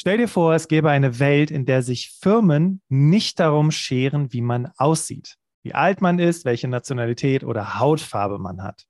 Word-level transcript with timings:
Stell 0.00 0.16
dir 0.16 0.28
vor, 0.28 0.54
es 0.54 0.68
gäbe 0.68 0.90
eine 0.90 1.18
Welt, 1.18 1.50
in 1.50 1.66
der 1.66 1.82
sich 1.82 2.12
Firmen 2.20 2.80
nicht 2.88 3.40
darum 3.40 3.72
scheren, 3.72 4.32
wie 4.32 4.42
man 4.42 4.70
aussieht, 4.76 5.34
wie 5.64 5.74
alt 5.74 6.00
man 6.00 6.20
ist, 6.20 6.44
welche 6.44 6.68
Nationalität 6.68 7.42
oder 7.42 7.80
Hautfarbe 7.80 8.38
man 8.38 8.62
hat. 8.62 8.86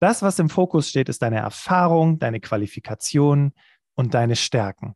Das, 0.00 0.22
was 0.22 0.38
im 0.38 0.48
Fokus 0.48 0.88
steht, 0.88 1.10
ist 1.10 1.20
deine 1.20 1.40
Erfahrung, 1.40 2.18
deine 2.18 2.40
Qualifikation 2.40 3.52
und 3.94 4.14
deine 4.14 4.34
Stärken. 4.34 4.94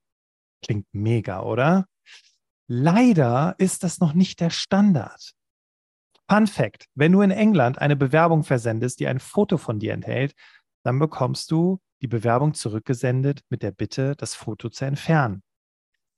Klingt 0.63 0.87
mega, 0.93 1.43
oder? 1.43 1.89
Leider 2.67 3.55
ist 3.59 3.83
das 3.83 4.01
noch 4.01 4.15
nicht 4.15 4.41
der 4.41 4.49
Standard. 4.49 5.33
Fun 6.27 6.47
Fact: 6.47 6.87
Wenn 6.95 7.13
du 7.13 7.21
in 7.21 7.31
England 7.31 7.79
eine 7.79 7.97
Bewerbung 7.97 8.45
versendest, 8.45 8.99
die 8.99 9.09
ein 9.09 9.21
Foto 9.21 9.59
von 9.59 9.79
dir 9.79 9.93
enthält, 9.93 10.35
dann 10.85 10.99
bekommst 10.99 11.51
du 11.51 11.81
die 12.05 12.09
Bewerbung 12.09 12.53
zurückgesendet 12.53 13.41
mit 13.49 13.63
der 13.63 13.71
Bitte, 13.71 14.15
das 14.15 14.35
Foto 14.35 14.69
zu 14.69 14.85
entfernen. 14.85 15.43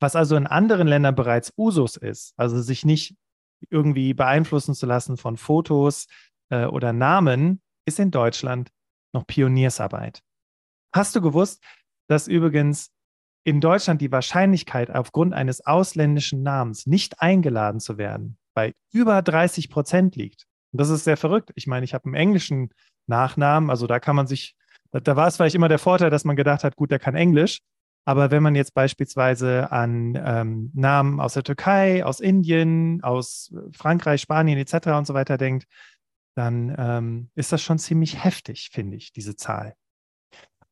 Was 0.00 0.16
also 0.16 0.34
in 0.34 0.48
anderen 0.48 0.88
Ländern 0.88 1.14
bereits 1.14 1.52
Usus 1.56 1.96
ist, 1.96 2.34
also 2.36 2.60
sich 2.60 2.84
nicht 2.84 3.14
irgendwie 3.70 4.12
beeinflussen 4.12 4.74
zu 4.74 4.84
lassen 4.84 5.16
von 5.16 5.36
Fotos 5.36 6.08
äh, 6.48 6.64
oder 6.64 6.92
Namen, 6.92 7.62
ist 7.84 8.00
in 8.00 8.10
Deutschland 8.10 8.70
noch 9.12 9.28
Pioniersarbeit. 9.28 10.22
Hast 10.92 11.14
du 11.14 11.20
gewusst, 11.20 11.62
dass 12.08 12.26
übrigens 12.26 12.90
in 13.44 13.60
Deutschland 13.60 14.00
die 14.00 14.10
Wahrscheinlichkeit, 14.10 14.90
aufgrund 14.90 15.34
eines 15.34 15.64
ausländischen 15.64 16.42
Namens 16.42 16.86
nicht 16.86 17.20
eingeladen 17.20 17.78
zu 17.78 17.96
werden, 17.96 18.38
bei 18.54 18.74
über 18.92 19.22
30 19.22 19.70
Prozent 19.70 20.16
liegt? 20.16 20.46
Und 20.72 20.80
das 20.80 20.90
ist 20.90 21.04
sehr 21.04 21.16
verrückt. 21.16 21.52
Ich 21.54 21.68
meine, 21.68 21.84
ich 21.84 21.94
habe 21.94 22.06
einen 22.06 22.14
englischen 22.14 22.70
Nachnamen, 23.06 23.70
also 23.70 23.86
da 23.86 24.00
kann 24.00 24.16
man 24.16 24.26
sich, 24.26 24.55
da 24.92 25.16
war 25.16 25.28
es 25.28 25.36
vielleicht 25.36 25.54
immer 25.54 25.68
der 25.68 25.78
Vorteil, 25.78 26.10
dass 26.10 26.24
man 26.24 26.36
gedacht 26.36 26.64
hat, 26.64 26.76
gut, 26.76 26.90
der 26.90 26.98
kann 26.98 27.14
Englisch. 27.14 27.60
Aber 28.04 28.30
wenn 28.30 28.42
man 28.42 28.54
jetzt 28.54 28.72
beispielsweise 28.72 29.72
an 29.72 30.14
ähm, 30.24 30.70
Namen 30.74 31.20
aus 31.20 31.34
der 31.34 31.42
Türkei, 31.42 32.04
aus 32.04 32.20
Indien, 32.20 33.02
aus 33.02 33.52
Frankreich, 33.72 34.20
Spanien 34.20 34.58
etc. 34.58 34.88
und 34.96 35.06
so 35.06 35.14
weiter 35.14 35.38
denkt, 35.38 35.66
dann 36.36 36.74
ähm, 36.78 37.30
ist 37.34 37.52
das 37.52 37.62
schon 37.62 37.78
ziemlich 37.78 38.22
heftig, 38.22 38.70
finde 38.72 38.96
ich, 38.96 39.12
diese 39.12 39.34
Zahl. 39.34 39.74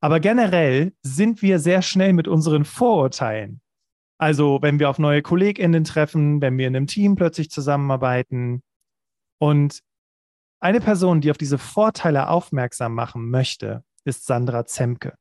Aber 0.00 0.20
generell 0.20 0.92
sind 1.02 1.42
wir 1.42 1.58
sehr 1.58 1.82
schnell 1.82 2.12
mit 2.12 2.28
unseren 2.28 2.64
Vorurteilen. 2.64 3.60
Also 4.18 4.60
wenn 4.62 4.78
wir 4.78 4.88
auf 4.90 4.98
neue 4.98 5.22
KollegInnen 5.22 5.84
treffen, 5.84 6.40
wenn 6.40 6.56
wir 6.56 6.68
in 6.68 6.76
einem 6.76 6.86
Team 6.86 7.16
plötzlich 7.16 7.50
zusammenarbeiten. 7.50 8.62
Und 9.38 9.80
eine 10.60 10.80
Person, 10.80 11.20
die 11.20 11.30
auf 11.30 11.38
diese 11.38 11.58
Vorteile 11.58 12.28
aufmerksam 12.28 12.94
machen 12.94 13.28
möchte, 13.28 13.82
ist 14.04 14.26
Sandra 14.26 14.66
Zemke. 14.66 15.14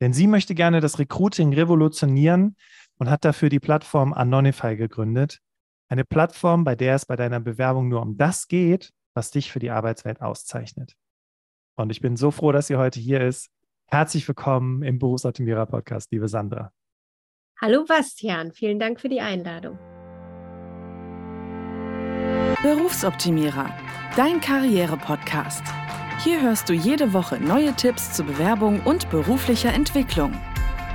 Denn 0.00 0.12
sie 0.12 0.26
möchte 0.26 0.54
gerne 0.54 0.80
das 0.80 0.98
Recruiting 0.98 1.52
revolutionieren 1.52 2.56
und 2.98 3.10
hat 3.10 3.24
dafür 3.24 3.48
die 3.48 3.60
Plattform 3.60 4.12
Anonify 4.12 4.76
gegründet. 4.76 5.40
Eine 5.88 6.04
Plattform, 6.04 6.64
bei 6.64 6.76
der 6.76 6.94
es 6.94 7.06
bei 7.06 7.16
deiner 7.16 7.40
Bewerbung 7.40 7.88
nur 7.88 8.02
um 8.02 8.16
das 8.16 8.46
geht, 8.46 8.92
was 9.14 9.30
dich 9.30 9.50
für 9.50 9.58
die 9.58 9.70
Arbeitswelt 9.70 10.20
auszeichnet. 10.20 10.94
Und 11.76 11.90
ich 11.90 12.00
bin 12.00 12.16
so 12.16 12.30
froh, 12.30 12.52
dass 12.52 12.68
sie 12.68 12.76
heute 12.76 13.00
hier 13.00 13.20
ist. 13.20 13.48
Herzlich 13.86 14.26
willkommen 14.28 14.82
im 14.82 14.98
Berufsoptimierer 14.98 15.66
Podcast, 15.66 16.12
liebe 16.12 16.28
Sandra. 16.28 16.72
Hallo 17.60 17.84
Bastian, 17.84 18.52
vielen 18.52 18.78
Dank 18.78 19.00
für 19.00 19.08
die 19.08 19.20
Einladung. 19.20 19.78
Berufsoptimierer, 22.62 23.72
dein 24.16 24.40
Karriere-Podcast. 24.40 25.62
Hier 26.24 26.42
hörst 26.42 26.68
du 26.68 26.72
jede 26.72 27.12
Woche 27.12 27.38
neue 27.38 27.72
Tipps 27.74 28.12
zur 28.14 28.26
Bewerbung 28.26 28.80
und 28.80 29.08
beruflicher 29.08 29.72
Entwicklung. 29.72 30.32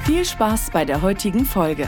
Viel 0.02 0.25
Spaß 0.25 0.71
bei 0.71 0.83
der 0.83 1.02
heutigen 1.02 1.45
Folge. 1.45 1.88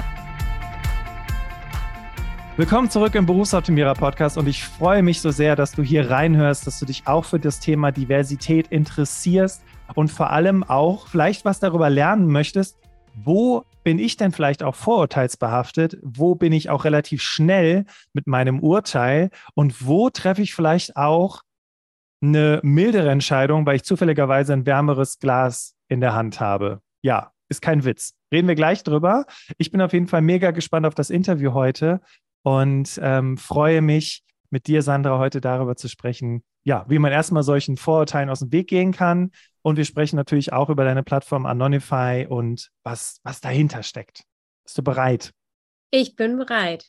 Willkommen 2.55 2.89
zurück 2.89 3.13
im 3.13 3.25
Berufsoptimierer 3.25 3.93
Podcast 3.93 4.37
und 4.37 4.47
ich 4.47 4.63
freue 4.63 5.03
mich 5.03 5.19
so 5.19 5.31
sehr, 5.31 5.57
dass 5.57 5.73
du 5.73 5.83
hier 5.83 6.09
reinhörst, 6.09 6.65
dass 6.65 6.79
du 6.79 6.85
dich 6.85 7.07
auch 7.07 7.25
für 7.25 7.37
das 7.37 7.59
Thema 7.59 7.91
Diversität 7.91 8.69
interessierst 8.69 9.61
und 9.95 10.09
vor 10.09 10.29
allem 10.29 10.63
auch 10.63 11.09
vielleicht 11.09 11.43
was 11.43 11.59
darüber 11.59 11.89
lernen 11.89 12.27
möchtest, 12.27 12.77
wo 13.15 13.65
bin 13.83 13.99
ich 13.99 14.15
denn 14.15 14.31
vielleicht 14.31 14.63
auch 14.63 14.75
vorurteilsbehaftet? 14.75 15.97
Wo 16.01 16.35
bin 16.35 16.53
ich 16.53 16.69
auch 16.69 16.85
relativ 16.85 17.21
schnell 17.21 17.85
mit 18.13 18.27
meinem 18.27 18.61
Urteil? 18.61 19.29
Und 19.53 19.85
wo 19.85 20.09
treffe 20.09 20.41
ich 20.41 20.55
vielleicht 20.55 20.95
auch 20.95 21.41
eine 22.21 22.59
mildere 22.63 23.09
Entscheidung, 23.09 23.65
weil 23.65 23.77
ich 23.77 23.83
zufälligerweise 23.83 24.53
ein 24.53 24.65
wärmeres 24.65 25.19
Glas 25.19 25.75
in 25.87 26.01
der 26.01 26.13
Hand 26.13 26.39
habe? 26.39 26.81
Ja, 27.01 27.31
ist 27.49 27.61
kein 27.61 27.85
Witz. 27.85 28.13
Reden 28.31 28.47
wir 28.47 28.55
gleich 28.55 28.83
drüber. 28.83 29.25
Ich 29.57 29.71
bin 29.71 29.81
auf 29.81 29.93
jeden 29.93 30.07
Fall 30.07 30.21
mega 30.21 30.51
gespannt 30.51 30.85
auf 30.85 30.95
das 30.95 31.09
Interview 31.09 31.53
heute 31.53 32.01
und 32.43 32.99
ähm, 33.01 33.37
freue 33.37 33.81
mich, 33.81 34.25
mit 34.55 34.67
dir, 34.67 34.81
Sandra, 34.81 35.19
heute 35.19 35.41
darüber 35.41 35.75
zu 35.75 35.89
sprechen, 35.89 36.43
ja, 36.63 36.85
wie 36.87 36.97
man 36.97 37.11
erstmal 37.11 37.43
solchen 37.43 37.75
Vorurteilen 37.75 38.29
aus 38.29 38.39
dem 38.39 38.51
Weg 38.51 38.67
gehen 38.67 38.93
kann. 38.93 39.31
Und 39.61 39.75
wir 39.75 39.83
sprechen 39.83 40.15
natürlich 40.15 40.53
auch 40.53 40.69
über 40.69 40.85
deine 40.85 41.03
Plattform 41.03 41.45
Anonify 41.45 42.25
und 42.29 42.71
was, 42.83 43.19
was 43.23 43.41
dahinter 43.41 43.83
steckt. 43.83 44.23
Bist 44.63 44.77
du 44.77 44.83
bereit? 44.83 45.33
Ich 45.91 46.15
bin 46.15 46.37
bereit. 46.37 46.87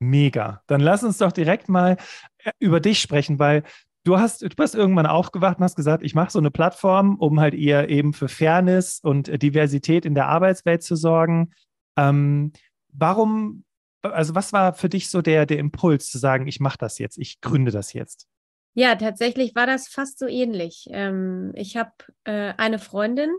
Mega. 0.00 0.62
Dann 0.66 0.80
lass 0.80 1.04
uns 1.04 1.18
doch 1.18 1.32
direkt 1.32 1.68
mal 1.68 1.96
äh, 2.38 2.50
über 2.58 2.80
dich 2.80 3.00
sprechen, 3.00 3.38
weil 3.38 3.62
du 4.04 4.18
hast, 4.18 4.42
du 4.42 4.48
bist 4.48 4.74
irgendwann 4.74 5.06
aufgewacht 5.06 5.58
und 5.58 5.64
hast 5.64 5.76
gesagt, 5.76 6.02
ich 6.02 6.14
mache 6.14 6.30
so 6.30 6.38
eine 6.38 6.50
Plattform, 6.50 7.16
um 7.18 7.40
halt 7.40 7.54
eher 7.54 7.88
eben 7.88 8.12
für 8.12 8.28
Fairness 8.28 9.00
und 9.02 9.42
Diversität 9.42 10.04
in 10.04 10.14
der 10.14 10.28
Arbeitswelt 10.28 10.82
zu 10.82 10.96
sorgen. 10.96 11.52
Ähm, 11.96 12.52
warum 12.92 13.64
also 14.12 14.34
was 14.34 14.52
war 14.52 14.74
für 14.74 14.88
dich 14.88 15.08
so 15.08 15.22
der, 15.22 15.46
der 15.46 15.58
Impuls 15.58 16.10
zu 16.10 16.18
sagen, 16.18 16.46
ich 16.46 16.60
mache 16.60 16.78
das 16.78 16.98
jetzt, 16.98 17.18
ich 17.18 17.40
gründe 17.40 17.70
das 17.70 17.92
jetzt? 17.92 18.28
Ja, 18.74 18.96
tatsächlich 18.96 19.54
war 19.54 19.66
das 19.66 19.88
fast 19.88 20.18
so 20.18 20.26
ähnlich. 20.26 20.86
Ähm, 20.90 21.52
ich 21.54 21.76
habe 21.76 21.92
äh, 22.24 22.54
eine 22.56 22.78
Freundin, 22.78 23.30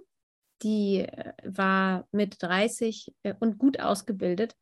die 0.63 0.99
äh, 0.99 1.33
war 1.43 2.07
mit 2.11 2.41
30 2.41 3.13
äh, 3.23 3.33
und 3.39 3.57
gut 3.57 3.79
ausgebildet 3.79 4.55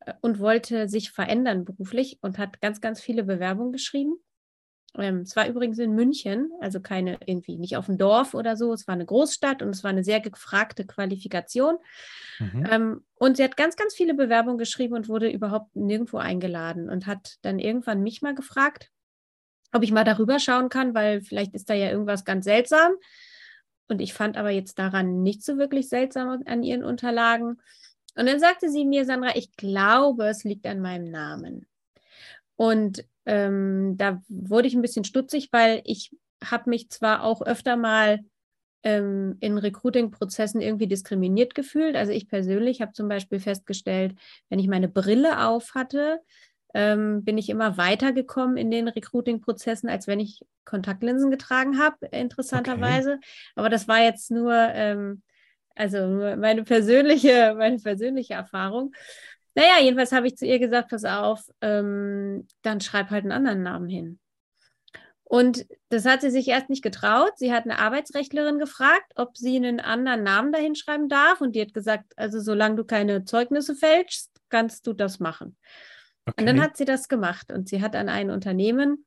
äh, 0.00 0.14
und 0.20 0.40
wollte 0.40 0.88
sich 0.88 1.12
verändern 1.12 1.64
beruflich 1.64 2.18
und 2.20 2.36
hat 2.36 2.60
ganz, 2.60 2.80
ganz 2.80 3.00
viele 3.00 3.22
Bewerbungen 3.22 3.72
geschrieben 3.72 4.16
ähm, 4.96 5.20
es 5.20 5.36
war 5.36 5.48
übrigens 5.48 5.78
in 5.78 5.94
München, 5.94 6.50
also 6.60 6.80
keine 6.80 7.18
irgendwie 7.26 7.58
nicht 7.58 7.76
auf 7.76 7.86
dem 7.86 7.98
Dorf 7.98 8.34
oder 8.34 8.56
so. 8.56 8.72
Es 8.72 8.86
war 8.88 8.94
eine 8.94 9.04
Großstadt 9.04 9.62
und 9.62 9.70
es 9.70 9.84
war 9.84 9.90
eine 9.90 10.04
sehr 10.04 10.20
gefragte 10.20 10.86
Qualifikation. 10.86 11.76
Mhm. 12.38 12.66
Ähm, 12.70 13.04
und 13.16 13.36
sie 13.36 13.44
hat 13.44 13.56
ganz, 13.56 13.76
ganz 13.76 13.94
viele 13.94 14.14
Bewerbungen 14.14 14.58
geschrieben 14.58 14.94
und 14.94 15.08
wurde 15.08 15.30
überhaupt 15.30 15.76
nirgendwo 15.76 16.18
eingeladen 16.18 16.88
und 16.88 17.06
hat 17.06 17.36
dann 17.42 17.58
irgendwann 17.58 18.02
mich 18.02 18.22
mal 18.22 18.34
gefragt, 18.34 18.90
ob 19.72 19.82
ich 19.82 19.92
mal 19.92 20.04
darüber 20.04 20.38
schauen 20.38 20.70
kann, 20.70 20.94
weil 20.94 21.20
vielleicht 21.20 21.54
ist 21.54 21.68
da 21.68 21.74
ja 21.74 21.90
irgendwas 21.90 22.24
ganz 22.24 22.44
seltsam. 22.44 22.92
Und 23.88 24.00
ich 24.00 24.14
fand 24.14 24.36
aber 24.36 24.50
jetzt 24.50 24.78
daran 24.78 25.22
nicht 25.22 25.42
so 25.42 25.58
wirklich 25.58 25.88
seltsam 25.88 26.42
an 26.46 26.62
ihren 26.62 26.84
Unterlagen. 26.84 27.60
Und 28.16 28.26
dann 28.26 28.40
sagte 28.40 28.70
sie 28.70 28.84
mir, 28.84 29.04
Sandra, 29.04 29.36
ich 29.36 29.54
glaube, 29.56 30.26
es 30.26 30.44
liegt 30.44 30.66
an 30.66 30.80
meinem 30.80 31.10
Namen. 31.10 31.66
Und 32.56 33.04
ähm, 33.28 33.98
da 33.98 34.22
wurde 34.28 34.68
ich 34.68 34.74
ein 34.74 34.82
bisschen 34.82 35.04
stutzig, 35.04 35.50
weil 35.52 35.82
ich 35.84 36.16
habe 36.42 36.70
mich 36.70 36.88
zwar 36.88 37.22
auch 37.22 37.42
öfter 37.42 37.76
mal 37.76 38.20
ähm, 38.82 39.36
in 39.40 39.58
Recruiting-Prozessen 39.58 40.62
irgendwie 40.62 40.86
diskriminiert 40.86 41.54
gefühlt. 41.54 41.94
Also 41.94 42.12
ich 42.12 42.26
persönlich 42.26 42.80
habe 42.80 42.92
zum 42.92 43.06
Beispiel 43.06 43.38
festgestellt, 43.38 44.14
wenn 44.48 44.58
ich 44.58 44.66
meine 44.66 44.88
Brille 44.88 45.46
auf 45.46 45.74
hatte, 45.74 46.20
ähm, 46.72 47.22
bin 47.22 47.36
ich 47.36 47.50
immer 47.50 47.76
weitergekommen 47.76 48.56
in 48.56 48.70
den 48.70 48.88
Recruiting-Prozessen, 48.88 49.90
als 49.90 50.06
wenn 50.06 50.20
ich 50.20 50.40
Kontaktlinsen 50.64 51.30
getragen 51.30 51.78
habe, 51.78 52.06
interessanterweise. 52.06 53.14
Okay. 53.14 53.26
Aber 53.56 53.68
das 53.68 53.88
war 53.88 54.02
jetzt 54.02 54.30
nur, 54.30 54.54
ähm, 54.54 55.22
also 55.74 56.06
nur 56.06 56.36
meine 56.36 56.64
persönliche, 56.64 57.54
meine 57.58 57.78
persönliche 57.78 58.34
Erfahrung. 58.34 58.92
Naja, 59.58 59.82
jedenfalls 59.82 60.12
habe 60.12 60.28
ich 60.28 60.36
zu 60.36 60.46
ihr 60.46 60.60
gesagt, 60.60 60.90
pass 60.90 61.04
auf, 61.04 61.40
ähm, 61.62 62.46
dann 62.62 62.80
schreib 62.80 63.10
halt 63.10 63.24
einen 63.24 63.32
anderen 63.32 63.64
Namen 63.64 63.88
hin. 63.88 64.20
Und 65.24 65.66
das 65.88 66.06
hat 66.06 66.20
sie 66.20 66.30
sich 66.30 66.46
erst 66.46 66.70
nicht 66.70 66.84
getraut. 66.84 67.32
Sie 67.34 67.52
hat 67.52 67.64
eine 67.64 67.80
Arbeitsrechtlerin 67.80 68.60
gefragt, 68.60 69.14
ob 69.16 69.36
sie 69.36 69.56
einen 69.56 69.80
anderen 69.80 70.22
Namen 70.22 70.52
dahin 70.52 70.76
schreiben 70.76 71.08
darf. 71.08 71.40
Und 71.40 71.56
die 71.56 71.60
hat 71.60 71.74
gesagt, 71.74 72.12
also 72.14 72.38
solange 72.38 72.76
du 72.76 72.84
keine 72.84 73.24
Zeugnisse 73.24 73.74
fälschst, 73.74 74.30
kannst 74.48 74.86
du 74.86 74.92
das 74.92 75.18
machen. 75.18 75.56
Okay. 76.24 76.40
Und 76.40 76.46
dann 76.46 76.62
hat 76.62 76.76
sie 76.76 76.84
das 76.84 77.08
gemacht. 77.08 77.50
Und 77.50 77.68
sie 77.68 77.82
hat 77.82 77.96
an 77.96 78.08
ein 78.08 78.30
Unternehmen 78.30 79.06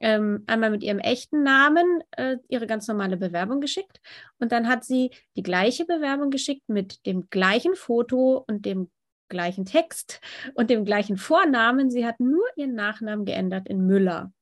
ähm, 0.00 0.42
einmal 0.46 0.70
mit 0.70 0.82
ihrem 0.82 1.00
echten 1.00 1.42
Namen 1.42 2.02
äh, 2.12 2.38
ihre 2.48 2.66
ganz 2.66 2.88
normale 2.88 3.18
Bewerbung 3.18 3.60
geschickt. 3.60 4.00
Und 4.38 4.52
dann 4.52 4.68
hat 4.68 4.84
sie 4.84 5.10
die 5.36 5.42
gleiche 5.42 5.84
Bewerbung 5.84 6.30
geschickt 6.30 6.66
mit 6.70 7.04
dem 7.04 7.28
gleichen 7.28 7.74
Foto 7.74 8.42
und 8.48 8.64
dem 8.64 8.90
gleichen 9.32 9.64
Text 9.64 10.20
und 10.54 10.70
dem 10.70 10.84
gleichen 10.84 11.16
Vornamen. 11.16 11.90
Sie 11.90 12.06
hat 12.06 12.20
nur 12.20 12.44
ihren 12.54 12.74
Nachnamen 12.74 13.24
geändert 13.24 13.68
in 13.68 13.84
Müller. 13.84 14.32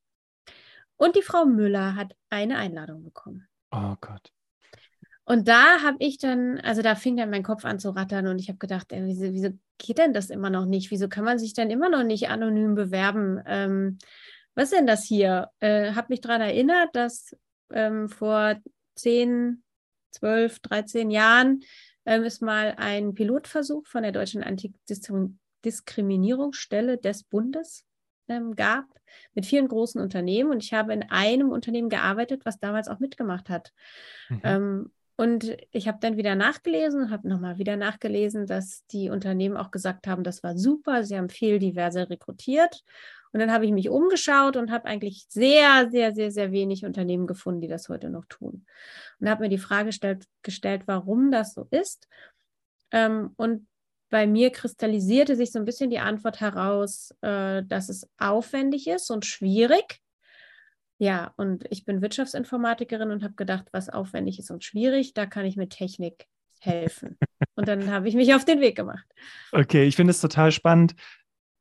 Und 0.96 1.16
die 1.16 1.22
Frau 1.22 1.46
Müller 1.46 1.96
hat 1.96 2.14
eine 2.28 2.58
Einladung 2.58 3.02
bekommen. 3.02 3.48
Oh 3.70 3.94
Gott. 4.00 4.30
und 5.24 5.48
da 5.48 5.80
habe 5.82 5.96
ich 6.00 6.18
dann, 6.18 6.58
also 6.60 6.82
da 6.82 6.94
fing 6.94 7.16
dann 7.16 7.30
mein 7.30 7.44
Kopf 7.44 7.64
an 7.64 7.78
zu 7.78 7.90
rattern 7.90 8.26
und 8.26 8.38
ich 8.38 8.48
habe 8.48 8.58
gedacht, 8.58 8.92
ey, 8.92 9.04
wieso, 9.06 9.32
wieso, 9.32 9.50
geht 9.78 9.98
denn 9.98 10.12
das 10.12 10.28
immer 10.28 10.50
noch 10.50 10.66
nicht? 10.66 10.90
Wieso 10.90 11.08
kann 11.08 11.24
man 11.24 11.38
sich 11.38 11.54
denn 11.54 11.70
immer 11.70 11.88
noch 11.88 12.02
nicht 12.02 12.28
anonym 12.28 12.74
bewerben? 12.74 13.40
Ähm, 13.46 13.98
was 14.54 14.64
ist 14.64 14.78
denn 14.78 14.86
das 14.86 15.04
hier? 15.04 15.48
Äh, 15.60 15.92
habe 15.92 16.08
mich 16.10 16.20
daran 16.20 16.42
erinnert, 16.42 16.90
dass 16.94 17.34
ähm, 17.72 18.08
vor 18.08 18.56
10, 18.96 19.62
12, 20.10 20.58
13 20.60 21.10
Jahren 21.10 21.60
ähm, 22.10 22.24
es 22.24 22.40
mal 22.40 22.74
einen 22.76 23.14
Pilotversuch 23.14 23.86
von 23.86 24.02
der 24.02 24.10
Deutschen 24.10 24.42
Antidiskriminierungsstelle 24.42 26.98
des 26.98 27.22
Bundes 27.22 27.84
ähm, 28.26 28.56
gab 28.56 28.86
mit 29.34 29.46
vielen 29.46 29.68
großen 29.68 30.00
Unternehmen 30.00 30.50
und 30.50 30.64
ich 30.64 30.74
habe 30.74 30.92
in 30.92 31.04
einem 31.04 31.50
Unternehmen 31.50 31.88
gearbeitet, 31.88 32.44
was 32.44 32.58
damals 32.58 32.88
auch 32.88 32.98
mitgemacht 32.98 33.48
hat. 33.48 33.72
Mhm. 34.28 34.40
Ähm, 34.42 34.90
und 35.14 35.56
ich 35.70 35.86
habe 35.86 35.98
dann 36.00 36.16
wieder 36.16 36.34
nachgelesen, 36.34 37.10
habe 37.10 37.28
nochmal 37.28 37.58
wieder 37.58 37.76
nachgelesen, 37.76 38.46
dass 38.46 38.84
die 38.86 39.10
Unternehmen 39.10 39.56
auch 39.56 39.70
gesagt 39.70 40.08
haben, 40.08 40.24
das 40.24 40.42
war 40.42 40.56
super, 40.56 41.04
sie 41.04 41.16
haben 41.16 41.28
viel 41.28 41.60
diverse 41.60 42.10
rekrutiert. 42.10 42.82
Und 43.32 43.40
dann 43.40 43.52
habe 43.52 43.64
ich 43.64 43.72
mich 43.72 43.88
umgeschaut 43.88 44.56
und 44.56 44.70
habe 44.70 44.86
eigentlich 44.86 45.26
sehr, 45.28 45.88
sehr, 45.90 46.14
sehr, 46.14 46.30
sehr 46.32 46.52
wenig 46.52 46.84
Unternehmen 46.84 47.26
gefunden, 47.26 47.60
die 47.60 47.68
das 47.68 47.88
heute 47.88 48.10
noch 48.10 48.24
tun. 48.26 48.66
Und 49.20 49.28
habe 49.28 49.44
mir 49.44 49.48
die 49.48 49.58
Frage 49.58 49.86
gestellt, 49.86 50.24
gestellt 50.42 50.82
warum 50.86 51.30
das 51.30 51.54
so 51.54 51.66
ist. 51.70 52.08
Ähm, 52.90 53.30
und 53.36 53.68
bei 54.08 54.26
mir 54.26 54.50
kristallisierte 54.50 55.36
sich 55.36 55.52
so 55.52 55.58
ein 55.60 55.64
bisschen 55.64 55.90
die 55.90 56.00
Antwort 56.00 56.40
heraus, 56.40 57.14
äh, 57.20 57.62
dass 57.64 57.88
es 57.88 58.08
aufwendig 58.18 58.88
ist 58.88 59.10
und 59.10 59.24
schwierig, 59.24 60.00
ja, 61.00 61.32
und 61.38 61.64
ich 61.70 61.86
bin 61.86 62.02
Wirtschaftsinformatikerin 62.02 63.10
und 63.10 63.24
habe 63.24 63.32
gedacht, 63.32 63.64
was 63.72 63.88
aufwendig 63.88 64.38
ist 64.38 64.50
und 64.50 64.64
schwierig, 64.64 65.14
da 65.14 65.24
kann 65.24 65.46
ich 65.46 65.56
mit 65.56 65.70
Technik 65.70 66.26
helfen. 66.58 67.16
und 67.54 67.68
dann 67.68 67.90
habe 67.90 68.06
ich 68.06 68.14
mich 68.14 68.34
auf 68.34 68.44
den 68.44 68.60
Weg 68.60 68.76
gemacht. 68.76 69.06
Okay, 69.50 69.84
ich 69.84 69.96
finde 69.96 70.10
es 70.10 70.20
total 70.20 70.52
spannend, 70.52 70.94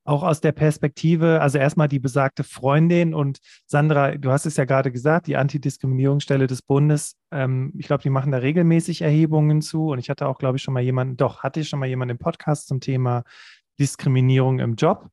auch 0.09 0.23
aus 0.23 0.41
der 0.41 0.51
Perspektive, 0.53 1.39
also 1.39 1.59
erstmal 1.59 1.87
die 1.87 1.99
besagte 1.99 2.43
Freundin 2.43 3.13
und 3.13 3.37
Sandra, 3.67 4.17
du 4.17 4.31
hast 4.31 4.47
es 4.47 4.57
ja 4.57 4.65
gerade 4.65 4.91
gesagt, 4.91 5.27
die 5.27 5.37
Antidiskriminierungsstelle 5.37 6.47
des 6.47 6.63
Bundes, 6.63 7.15
ähm, 7.31 7.73
ich 7.77 7.85
glaube, 7.85 8.01
die 8.01 8.09
machen 8.09 8.31
da 8.31 8.39
regelmäßig 8.39 9.03
Erhebungen 9.03 9.61
zu 9.61 9.89
und 9.89 9.99
ich 9.99 10.09
hatte 10.09 10.27
auch, 10.27 10.39
glaube 10.39 10.57
ich, 10.57 10.63
schon 10.63 10.73
mal 10.73 10.81
jemanden, 10.81 11.15
doch, 11.15 11.43
hatte 11.43 11.59
ich 11.59 11.69
schon 11.69 11.79
mal 11.79 11.85
jemanden 11.85 12.13
im 12.13 12.17
Podcast 12.17 12.67
zum 12.67 12.79
Thema 12.79 13.23
Diskriminierung 13.79 14.57
im 14.57 14.75
Job. 14.75 15.09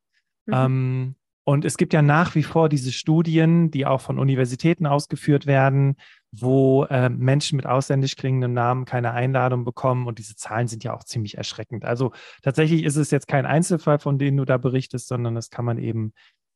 Mhm. 0.47 0.55
Ähm, 0.55 1.15
und 1.49 1.65
es 1.65 1.77
gibt 1.77 1.93
ja 1.93 2.03
nach 2.03 2.35
wie 2.35 2.43
vor 2.43 2.69
diese 2.69 2.91
Studien, 2.91 3.71
die 3.71 3.87
auch 3.87 4.01
von 4.01 4.19
Universitäten 4.19 4.85
ausgeführt 4.85 5.47
werden, 5.47 5.95
wo 6.33 6.83
äh, 6.87 7.09
Menschen 7.09 7.55
mit 7.55 7.67
ausländisch 7.67 8.17
klingendem 8.17 8.53
Namen 8.53 8.85
keine 8.85 9.13
Einladung 9.13 9.65
bekommen. 9.65 10.09
Und 10.09 10.19
diese 10.19 10.35
Zahlen 10.35 10.67
sind 10.67 10.83
ja 10.83 10.93
auch 10.93 11.05
ziemlich 11.05 11.39
erschreckend. 11.39 11.85
Also 11.85 12.11
tatsächlich 12.43 12.83
ist 12.83 12.97
es 12.97 13.13
jetzt 13.13 13.29
kein 13.29 13.47
Einzelfall, 13.47 14.01
von 14.01 14.19
dem 14.19 14.37
du 14.37 14.45
da 14.45 14.57
berichtest, 14.57 15.07
sondern 15.07 15.37
das 15.37 15.49
kann 15.49 15.65
man 15.65 15.79
eben 15.79 16.15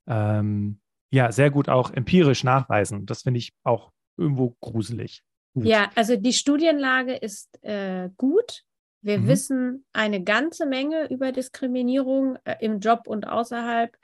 ähm, 0.08 0.80
ja 1.12 1.30
sehr 1.30 1.52
gut 1.52 1.68
auch 1.68 1.92
empirisch 1.92 2.42
nachweisen. 2.42 3.06
Das 3.06 3.22
finde 3.22 3.38
ich 3.38 3.52
auch 3.62 3.92
irgendwo 4.16 4.56
gruselig. 4.60 5.22
Gut. 5.54 5.66
Ja, 5.66 5.90
also 5.94 6.16
die 6.16 6.32
Studienlage 6.32 7.14
ist 7.14 7.62
äh, 7.62 8.10
gut. 8.16 8.64
Wir 9.02 9.20
mhm. 9.20 9.28
wissen 9.28 9.84
eine 9.92 10.24
ganze 10.24 10.66
Menge 10.66 11.08
über 11.10 11.30
Diskriminierung 11.30 12.38
äh, 12.42 12.56
im 12.58 12.80
Job 12.80 13.06
und 13.06 13.28
außerhalb. 13.28 13.96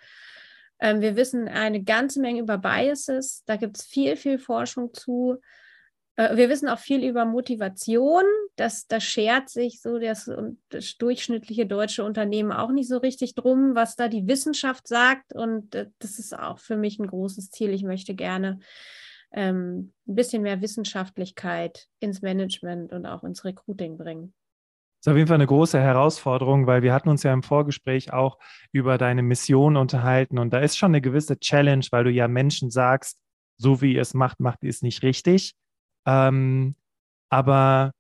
Ähm, 0.79 1.01
wir 1.01 1.17
wissen 1.17 1.49
eine 1.49 1.83
ganze 1.83 2.21
Menge 2.21 2.41
über 2.41 2.59
Biases. 2.59 3.43
Da 3.47 3.57
gibt 3.57 3.79
es 3.79 3.85
viel, 3.85 4.17
viel 4.17 4.39
Forschung 4.39 4.93
zu. 4.93 5.39
Äh, 6.17 6.37
wir 6.37 6.49
wissen 6.49 6.69
auch 6.69 6.79
viel 6.79 7.05
über 7.05 7.25
Motivation. 7.25 8.25
Das, 8.57 8.87
das 8.87 9.05
schert 9.05 9.49
sich 9.49 9.81
so 9.81 9.99
das, 9.99 10.31
das, 10.69 10.97
durchschnittliche 10.97 11.67
deutsche 11.67 12.05
Unternehmen 12.05 12.53
auch 12.53 12.71
nicht 12.71 12.89
so 12.89 12.99
richtig 12.99 13.35
drum, 13.35 13.75
was 13.75 13.97
da 13.97 14.09
die 14.09 14.27
Wissenschaft 14.27 14.89
sagt. 14.89 15.35
Und 15.35 15.75
äh, 15.75 15.89
das 15.99 16.19
ist 16.19 16.37
auch 16.39 16.59
für 16.59 16.77
mich 16.77 16.99
ein 16.99 17.07
großes 17.07 17.51
Ziel. 17.51 17.71
Ich 17.71 17.83
möchte 17.83 18.15
gerne 18.15 18.59
ähm, 19.33 19.93
ein 20.07 20.15
bisschen 20.15 20.43
mehr 20.43 20.61
Wissenschaftlichkeit 20.61 21.87
ins 22.01 22.23
Management 22.23 22.93
und 22.93 23.07
auch 23.07 23.25
ins 23.25 23.45
Recruiting 23.45 23.97
bringen 23.97 24.35
ist 25.01 25.09
auf 25.09 25.17
jeden 25.17 25.29
Fall 25.29 25.37
eine 25.37 25.47
große 25.47 25.81
Herausforderung, 25.81 26.67
weil 26.67 26.83
wir 26.83 26.93
hatten 26.93 27.09
uns 27.09 27.23
ja 27.23 27.33
im 27.33 27.43
Vorgespräch 27.43 28.13
auch 28.13 28.39
über 28.73 28.99
deine 28.99 29.23
Mission 29.23 29.77
unterhalten 29.77 30.39
und 30.39 30.53
da 30.53 30.59
ist 30.59 30.77
schon 30.77 30.91
eine 30.91 31.01
gewisse 31.01 31.39
Challenge, 31.39 31.85
weil 31.91 32.05
du 32.05 32.11
ja 32.11 32.29
Menschen 32.29 32.71
sagst, 32.71 33.21
so 33.59 33.81
wie 33.81 33.95
ihr 33.95 34.03
es 34.03 34.15
macht, 34.15 34.41
macht 34.41 34.63
ihr 34.63 34.71
es 34.71 34.83
nicht 34.83 35.03
richtig. 35.03 35.55
Ähm, 36.07 36.77
aber 37.31 37.93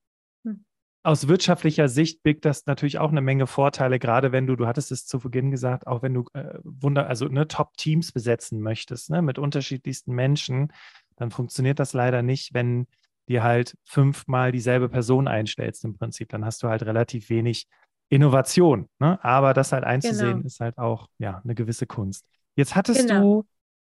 hm. 0.44 0.64
aus 1.02 1.28
wirtschaftlicher 1.28 1.88
Sicht 1.88 2.22
birgt 2.22 2.44
das 2.44 2.66
natürlich 2.66 2.98
auch 2.98 3.10
eine 3.10 3.20
Menge 3.20 3.46
Vorteile, 3.46 3.98
gerade 3.98 4.32
wenn 4.32 4.46
du, 4.46 4.56
du 4.56 4.66
hattest 4.66 4.93
es 4.93 5.06
zu 5.06 5.19
Beginn 5.19 5.50
gesagt, 5.50 5.87
auch 5.87 6.02
wenn 6.02 6.14
du 6.14 6.25
äh, 6.34 6.58
Wunder, 6.62 7.08
also 7.08 7.26
ne, 7.26 7.48
Top-Teams 7.48 8.12
besetzen 8.12 8.60
möchtest, 8.60 9.10
ne, 9.10 9.22
mit 9.22 9.38
unterschiedlichsten 9.38 10.14
Menschen, 10.14 10.72
dann 11.16 11.31
funktioniert 11.31 11.78
das 11.78 11.93
leider 11.94 12.22
nicht, 12.22 12.54
wenn 12.54 12.87
dir 13.28 13.43
halt 13.43 13.76
fünfmal 13.84 14.52
dieselbe 14.52 14.88
Person 14.88 15.28
einstellst 15.28 15.84
im 15.84 15.94
Prinzip, 15.94 16.28
dann 16.28 16.44
hast 16.44 16.62
du 16.62 16.69
halt 16.69 16.82
relativ 16.82 17.28
wenig 17.31 17.67
Innovation. 18.08 18.88
Ne? 18.99 19.23
Aber 19.25 19.52
das 19.52 19.73
halt 19.73 19.84
einzusehen, 19.84 20.34
genau. 20.34 20.46
ist 20.46 20.61
halt 20.61 20.78
auch 20.78 21.08
ja 21.19 21.40
eine 21.43 21.55
gewisse 21.55 21.87
Kunst. 21.87 22.26
Jetzt 22.55 22.76
hattest 22.76 23.08
genau. 23.08 23.20
du 23.20 23.44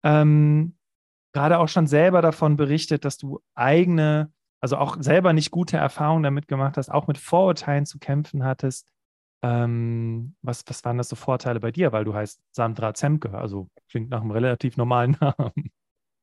ähm, 0.03 0.77
gerade 1.33 1.59
auch 1.59 1.69
schon 1.69 1.87
selber 1.87 2.23
davon 2.23 2.57
berichtet, 2.57 3.05
dass 3.05 3.17
du 3.19 3.41
eigene, 3.55 4.33
also 4.61 4.77
auch 4.77 4.97
selber 5.01 5.33
nicht 5.33 5.51
gute 5.51 5.77
Erfahrungen 5.77 6.23
damit 6.23 6.49
gemacht 6.49 6.77
hast, 6.77 6.91
auch 6.91 7.07
mit 7.07 7.19
Vorurteilen 7.19 7.87
zu 7.87 7.99
kämpfen 7.99 8.45
hattest. 8.45 8.87
Ähm, 9.43 10.35
was, 10.43 10.65
was 10.67 10.85
waren 10.85 10.99
das 10.99 11.09
so 11.09 11.17
Vorteile 11.17 11.61
bei 11.61 11.71
dir? 11.71 11.93
Weil 11.93 12.05
du 12.05 12.15
heißt 12.15 12.41
Sandra 12.51 12.93
Zemke, 12.95 13.33
also 13.33 13.69
klingt 13.89 14.11
nach 14.11 14.21
einem 14.21 14.33
relativ 14.33 14.77
normalen 14.77 15.17
Namen. 15.21 15.71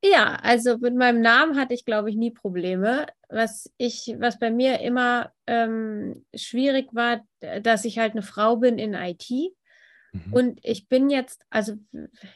Ja, 0.03 0.35
also 0.44 0.77
mit 0.77 0.95
meinem 0.95 1.21
Namen 1.21 1.57
hatte 1.57 1.73
ich, 1.73 1.83
glaube 1.83 2.09
ich, 2.09 2.15
nie 2.15 2.31
Probleme. 2.31 3.07
Was 3.29 3.71
ich, 3.77 4.15
was 4.19 4.38
bei 4.38 4.51
mir 4.51 4.79
immer 4.79 5.31
ähm, 5.47 6.23
schwierig 6.35 6.94
war, 6.94 7.25
dass 7.61 7.83
ich 7.83 7.97
halt 7.97 8.13
eine 8.13 8.21
Frau 8.21 8.57
bin 8.57 8.77
in 8.77 8.94
IT. 8.94 9.29
Mhm. 10.11 10.33
Und 10.33 10.59
ich 10.63 10.88
bin 10.88 11.09
jetzt, 11.09 11.44
also 11.49 11.73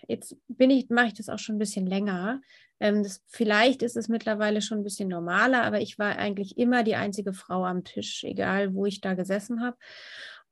jetzt 0.08 0.36
bin 0.48 0.72
ich, 0.72 0.90
mache 0.90 1.08
ich 1.08 1.14
das 1.14 1.30
auch 1.30 1.40
schon 1.40 1.56
ein 1.56 1.60
bisschen 1.60 1.86
länger. 1.86 2.42
Ähm, 2.80 3.04
das, 3.04 3.22
vielleicht 3.28 3.84
ist 3.84 3.96
es 3.96 4.08
mittlerweile 4.08 4.62
schon 4.62 4.80
ein 4.80 4.84
bisschen 4.84 5.10
normaler, 5.10 5.64
aber 5.64 5.82
ich 5.82 6.00
war 6.00 6.18
eigentlich 6.18 6.58
immer 6.58 6.84
die 6.84 6.96
einzige 6.96 7.32
Frau 7.32 7.64
am 7.64 7.84
Tisch, 7.84 8.24
egal 8.24 8.74
wo 8.74 8.88
ich 8.88 9.02
da 9.02 9.14
gesessen 9.14 9.62
habe. 9.64 9.78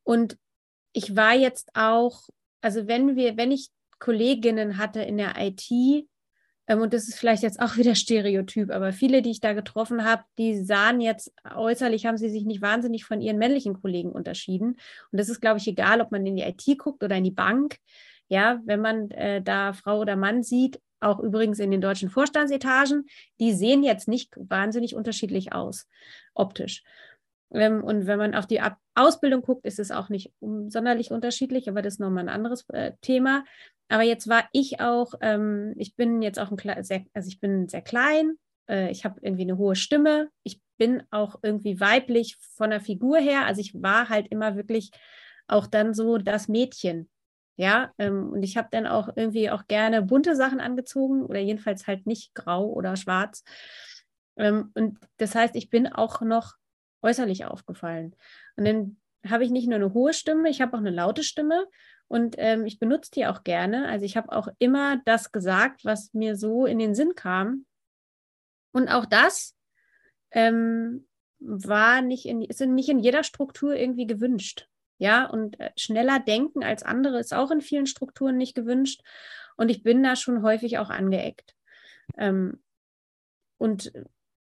Und 0.03 0.37
ich 0.93 1.15
war 1.15 1.33
jetzt 1.33 1.71
auch, 1.73 2.29
also 2.61 2.87
wenn 2.87 3.15
wir, 3.15 3.35
wenn 3.35 3.51
ich 3.51 3.69
Kolleginnen 3.97 4.77
hatte 4.77 5.01
in 5.01 5.17
der 5.17 5.33
IT, 5.37 6.07
und 6.77 6.93
das 6.93 7.07
ist 7.07 7.17
vielleicht 7.17 7.41
jetzt 7.41 7.59
auch 7.59 7.77
wieder 7.77 7.95
Stereotyp, 7.95 8.69
aber 8.69 8.93
viele, 8.93 9.21
die 9.21 9.31
ich 9.31 9.39
da 9.39 9.53
getroffen 9.53 10.05
habe, 10.05 10.23
die 10.37 10.63
sahen 10.63 11.01
jetzt 11.01 11.33
äußerlich, 11.55 12.05
haben 12.05 12.17
sie 12.17 12.29
sich 12.29 12.45
nicht 12.45 12.61
wahnsinnig 12.61 13.05
von 13.05 13.21
ihren 13.21 13.39
männlichen 13.39 13.81
Kollegen 13.81 14.11
unterschieden. 14.11 14.77
Und 15.11 15.19
das 15.19 15.29
ist, 15.29 15.41
glaube 15.41 15.57
ich, 15.57 15.67
egal, 15.67 15.99
ob 16.01 16.11
man 16.11 16.25
in 16.25 16.35
die 16.35 16.43
IT 16.43 16.77
guckt 16.77 17.03
oder 17.03 17.15
in 17.15 17.23
die 17.23 17.31
Bank. 17.31 17.77
Ja, 18.27 18.59
wenn 18.65 18.81
man 18.81 19.09
äh, 19.11 19.41
da 19.41 19.73
Frau 19.73 19.99
oder 19.99 20.15
Mann 20.15 20.43
sieht, 20.43 20.79
auch 20.99 21.19
übrigens 21.19 21.59
in 21.59 21.71
den 21.71 21.81
deutschen 21.81 22.09
Vorstandsetagen, 22.09 23.07
die 23.39 23.53
sehen 23.53 23.83
jetzt 23.83 24.07
nicht 24.07 24.33
wahnsinnig 24.37 24.95
unterschiedlich 24.95 25.53
aus, 25.53 25.87
optisch. 26.33 26.83
Und 27.49 28.05
wenn 28.05 28.19
man 28.19 28.35
auf 28.35 28.45
die 28.45 28.61
Ausbildung 28.95 29.41
guckt, 29.41 29.65
ist 29.65 29.79
es 29.79 29.91
auch 29.91 30.09
nicht 30.09 30.31
sonderlich 30.39 31.11
unterschiedlich, 31.11 31.67
aber 31.67 31.81
das 31.81 31.95
ist 31.95 31.99
nochmal 31.99 32.25
ein 32.25 32.29
anderes 32.29 32.67
äh, 32.69 32.91
Thema. 33.01 33.43
Aber 33.87 34.03
jetzt 34.03 34.29
war 34.29 34.47
ich 34.51 34.79
auch, 34.79 35.15
ähm, 35.21 35.73
ich 35.77 35.95
bin 35.95 36.21
jetzt 36.21 36.39
auch 36.39 36.51
ein 36.51 36.83
sehr, 36.83 37.05
also 37.13 37.27
ich 37.27 37.39
bin 37.39 37.67
sehr 37.67 37.81
klein, 37.81 38.35
äh, 38.69 38.91
ich 38.91 39.03
habe 39.03 39.19
irgendwie 39.21 39.43
eine 39.43 39.57
hohe 39.57 39.75
Stimme, 39.75 40.29
ich 40.43 40.61
bin 40.77 41.03
auch 41.09 41.39
irgendwie 41.41 41.79
weiblich 41.79 42.37
von 42.55 42.69
der 42.69 42.81
Figur 42.81 43.17
her. 43.17 43.45
Also 43.45 43.61
ich 43.61 43.73
war 43.81 44.09
halt 44.09 44.27
immer 44.29 44.55
wirklich 44.55 44.91
auch 45.47 45.65
dann 45.65 45.93
so 45.93 46.17
das 46.19 46.47
Mädchen. 46.47 47.09
Ja, 47.57 47.91
ähm, 47.97 48.29
und 48.31 48.43
ich 48.43 48.55
habe 48.55 48.69
dann 48.71 48.87
auch 48.87 49.09
irgendwie 49.17 49.49
auch 49.49 49.67
gerne 49.67 50.01
bunte 50.01 50.35
Sachen 50.35 50.61
angezogen 50.61 51.25
oder 51.25 51.39
jedenfalls 51.39 51.87
halt 51.87 52.07
nicht 52.07 52.33
grau 52.33 52.67
oder 52.67 52.95
schwarz. 52.95 53.43
Ähm, 54.37 54.71
und 54.75 54.97
das 55.17 55.35
heißt, 55.35 55.57
ich 55.57 55.69
bin 55.69 55.87
auch 55.87 56.21
noch 56.21 56.53
äußerlich 57.01 57.45
aufgefallen. 57.45 58.15
Und 58.55 58.65
dann 58.65 58.97
habe 59.27 59.43
ich 59.43 59.51
nicht 59.51 59.67
nur 59.67 59.75
eine 59.75 59.93
hohe 59.93 60.13
Stimme, 60.13 60.49
ich 60.49 60.61
habe 60.61 60.75
auch 60.75 60.81
eine 60.81 60.91
laute 60.91 61.23
Stimme 61.23 61.67
und 62.07 62.35
ähm, 62.37 62.65
ich 62.65 62.79
benutze 62.79 63.11
die 63.11 63.27
auch 63.27 63.43
gerne. 63.43 63.87
Also 63.87 64.05
ich 64.05 64.17
habe 64.17 64.31
auch 64.31 64.47
immer 64.59 65.01
das 65.05 65.31
gesagt, 65.31 65.85
was 65.85 66.13
mir 66.13 66.35
so 66.35 66.65
in 66.65 66.79
den 66.79 66.95
Sinn 66.95 67.15
kam. 67.15 67.65
Und 68.71 68.89
auch 68.89 69.05
das 69.05 69.55
ähm, 70.31 71.07
war 71.39 72.01
nicht 72.01 72.25
in, 72.25 72.41
ist 72.41 72.61
nicht 72.61 72.89
in 72.89 72.99
jeder 72.99 73.23
Struktur 73.23 73.75
irgendwie 73.75 74.07
gewünscht. 74.07 74.67
Ja, 74.97 75.25
und 75.25 75.59
äh, 75.59 75.71
schneller 75.77 76.19
denken 76.19 76.63
als 76.63 76.83
andere 76.83 77.19
ist 77.19 77.33
auch 77.33 77.51
in 77.51 77.61
vielen 77.61 77.85
Strukturen 77.85 78.37
nicht 78.37 78.55
gewünscht. 78.55 79.01
Und 79.55 79.69
ich 79.69 79.83
bin 79.83 80.03
da 80.03 80.15
schon 80.15 80.43
häufig 80.43 80.77
auch 80.77 80.89
angeeckt. 80.89 81.55
Ähm, 82.17 82.61
und 83.57 83.91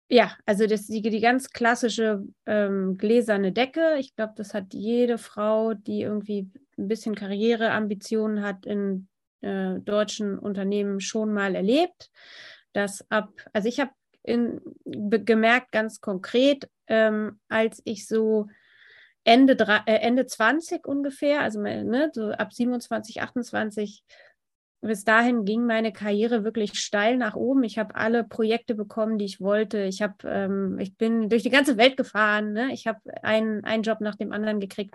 ja, 0.08 0.32
also 0.46 0.66
das, 0.66 0.86
die, 0.86 1.02
die 1.02 1.20
ganz 1.20 1.50
klassische 1.50 2.24
ähm, 2.46 2.96
gläserne 2.96 3.52
Decke. 3.52 3.96
Ich 3.98 4.16
glaube, 4.16 4.32
das 4.36 4.54
hat 4.54 4.72
jede 4.72 5.18
Frau, 5.18 5.74
die 5.74 6.02
irgendwie 6.02 6.50
ein 6.78 6.88
bisschen 6.88 7.14
Karriereambitionen 7.14 8.42
hat 8.42 8.64
in 8.64 9.08
äh, 9.42 9.78
deutschen 9.80 10.38
Unternehmen 10.38 11.00
schon 11.00 11.32
mal 11.32 11.54
erlebt. 11.54 12.10
Dass 12.72 13.04
ab, 13.10 13.30
also 13.52 13.68
ich 13.68 13.80
habe 13.80 13.92
gemerkt 14.24 15.72
ganz 15.72 16.00
konkret, 16.00 16.68
ähm, 16.86 17.40
als 17.48 17.80
ich 17.84 18.06
so 18.06 18.48
Ende, 19.24 19.56
äh, 19.86 19.94
Ende 19.94 20.26
20 20.26 20.86
ungefähr, 20.86 21.42
also 21.42 21.60
ne, 21.60 22.10
so 22.14 22.30
ab 22.30 22.52
27, 22.52 23.20
28 23.20 24.02
bis 24.80 25.04
dahin 25.04 25.44
ging 25.44 25.64
meine 25.66 25.92
Karriere 25.92 26.44
wirklich 26.44 26.78
steil 26.78 27.16
nach 27.16 27.34
oben. 27.34 27.64
Ich 27.64 27.78
habe 27.78 27.96
alle 27.96 28.22
Projekte 28.22 28.76
bekommen, 28.76 29.18
die 29.18 29.24
ich 29.24 29.40
wollte. 29.40 29.82
Ich 29.82 30.02
habe, 30.02 30.14
ähm, 30.24 30.78
ich 30.78 30.96
bin 30.96 31.28
durch 31.28 31.42
die 31.42 31.50
ganze 31.50 31.76
Welt 31.76 31.96
gefahren. 31.96 32.52
Ne? 32.52 32.72
Ich 32.72 32.86
habe 32.86 33.00
einen, 33.22 33.64
einen 33.64 33.82
Job 33.82 34.00
nach 34.00 34.14
dem 34.14 34.32
anderen 34.32 34.60
gekriegt. 34.60 34.94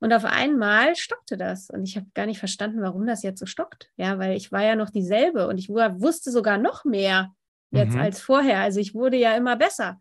Und 0.00 0.12
auf 0.12 0.24
einmal 0.24 0.96
stockte 0.96 1.36
das. 1.36 1.70
Und 1.70 1.84
ich 1.84 1.96
habe 1.96 2.06
gar 2.14 2.26
nicht 2.26 2.40
verstanden, 2.40 2.82
warum 2.82 3.06
das 3.06 3.22
jetzt 3.22 3.38
so 3.38 3.46
stockt. 3.46 3.90
Ja, 3.96 4.18
weil 4.18 4.36
ich 4.36 4.50
war 4.50 4.64
ja 4.64 4.74
noch 4.74 4.90
dieselbe 4.90 5.46
und 5.46 5.58
ich 5.58 5.68
wusste 5.68 6.32
sogar 6.32 6.58
noch 6.58 6.84
mehr 6.84 7.32
jetzt 7.70 7.94
mhm. 7.94 8.00
als 8.00 8.20
vorher. 8.20 8.60
Also 8.60 8.80
ich 8.80 8.94
wurde 8.94 9.16
ja 9.16 9.36
immer 9.36 9.54
besser. 9.54 10.00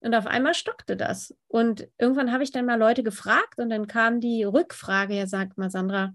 Und 0.00 0.16
auf 0.16 0.26
einmal 0.26 0.54
stockte 0.54 0.96
das. 0.96 1.32
Und 1.46 1.88
irgendwann 1.96 2.32
habe 2.32 2.42
ich 2.42 2.50
dann 2.50 2.66
mal 2.66 2.78
Leute 2.78 3.04
gefragt 3.04 3.58
und 3.58 3.70
dann 3.70 3.86
kam 3.86 4.18
die 4.18 4.42
Rückfrage, 4.42 5.14
ja, 5.14 5.28
sagt 5.28 5.58
mal, 5.58 5.70
Sandra, 5.70 6.12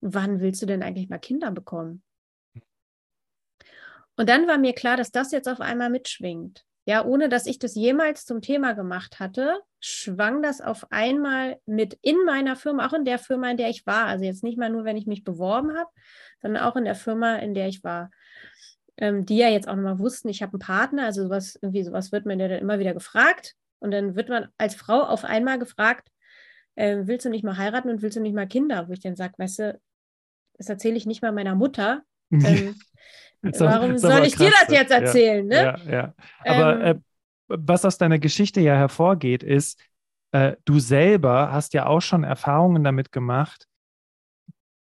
wann 0.00 0.40
willst 0.40 0.62
du 0.62 0.66
denn 0.66 0.82
eigentlich 0.82 1.08
mal 1.08 1.18
Kinder 1.18 1.50
bekommen? 1.50 2.02
Und 4.16 4.28
dann 4.28 4.48
war 4.48 4.58
mir 4.58 4.72
klar, 4.72 4.96
dass 4.96 5.10
das 5.10 5.30
jetzt 5.32 5.48
auf 5.48 5.60
einmal 5.60 5.90
mitschwingt. 5.90 6.64
Ja, 6.88 7.04
ohne 7.04 7.28
dass 7.28 7.46
ich 7.46 7.58
das 7.58 7.74
jemals 7.74 8.24
zum 8.24 8.40
Thema 8.40 8.72
gemacht 8.72 9.18
hatte, 9.18 9.58
schwang 9.80 10.40
das 10.40 10.60
auf 10.60 10.86
einmal 10.92 11.58
mit 11.66 11.98
in 12.00 12.16
meiner 12.24 12.54
Firma, 12.54 12.86
auch 12.86 12.92
in 12.92 13.04
der 13.04 13.18
Firma, 13.18 13.50
in 13.50 13.56
der 13.56 13.70
ich 13.70 13.84
war. 13.86 14.06
Also 14.06 14.24
jetzt 14.24 14.44
nicht 14.44 14.56
mal 14.56 14.70
nur, 14.70 14.84
wenn 14.84 14.96
ich 14.96 15.06
mich 15.06 15.24
beworben 15.24 15.76
habe, 15.76 15.90
sondern 16.40 16.62
auch 16.62 16.76
in 16.76 16.84
der 16.84 16.94
Firma, 16.94 17.36
in 17.36 17.54
der 17.54 17.66
ich 17.66 17.82
war. 17.82 18.10
Ähm, 18.98 19.26
die 19.26 19.36
ja 19.36 19.48
jetzt 19.48 19.68
auch 19.68 19.74
nochmal 19.74 19.98
wussten, 19.98 20.28
ich 20.28 20.42
habe 20.42 20.52
einen 20.52 20.60
Partner, 20.60 21.06
also 21.06 21.24
sowas, 21.24 21.58
irgendwie 21.60 21.82
sowas 21.82 22.12
wird 22.12 22.24
man 22.24 22.38
ja 22.38 22.46
dann 22.46 22.60
immer 22.60 22.78
wieder 22.78 22.94
gefragt. 22.94 23.56
Und 23.80 23.90
dann 23.90 24.14
wird 24.14 24.28
man 24.28 24.48
als 24.56 24.76
Frau 24.76 25.02
auf 25.02 25.24
einmal 25.24 25.58
gefragt, 25.58 26.08
äh, 26.76 26.98
willst 27.02 27.26
du 27.26 27.30
nicht 27.30 27.44
mal 27.44 27.56
heiraten 27.56 27.90
und 27.90 28.02
willst 28.02 28.16
du 28.16 28.20
nicht 28.20 28.34
mal 28.34 28.46
Kinder? 28.46 28.88
Wo 28.88 28.92
ich 28.92 29.00
dann 29.00 29.16
sage, 29.16 29.34
weißt 29.36 29.58
du, 29.58 29.80
das 30.54 30.68
erzähle 30.68 30.96
ich 30.96 31.06
nicht 31.06 31.22
mal 31.22 31.32
meiner 31.32 31.54
Mutter. 31.54 32.02
Ähm, 32.30 32.74
warum 33.42 33.98
soll 33.98 34.24
ich 34.24 34.36
krass, 34.36 34.46
dir 34.46 34.52
das 34.60 34.70
jetzt 34.70 34.90
erzählen? 34.90 35.50
Ja, 35.50 35.72
ne? 35.72 35.84
ja, 35.86 35.92
ja. 35.92 36.14
Aber 36.44 36.84
ähm, 36.84 36.96
äh, 36.96 37.00
was 37.48 37.84
aus 37.84 37.98
deiner 37.98 38.18
Geschichte 38.18 38.60
ja 38.60 38.74
hervorgeht, 38.74 39.42
ist, 39.42 39.80
äh, 40.32 40.56
du 40.64 40.78
selber 40.78 41.52
hast 41.52 41.74
ja 41.74 41.86
auch 41.86 42.00
schon 42.00 42.24
Erfahrungen 42.24 42.82
damit 42.84 43.12
gemacht, 43.12 43.66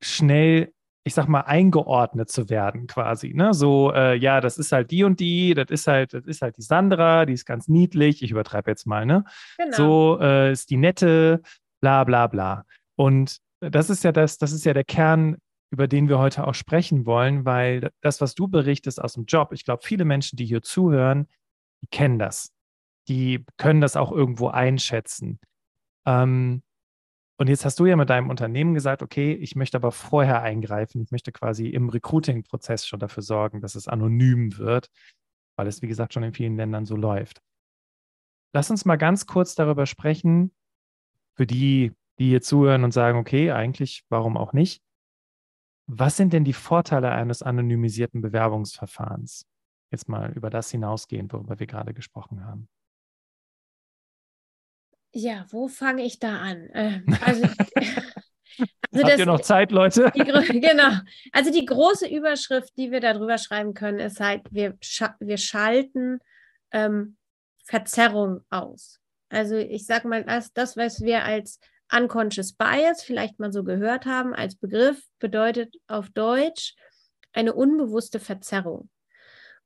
schnell, 0.02 0.74
ich 1.04 1.14
sag 1.14 1.28
mal, 1.28 1.42
eingeordnet 1.42 2.30
zu 2.30 2.50
werden, 2.50 2.88
quasi. 2.88 3.34
Ne? 3.34 3.54
So, 3.54 3.94
äh, 3.94 4.16
ja, 4.16 4.42
das 4.42 4.58
ist 4.58 4.72
halt 4.72 4.92
die 4.92 5.04
und 5.04 5.20
die, 5.20 5.54
das 5.54 5.70
ist 5.70 5.88
halt, 5.88 6.14
das 6.14 6.26
ist 6.26 6.42
halt 6.42 6.58
die 6.58 6.64
Sandra, 6.64 7.26
die 7.26 7.34
ist 7.34 7.46
ganz 7.46 7.68
niedlich, 7.68 8.24
ich 8.24 8.32
übertreibe 8.32 8.72
jetzt 8.72 8.88
mal, 8.88 9.06
ne? 9.06 9.24
Genau. 9.58 9.78
So 9.78 10.20
äh, 10.22 10.52
ist 10.52 10.70
die 10.70 10.78
nette, 10.78 11.42
bla 11.82 12.04
bla 12.04 12.28
bla. 12.28 12.66
Und 12.96 13.38
das 13.60 13.90
ist 13.90 14.04
ja 14.04 14.12
das, 14.12 14.38
das 14.38 14.52
ist 14.52 14.66
ja 14.66 14.74
der 14.74 14.84
Kern, 14.84 15.38
über 15.72 15.88
den 15.88 16.08
wir 16.08 16.20
heute 16.20 16.48
auch 16.48 16.56
sprechen 16.56 17.06
wollen, 17.06 17.46
weil 17.46 17.92
das, 18.02 18.22
was 18.22 18.36
du 18.36 18.48
berichtest 18.48 19.02
aus 19.02 19.14
dem 19.14 19.26
Job, 19.26 19.52
ich 19.52 19.66
glaube, 19.66 19.84
viele 19.84 20.06
Menschen, 20.06 20.38
die 20.38 20.46
hier 20.46 20.62
zuhören, 20.62 21.28
die 21.82 21.88
kennen 21.88 22.20
das. 22.20 22.52
Die 23.08 23.46
können 23.58 23.82
das 23.82 23.96
auch 23.96 24.12
irgendwo 24.12 24.48
einschätzen. 24.50 25.40
Ähm, 26.06 26.64
und 27.40 27.50
jetzt 27.50 27.66
hast 27.66 27.80
du 27.80 27.86
ja 27.86 27.96
mit 27.96 28.10
deinem 28.10 28.30
Unternehmen 28.30 28.74
gesagt, 28.74 29.04
okay, 29.04 29.34
ich 29.34 29.56
möchte 29.56 29.78
aber 29.78 29.92
vorher 29.92 30.42
eingreifen. 30.42 31.02
Ich 31.02 31.12
möchte 31.12 31.32
quasi 31.32 31.68
im 31.68 31.90
Recruiting-Prozess 31.90 32.88
schon 32.88 33.00
dafür 33.00 33.22
sorgen, 33.22 33.62
dass 33.62 33.76
es 33.76 33.88
anonym 33.88 34.58
wird, 34.58 34.90
weil 35.56 35.68
es, 35.68 35.82
wie 35.82 35.88
gesagt, 35.88 36.14
schon 36.14 36.24
in 36.24 36.34
vielen 36.34 36.58
Ländern 36.58 36.86
so 36.86 36.96
läuft. 36.96 37.42
Lass 38.54 38.72
uns 38.72 38.86
mal 38.86 38.96
ganz 38.96 39.28
kurz 39.28 39.54
darüber 39.54 39.86
sprechen, 39.86 40.52
für 41.38 41.46
die, 41.46 41.94
die 42.20 42.30
hier 42.30 42.42
zuhören 42.42 42.84
und 42.84 42.92
sagen, 42.92 43.18
okay, 43.18 43.52
eigentlich, 43.52 44.04
warum 44.10 44.36
auch 44.36 44.54
nicht? 44.54 44.82
Was 45.86 46.18
sind 46.18 46.34
denn 46.34 46.44
die 46.44 46.54
Vorteile 46.54 47.12
eines 47.12 47.42
anonymisierten 47.42 48.22
Bewerbungsverfahrens? 48.22 49.46
Jetzt 49.92 50.10
mal 50.10 50.34
über 50.34 50.50
das 50.50 50.70
hinausgehend, 50.72 51.32
worüber 51.32 51.60
wir 51.60 51.68
gerade 51.68 51.94
gesprochen 51.94 52.44
haben. 52.44 52.68
Ja, 55.14 55.46
wo 55.50 55.68
fange 55.68 56.04
ich 56.04 56.20
da 56.20 56.40
an? 56.40 56.70
Ähm, 56.74 57.06
also, 57.26 57.44
also 57.44 58.68
Habt 58.94 59.14
das, 59.14 59.20
ihr 59.20 59.26
noch 59.26 59.42
Zeit, 59.42 59.72
Leute? 59.72 60.12
Die, 60.16 60.20
genau. 60.60 61.00
Also 61.32 61.52
die 61.52 61.66
große 61.66 62.08
Überschrift, 62.08 62.76
die 62.78 62.92
wir 62.92 63.00
darüber 63.00 63.38
schreiben 63.38 63.74
können, 63.74 64.00
ist 64.00 64.20
halt, 64.20 64.42
wir, 64.52 64.76
scha 64.82 65.16
wir 65.20 65.38
schalten 65.38 66.20
ähm, 66.72 67.16
Verzerrung 67.64 68.42
aus. 68.50 69.00
Also 69.30 69.56
ich 69.56 69.86
sage 69.86 70.08
mal, 70.08 70.24
das, 70.24 70.54
das, 70.54 70.78
was 70.78 71.02
wir 71.02 71.24
als 71.24 71.60
unconscious 71.92 72.54
bias 72.54 73.04
vielleicht 73.04 73.40
mal 73.40 73.52
so 73.52 73.64
gehört 73.64 74.06
haben 74.06 74.34
als 74.34 74.56
Begriff, 74.56 75.02
bedeutet 75.20 75.76
auf 75.88 76.10
Deutsch 76.10 76.76
eine 77.34 77.54
unbewusste 77.54 78.20
Verzerrung. 78.20 78.90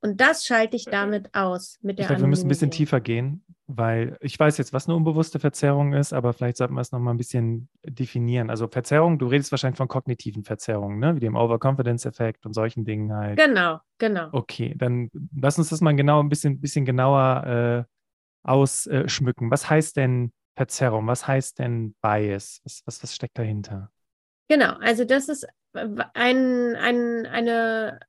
Und 0.03 0.19
das 0.19 0.45
schalte 0.45 0.75
ich 0.75 0.85
damit 0.85 1.29
aus 1.35 1.77
mit 1.81 1.99
der 1.99 2.03
Ich 2.03 2.07
glaube, 2.07 2.23
wir 2.23 2.27
müssen 2.27 2.47
ein 2.47 2.49
bisschen 2.49 2.71
tiefer 2.71 2.99
gehen, 2.99 3.45
weil 3.67 4.17
ich 4.19 4.37
weiß 4.39 4.57
jetzt, 4.57 4.73
was 4.73 4.87
eine 4.87 4.95
unbewusste 4.95 5.39
Verzerrung 5.39 5.93
ist, 5.93 6.11
aber 6.11 6.33
vielleicht 6.33 6.57
sollten 6.57 6.73
wir 6.73 6.81
es 6.81 6.91
nochmal 6.91 7.13
ein 7.13 7.17
bisschen 7.17 7.69
definieren. 7.85 8.49
Also 8.49 8.67
Verzerrung, 8.67 9.19
du 9.19 9.27
redest 9.27 9.51
wahrscheinlich 9.51 9.77
von 9.77 9.87
kognitiven 9.87 10.43
Verzerrungen, 10.43 10.97
ne? 10.97 11.15
wie 11.15 11.19
dem 11.19 11.35
Overconfidence-Effekt 11.35 12.47
und 12.47 12.53
solchen 12.53 12.83
Dingen 12.83 13.13
halt. 13.13 13.37
Genau, 13.37 13.79
genau. 13.99 14.29
Okay, 14.31 14.73
dann 14.75 15.11
lass 15.35 15.59
uns 15.59 15.69
das 15.69 15.81
mal 15.81 15.95
genau 15.95 16.19
ein 16.19 16.29
bisschen, 16.29 16.59
bisschen 16.59 16.83
genauer 16.83 17.85
äh, 17.87 17.91
ausschmücken. 18.43 19.51
Was 19.51 19.69
heißt 19.69 19.97
denn 19.97 20.31
Verzerrung? 20.55 21.07
Was 21.07 21.27
heißt 21.27 21.59
denn 21.59 21.95
Bias? 22.01 22.61
Was, 22.63 22.81
was, 22.85 23.03
was 23.03 23.15
steckt 23.15 23.37
dahinter? 23.37 23.91
Genau, 24.47 24.73
also 24.79 25.05
das 25.05 25.29
ist 25.29 25.47
ein, 25.73 26.75
ein, 26.75 27.25
eine, 27.25 27.99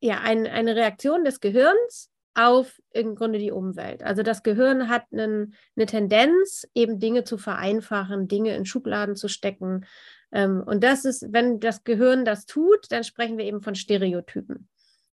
ja, 0.00 0.20
ein, 0.20 0.46
eine 0.46 0.76
Reaktion 0.76 1.24
des 1.24 1.40
Gehirns 1.40 2.10
auf 2.34 2.80
im 2.90 3.14
Grunde 3.14 3.38
die 3.38 3.52
Umwelt. 3.52 4.02
Also 4.02 4.22
das 4.22 4.42
Gehirn 4.42 4.88
hat 4.88 5.04
einen, 5.12 5.54
eine 5.76 5.86
Tendenz, 5.86 6.66
eben 6.74 6.98
Dinge 6.98 7.24
zu 7.24 7.38
vereinfachen, 7.38 8.28
Dinge 8.28 8.56
in 8.56 8.66
Schubladen 8.66 9.16
zu 9.16 9.28
stecken. 9.28 9.86
Ähm, 10.32 10.62
und 10.64 10.82
das 10.82 11.04
ist, 11.04 11.32
wenn 11.32 11.60
das 11.60 11.84
Gehirn 11.84 12.24
das 12.24 12.46
tut, 12.46 12.90
dann 12.90 13.04
sprechen 13.04 13.38
wir 13.38 13.44
eben 13.44 13.62
von 13.62 13.74
Stereotypen. 13.74 14.68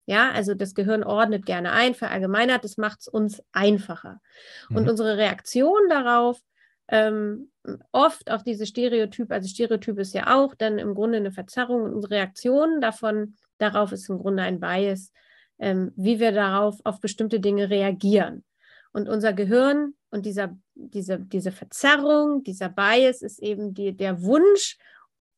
Ja, 0.10 0.32
also 0.32 0.54
das 0.54 0.74
Gehirn 0.74 1.04
ordnet 1.04 1.46
gerne 1.46 1.74
ein, 1.74 1.94
verallgemeinert, 1.94 2.64
das 2.64 2.78
macht 2.78 3.02
es 3.02 3.08
uns 3.10 3.44
einfacher. 3.52 4.22
Mhm. 4.70 4.78
Und 4.78 4.90
unsere 4.90 5.18
Reaktion 5.18 5.90
darauf, 5.90 6.40
ähm, 6.88 7.52
oft 7.92 8.32
auf 8.32 8.42
diese 8.44 8.66
Stereotype, 8.66 9.34
also 9.34 9.50
Stereotyp 9.50 10.00
ist 10.00 10.14
ja 10.14 10.34
auch 10.34 10.56
dann 10.56 10.78
im 10.80 10.96
Grunde 10.96 11.18
eine 11.18 11.34
Verzerrung 11.34 11.84
und 11.84 11.94
unsere 11.94 12.16
Reaktion 12.16 12.80
davon, 12.80 13.36
darauf 13.58 13.92
ist 13.92 14.10
im 14.10 14.20
Grunde 14.20 14.44
ein 14.44 14.62
Bias, 14.62 15.12
ähm, 15.60 15.92
wie 15.98 16.22
wir 16.22 16.32
darauf 16.32 16.80
auf 16.86 17.02
bestimmte 17.02 17.42
Dinge 17.42 17.70
reagieren. 17.70 18.46
Und 18.94 19.10
unser 19.10 19.34
Gehirn 19.34 19.94
und 20.10 20.26
dieser, 20.26 20.58
diese, 20.74 21.20
diese 21.20 21.52
Verzerrung, 21.52 22.44
dieser 22.44 22.70
Bias 22.70 23.22
ist 23.22 23.40
eben 23.40 23.74
die, 23.74 23.92
der 23.92 24.22
Wunsch 24.22 24.78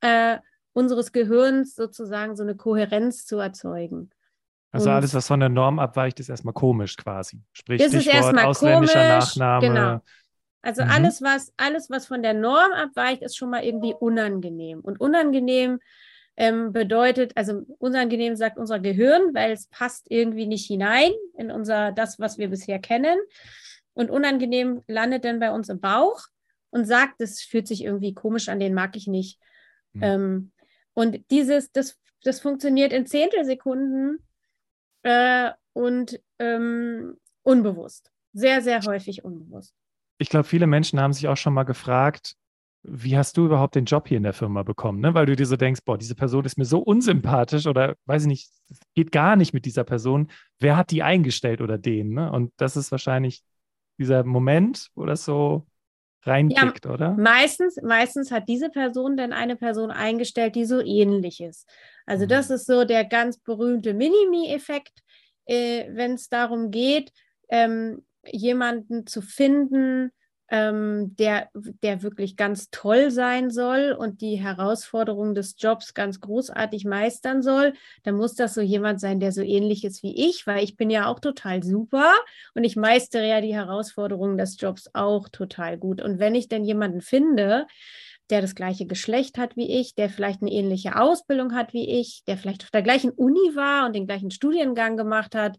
äh, 0.02 0.38
unseres 0.74 1.12
Gehirns 1.12 1.74
sozusagen 1.74 2.36
so 2.36 2.44
eine 2.44 2.56
Kohärenz 2.56 3.26
zu 3.26 3.40
erzeugen. 3.40 4.12
Also 4.72 4.90
und 4.90 4.96
alles, 4.96 5.14
was 5.14 5.28
von 5.28 5.40
der 5.40 5.50
Norm 5.50 5.80
abweicht, 5.80 6.20
ist 6.20 6.30
erstmal 6.30 6.54
komisch 6.54 6.96
quasi. 6.96 7.42
Sprich, 7.54 7.82
ist 7.82 8.02
Stichwort 8.02 8.38
ausländischer 8.38 9.10
komisch, 9.10 9.36
Nachname. 9.36 9.68
Genau. 9.68 10.02
Also 10.62 10.84
mhm. 10.84 10.90
alles, 10.92 11.22
was, 11.22 11.54
alles, 11.58 11.90
was 11.90 12.06
von 12.06 12.22
der 12.22 12.34
Norm 12.34 12.72
abweicht, 12.74 13.22
ist 13.22 13.38
schon 13.38 13.50
mal 13.50 13.64
irgendwie 13.64 13.96
unangenehm. 13.98 14.82
Und 14.82 15.00
unangenehm 15.00 15.80
ähm, 16.38 16.72
bedeutet, 16.72 17.32
also 17.36 17.64
unangenehm 17.80 18.36
sagt 18.36 18.58
unser 18.58 18.80
Gehirn, 18.80 19.34
weil 19.34 19.52
es 19.52 19.68
passt 19.68 20.06
irgendwie 20.10 20.48
nicht 20.48 20.68
hinein 20.68 21.12
in 21.38 21.52
unser, 21.52 21.92
das, 21.92 22.20
was 22.20 22.38
wir 22.38 22.50
bisher 22.50 22.80
kennen. 22.80 23.18
Und 23.94 24.12
unangenehm 24.12 24.84
landet 24.88 25.26
dann 25.26 25.40
bei 25.40 25.52
uns 25.52 25.70
im 25.70 25.80
Bauch 25.80 26.22
und 26.70 26.86
sagt, 26.86 27.16
das 27.20 27.42
fühlt 27.42 27.68
sich 27.68 27.84
irgendwie 27.84 28.14
komisch 28.14 28.50
an, 28.50 28.60
den 28.60 28.74
mag 28.74 28.96
ich 28.96 29.08
nicht. 29.08 29.40
Mhm. 29.94 30.04
Ähm, 30.04 30.52
und 30.94 31.32
dieses, 31.32 31.72
das, 31.72 31.98
das 32.24 32.40
funktioniert 32.40 32.94
in 32.94 33.06
Zehntelsekunden 33.06 34.20
äh, 35.04 35.52
und 35.74 36.20
ähm, 36.40 37.18
unbewusst. 37.44 38.12
Sehr, 38.34 38.62
sehr 38.62 38.82
häufig 38.82 39.24
unbewusst. 39.24 39.74
Ich 40.18 40.30
glaube, 40.30 40.44
viele 40.46 40.68
Menschen 40.68 41.00
haben 41.00 41.14
sich 41.14 41.28
auch 41.28 41.38
schon 41.38 41.54
mal 41.54 41.64
gefragt, 41.64 42.36
wie 42.84 43.18
hast 43.18 43.36
du 43.36 43.46
überhaupt 43.46 43.76
den 43.76 43.86
Job 43.86 44.08
hier 44.08 44.18
in 44.18 44.24
der 44.24 44.34
Firma 44.34 44.64
bekommen? 44.64 45.02
Ne? 45.02 45.14
Weil 45.14 45.26
du 45.26 45.36
dir 45.36 45.46
so 45.46 45.58
denkst, 45.58 45.82
boah, 45.84 45.98
diese 45.98 46.16
Person 46.16 46.46
ist 46.46 46.58
mir 46.58 46.66
so 46.66 46.80
unsympathisch 46.80 47.68
oder 47.68 47.96
weiß 48.06 48.24
ich 48.24 48.28
nicht, 48.28 48.52
geht 48.96 49.12
gar 49.12 49.36
nicht 49.36 49.54
mit 49.54 49.66
dieser 49.66 49.84
Person. 49.84 50.30
Wer 50.60 50.78
hat 50.78 50.92
die 50.92 51.04
eingestellt 51.04 51.62
oder 51.62 51.78
den? 51.78 52.14
Ne? 52.14 52.32
Und 52.32 52.54
das 52.58 52.78
ist 52.78 52.92
wahrscheinlich 52.92 53.44
dieser 53.98 54.24
Moment, 54.24 54.90
wo 54.96 55.06
das 55.06 55.26
so 55.26 55.68
reinkickt, 56.24 56.86
ja, 56.86 56.92
oder? 56.92 57.12
Meistens, 57.14 57.78
meistens 57.82 58.32
hat 58.32 58.48
diese 58.48 58.70
Person 58.70 59.18
dann 59.18 59.34
eine 59.34 59.56
Person 59.56 59.92
eingestellt, 59.92 60.56
die 60.56 60.66
so 60.66 60.82
ähnlich 60.82 61.42
ist. 61.42 61.68
Also 62.06 62.26
mhm. 62.26 62.30
das 62.30 62.50
ist 62.50 62.66
so 62.66 62.86
der 62.86 63.06
ganz 63.06 63.38
berühmte 63.38 63.94
Minimi-Effekt, 63.94 65.00
äh, 65.46 65.86
wenn 65.92 66.14
es 66.14 66.30
darum 66.30 66.72
geht, 66.72 67.12
ähm, 67.50 68.06
jemanden 68.26 69.08
zu 69.08 69.22
finden, 69.22 70.12
ähm, 70.52 71.16
der, 71.18 71.50
der 71.54 72.02
wirklich 72.02 72.36
ganz 72.36 72.70
toll 72.72 73.12
sein 73.12 73.52
soll 73.52 73.96
und 73.98 74.22
die 74.22 74.36
Herausforderungen 74.36 75.36
des 75.36 75.56
Jobs 75.58 75.94
ganz 75.94 76.20
großartig 76.20 76.86
meistern 76.86 77.42
soll, 77.42 77.74
dann 78.04 78.16
muss 78.16 78.36
das 78.36 78.56
so 78.56 78.62
jemand 78.62 79.00
sein, 79.00 79.20
der 79.20 79.32
so 79.32 79.42
ähnlich 79.42 79.84
ist 79.84 80.02
wie 80.02 80.30
ich, 80.30 80.48
weil 80.48 80.64
ich 80.64 80.76
bin 80.76 80.90
ja 80.90 81.08
auch 81.08 81.20
total 81.20 81.64
super 81.64 82.14
und 82.56 82.64
ich 82.64 82.76
meistere 82.76 83.28
ja 83.28 83.42
die 83.42 83.54
Herausforderungen 83.54 84.38
des 84.38 84.60
Jobs 84.60 84.90
auch 84.94 85.30
total 85.30 85.78
gut. 85.78 86.02
Und 86.02 86.20
wenn 86.20 86.36
ich 86.36 86.48
denn 86.48 86.64
jemanden 86.64 87.02
finde, 87.02 87.68
der 88.30 88.42
das 88.42 88.56
gleiche 88.56 88.86
Geschlecht 88.86 89.38
hat 89.38 89.56
wie 89.56 89.80
ich, 89.80 89.96
der 89.96 90.10
vielleicht 90.10 90.42
eine 90.42 90.52
ähnliche 90.52 91.00
Ausbildung 91.00 91.54
hat 91.54 91.74
wie 91.74 92.00
ich, 92.00 92.24
der 92.26 92.38
vielleicht 92.38 92.64
auf 92.64 92.72
der 92.72 92.84
gleichen 92.84 93.12
Uni 93.12 93.56
war 93.56 93.86
und 93.86 93.96
den 93.96 94.08
gleichen 94.08 94.32
Studiengang 94.32 94.98
gemacht 94.98 95.36
hat, 95.36 95.58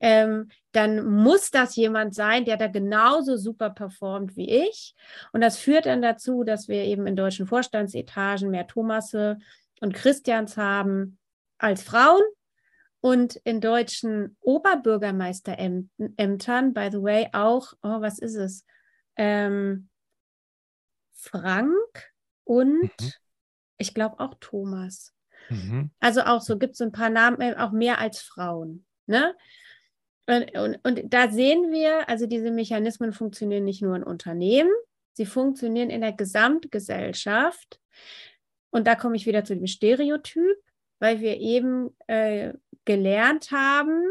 ähm, 0.00 0.48
dann 0.78 1.04
muss 1.04 1.50
das 1.50 1.74
jemand 1.74 2.14
sein, 2.14 2.44
der 2.44 2.56
da 2.56 2.68
genauso 2.68 3.36
super 3.36 3.70
performt 3.70 4.36
wie 4.36 4.48
ich. 4.48 4.94
Und 5.32 5.40
das 5.40 5.58
führt 5.58 5.86
dann 5.86 6.02
dazu, 6.02 6.44
dass 6.44 6.68
wir 6.68 6.84
eben 6.84 7.08
in 7.08 7.16
deutschen 7.16 7.48
Vorstandsetagen 7.48 8.50
mehr 8.50 8.68
Thomasse 8.68 9.38
und 9.80 9.92
Christians 9.92 10.56
haben 10.56 11.18
als 11.58 11.82
Frauen. 11.82 12.22
Und 13.00 13.34
in 13.42 13.60
deutschen 13.60 14.36
Oberbürgermeisterämtern, 14.40 16.74
by 16.74 16.90
the 16.92 17.02
way, 17.02 17.28
auch, 17.32 17.72
oh, 17.82 18.00
was 18.00 18.20
ist 18.20 18.36
es? 18.36 18.64
Ähm, 19.16 19.88
Frank 21.12 22.12
und 22.44 22.82
mhm. 22.82 23.12
ich 23.78 23.94
glaube 23.94 24.20
auch 24.20 24.34
Thomas. 24.38 25.12
Mhm. 25.48 25.90
Also 25.98 26.22
auch 26.22 26.40
so 26.40 26.56
gibt 26.56 26.74
es 26.74 26.80
ein 26.80 26.92
paar 26.92 27.10
Namen, 27.10 27.40
äh, 27.40 27.56
auch 27.56 27.72
mehr 27.72 27.98
als 27.98 28.20
Frauen. 28.20 28.86
Ne? 29.06 29.34
Und, 30.28 30.78
und, 30.84 31.02
da 31.06 31.30
sehen 31.30 31.72
wir, 31.72 32.06
also 32.06 32.26
diese 32.26 32.50
Mechanismen 32.50 33.14
funktionieren 33.14 33.64
nicht 33.64 33.80
nur 33.80 33.96
in 33.96 34.02
Unternehmen, 34.02 34.70
sie 35.14 35.24
funktionieren 35.24 35.88
in 35.88 36.02
der 36.02 36.12
Gesamtgesellschaft. 36.12 37.80
Und 38.68 38.86
da 38.86 38.94
komme 38.94 39.16
ich 39.16 39.24
wieder 39.24 39.44
zu 39.44 39.56
dem 39.56 39.66
Stereotyp, 39.66 40.58
weil 40.98 41.20
wir 41.20 41.38
eben 41.38 41.96
äh, 42.08 42.52
gelernt 42.84 43.52
haben, 43.52 44.04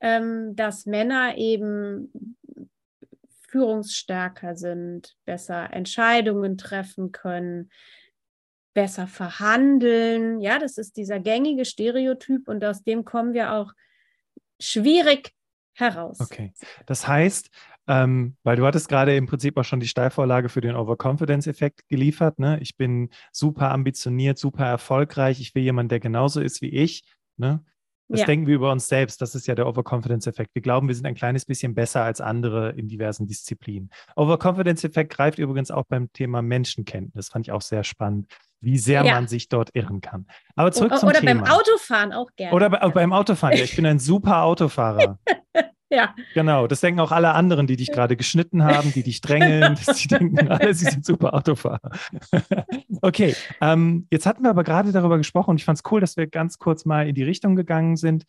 ähm, 0.00 0.56
dass 0.56 0.86
Männer 0.86 1.36
eben 1.36 2.10
führungsstärker 3.48 4.56
sind, 4.56 5.14
besser 5.26 5.70
Entscheidungen 5.70 6.56
treffen 6.56 7.12
können, 7.12 7.70
besser 8.72 9.06
verhandeln. 9.06 10.40
Ja, 10.40 10.58
das 10.58 10.78
ist 10.78 10.96
dieser 10.96 11.20
gängige 11.20 11.66
Stereotyp 11.66 12.48
und 12.48 12.64
aus 12.64 12.82
dem 12.84 13.04
kommen 13.04 13.34
wir 13.34 13.52
auch 13.52 13.74
schwierig 14.58 15.34
heraus. 15.74 16.20
Okay. 16.20 16.52
Das 16.86 17.06
heißt, 17.06 17.50
ähm, 17.88 18.36
weil 18.42 18.56
du 18.56 18.66
hattest 18.66 18.88
gerade 18.88 19.16
im 19.16 19.26
Prinzip 19.26 19.56
auch 19.56 19.64
schon 19.64 19.80
die 19.80 19.88
Steilvorlage 19.88 20.48
für 20.48 20.60
den 20.60 20.76
Overconfidence-Effekt 20.76 21.88
geliefert. 21.88 22.38
Ne? 22.38 22.58
Ich 22.60 22.76
bin 22.76 23.10
super 23.32 23.70
ambitioniert, 23.70 24.38
super 24.38 24.66
erfolgreich. 24.66 25.40
Ich 25.40 25.54
will 25.54 25.62
jemanden, 25.62 25.88
der 25.88 26.00
genauso 26.00 26.40
ist 26.40 26.62
wie 26.62 26.70
ich. 26.70 27.04
Ne? 27.36 27.64
Das 28.08 28.20
ja. 28.20 28.26
denken 28.26 28.46
wir 28.46 28.56
über 28.56 28.70
uns 28.72 28.88
selbst. 28.88 29.22
Das 29.22 29.34
ist 29.34 29.46
ja 29.46 29.54
der 29.54 29.66
Overconfidence-Effekt. 29.66 30.54
Wir 30.54 30.62
glauben, 30.62 30.88
wir 30.88 30.94
sind 30.94 31.06
ein 31.06 31.14
kleines 31.14 31.44
bisschen 31.44 31.74
besser 31.74 32.02
als 32.02 32.20
andere 32.20 32.70
in 32.70 32.88
diversen 32.88 33.26
Disziplinen. 33.26 33.90
Overconfidence-Effekt 34.16 35.12
greift 35.12 35.38
übrigens 35.38 35.70
auch 35.70 35.84
beim 35.88 36.12
Thema 36.12 36.42
Menschenkenntnis. 36.42 37.28
Fand 37.28 37.46
ich 37.46 37.52
auch 37.52 37.62
sehr 37.62 37.84
spannend, 37.84 38.26
wie 38.60 38.78
sehr 38.78 39.04
ja. 39.04 39.14
man 39.14 39.28
sich 39.28 39.48
dort 39.48 39.70
irren 39.74 40.00
kann. 40.00 40.26
Aber 40.56 40.72
zurück 40.72 40.92
o 40.92 40.96
zum 40.96 41.08
oder 41.08 41.20
Thema. 41.20 41.32
Oder 41.32 41.40
beim 41.42 41.52
Autofahren 41.52 42.12
auch 42.12 42.30
gerne. 42.36 42.54
Oder 42.54 42.70
bei, 42.70 42.88
beim 42.88 43.12
Autofahren. 43.12 43.56
Ja, 43.56 43.64
ich 43.64 43.76
bin 43.76 43.86
ein 43.86 43.98
super 43.98 44.42
Autofahrer. 44.42 45.18
Ja. 45.92 46.14
Genau, 46.32 46.66
das 46.66 46.80
denken 46.80 47.00
auch 47.00 47.12
alle 47.12 47.34
anderen, 47.34 47.66
die 47.66 47.76
dich 47.76 47.92
gerade 47.92 48.16
geschnitten 48.16 48.64
haben, 48.64 48.94
die 48.94 49.02
dich 49.02 49.20
drängeln. 49.20 49.74
die 50.02 50.08
denken 50.08 50.48
alle, 50.48 50.72
sie 50.72 50.86
sind 50.86 51.04
super 51.04 51.34
Autofahrer. 51.34 51.90
okay, 53.02 53.36
ähm, 53.60 54.06
jetzt 54.10 54.24
hatten 54.24 54.42
wir 54.42 54.48
aber 54.48 54.64
gerade 54.64 54.90
darüber 54.90 55.18
gesprochen 55.18 55.50
und 55.50 55.56
ich 55.58 55.66
fand 55.66 55.78
es 55.78 55.92
cool, 55.92 56.00
dass 56.00 56.16
wir 56.16 56.26
ganz 56.26 56.56
kurz 56.56 56.86
mal 56.86 57.06
in 57.06 57.14
die 57.14 57.22
Richtung 57.22 57.56
gegangen 57.56 57.96
sind. 57.96 58.24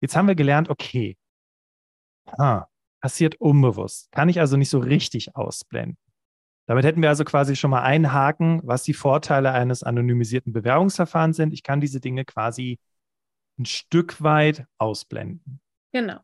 Jetzt 0.00 0.16
haben 0.16 0.28
wir 0.28 0.34
gelernt, 0.34 0.70
okay, 0.70 1.18
ah, 2.38 2.64
passiert 3.02 3.38
unbewusst. 3.38 4.10
Kann 4.10 4.30
ich 4.30 4.40
also 4.40 4.56
nicht 4.56 4.70
so 4.70 4.78
richtig 4.78 5.36
ausblenden. 5.36 5.98
Damit 6.66 6.86
hätten 6.86 7.02
wir 7.02 7.10
also 7.10 7.24
quasi 7.24 7.54
schon 7.54 7.70
mal 7.70 7.82
einen 7.82 8.14
Haken, 8.14 8.62
was 8.64 8.82
die 8.82 8.94
Vorteile 8.94 9.52
eines 9.52 9.82
anonymisierten 9.82 10.54
Bewerbungsverfahrens 10.54 11.36
sind. 11.36 11.52
Ich 11.52 11.62
kann 11.62 11.82
diese 11.82 12.00
Dinge 12.00 12.24
quasi 12.24 12.78
ein 13.58 13.66
Stück 13.66 14.22
weit 14.22 14.64
ausblenden. 14.78 15.60
Genau. 15.92 16.20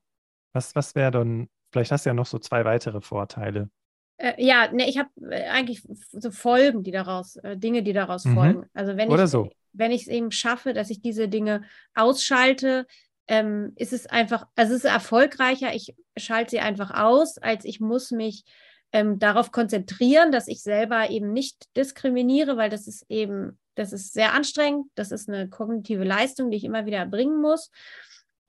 Was, 0.52 0.74
was 0.74 0.94
wäre 0.94 1.10
dann, 1.10 1.48
vielleicht 1.72 1.92
hast 1.92 2.06
du 2.06 2.10
ja 2.10 2.14
noch 2.14 2.26
so 2.26 2.38
zwei 2.38 2.64
weitere 2.64 3.00
Vorteile. 3.00 3.70
Äh, 4.16 4.34
ja, 4.44 4.70
ne, 4.70 4.88
ich 4.88 4.98
habe 4.98 5.08
äh, 5.30 5.48
eigentlich 5.48 5.82
so 6.12 6.30
Folgen, 6.30 6.82
die 6.82 6.90
daraus, 6.90 7.36
äh, 7.36 7.56
Dinge, 7.56 7.82
die 7.82 7.92
daraus 7.92 8.24
mhm. 8.24 8.34
folgen. 8.34 8.66
Also 8.74 8.96
wenn 8.96 9.08
Oder 9.08 9.24
ich, 9.24 9.30
so. 9.30 9.50
wenn 9.72 9.92
ich 9.92 10.02
es 10.02 10.08
eben 10.08 10.30
schaffe, 10.30 10.74
dass 10.74 10.90
ich 10.90 11.00
diese 11.00 11.28
Dinge 11.28 11.62
ausschalte, 11.94 12.86
ähm, 13.28 13.72
ist 13.76 13.92
es 13.92 14.06
einfach, 14.06 14.46
also 14.56 14.74
es 14.74 14.84
ist 14.84 14.90
erfolgreicher, 14.90 15.74
ich 15.74 15.94
schalte 16.16 16.50
sie 16.50 16.60
einfach 16.60 16.90
aus, 16.90 17.38
als 17.38 17.64
ich 17.64 17.80
muss 17.80 18.10
mich 18.10 18.44
ähm, 18.92 19.18
darauf 19.18 19.52
konzentrieren, 19.52 20.32
dass 20.32 20.48
ich 20.48 20.62
selber 20.62 21.10
eben 21.10 21.32
nicht 21.32 21.74
diskriminiere, 21.76 22.56
weil 22.56 22.70
das 22.70 22.88
ist 22.88 23.06
eben, 23.08 23.58
das 23.74 23.92
ist 23.92 24.12
sehr 24.12 24.34
anstrengend, 24.34 24.86
das 24.96 25.12
ist 25.12 25.28
eine 25.28 25.48
kognitive 25.48 26.04
Leistung, 26.04 26.50
die 26.50 26.56
ich 26.56 26.64
immer 26.64 26.86
wieder 26.86 26.98
erbringen 26.98 27.40
muss. 27.40 27.70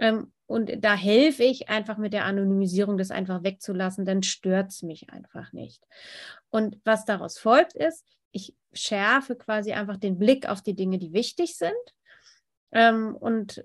Ähm, 0.02 0.34
und 0.48 0.84
da 0.84 0.96
helfe 0.96 1.44
ich 1.44 1.70
einfach 1.70 1.98
mit 1.98 2.12
der 2.12 2.26
Anonymisierung, 2.26 2.98
das 2.98 3.12
einfach 3.12 3.44
wegzulassen, 3.44 4.04
dann 4.04 4.22
stört 4.24 4.72
es 4.72 4.82
mich 4.82 5.10
einfach 5.10 5.54
nicht. 5.54 5.82
Und 6.50 6.78
was 6.84 7.06
daraus 7.06 7.38
folgt, 7.38 7.74
ist, 7.74 8.06
ich 8.34 8.54
schärfe 8.74 9.38
quasi 9.38 9.72
einfach 9.72 9.96
den 9.96 10.18
Blick 10.18 10.50
auf 10.50 10.62
die 10.62 10.74
Dinge, 10.74 10.98
die 10.98 11.14
wichtig 11.14 11.56
sind. 11.56 11.72
Ähm, 12.74 13.16
und, 13.16 13.64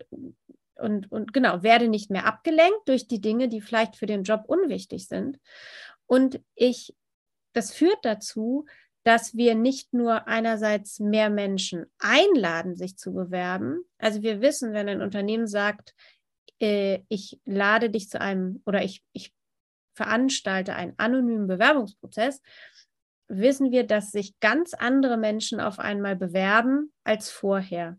und, 0.76 1.10
und 1.10 1.32
genau, 1.32 1.64
werde 1.64 1.88
nicht 1.88 2.10
mehr 2.10 2.26
abgelenkt 2.26 2.86
durch 2.86 3.08
die 3.08 3.20
Dinge, 3.20 3.48
die 3.48 3.60
vielleicht 3.60 3.96
für 3.96 4.06
den 4.06 4.22
Job 4.22 4.44
unwichtig 4.46 5.08
sind. 5.08 5.40
Und 6.06 6.40
ich, 6.54 6.94
das 7.52 7.72
führt 7.72 8.04
dazu, 8.04 8.66
dass 9.02 9.36
wir 9.36 9.54
nicht 9.54 9.92
nur 9.92 10.26
einerseits 10.26 10.98
mehr 10.98 11.30
Menschen 11.30 11.86
einladen, 11.98 12.74
sich 12.74 12.96
zu 12.96 13.12
bewerben. 13.12 13.84
Also 13.98 14.22
wir 14.22 14.40
wissen, 14.40 14.72
wenn 14.72 14.88
ein 14.88 15.00
Unternehmen 15.00 15.46
sagt, 15.46 15.94
äh, 16.60 17.00
ich 17.08 17.40
lade 17.44 17.90
dich 17.90 18.08
zu 18.08 18.20
einem 18.20 18.62
oder 18.66 18.82
ich, 18.82 19.02
ich 19.12 19.32
veranstalte 19.94 20.74
einen 20.74 20.94
anonymen 20.98 21.46
Bewerbungsprozess, 21.46 22.42
wissen 23.28 23.72
wir, 23.72 23.84
dass 23.84 24.12
sich 24.12 24.38
ganz 24.40 24.74
andere 24.74 25.16
Menschen 25.16 25.60
auf 25.60 25.78
einmal 25.78 26.16
bewerben 26.16 26.92
als 27.04 27.30
vorher. 27.30 27.98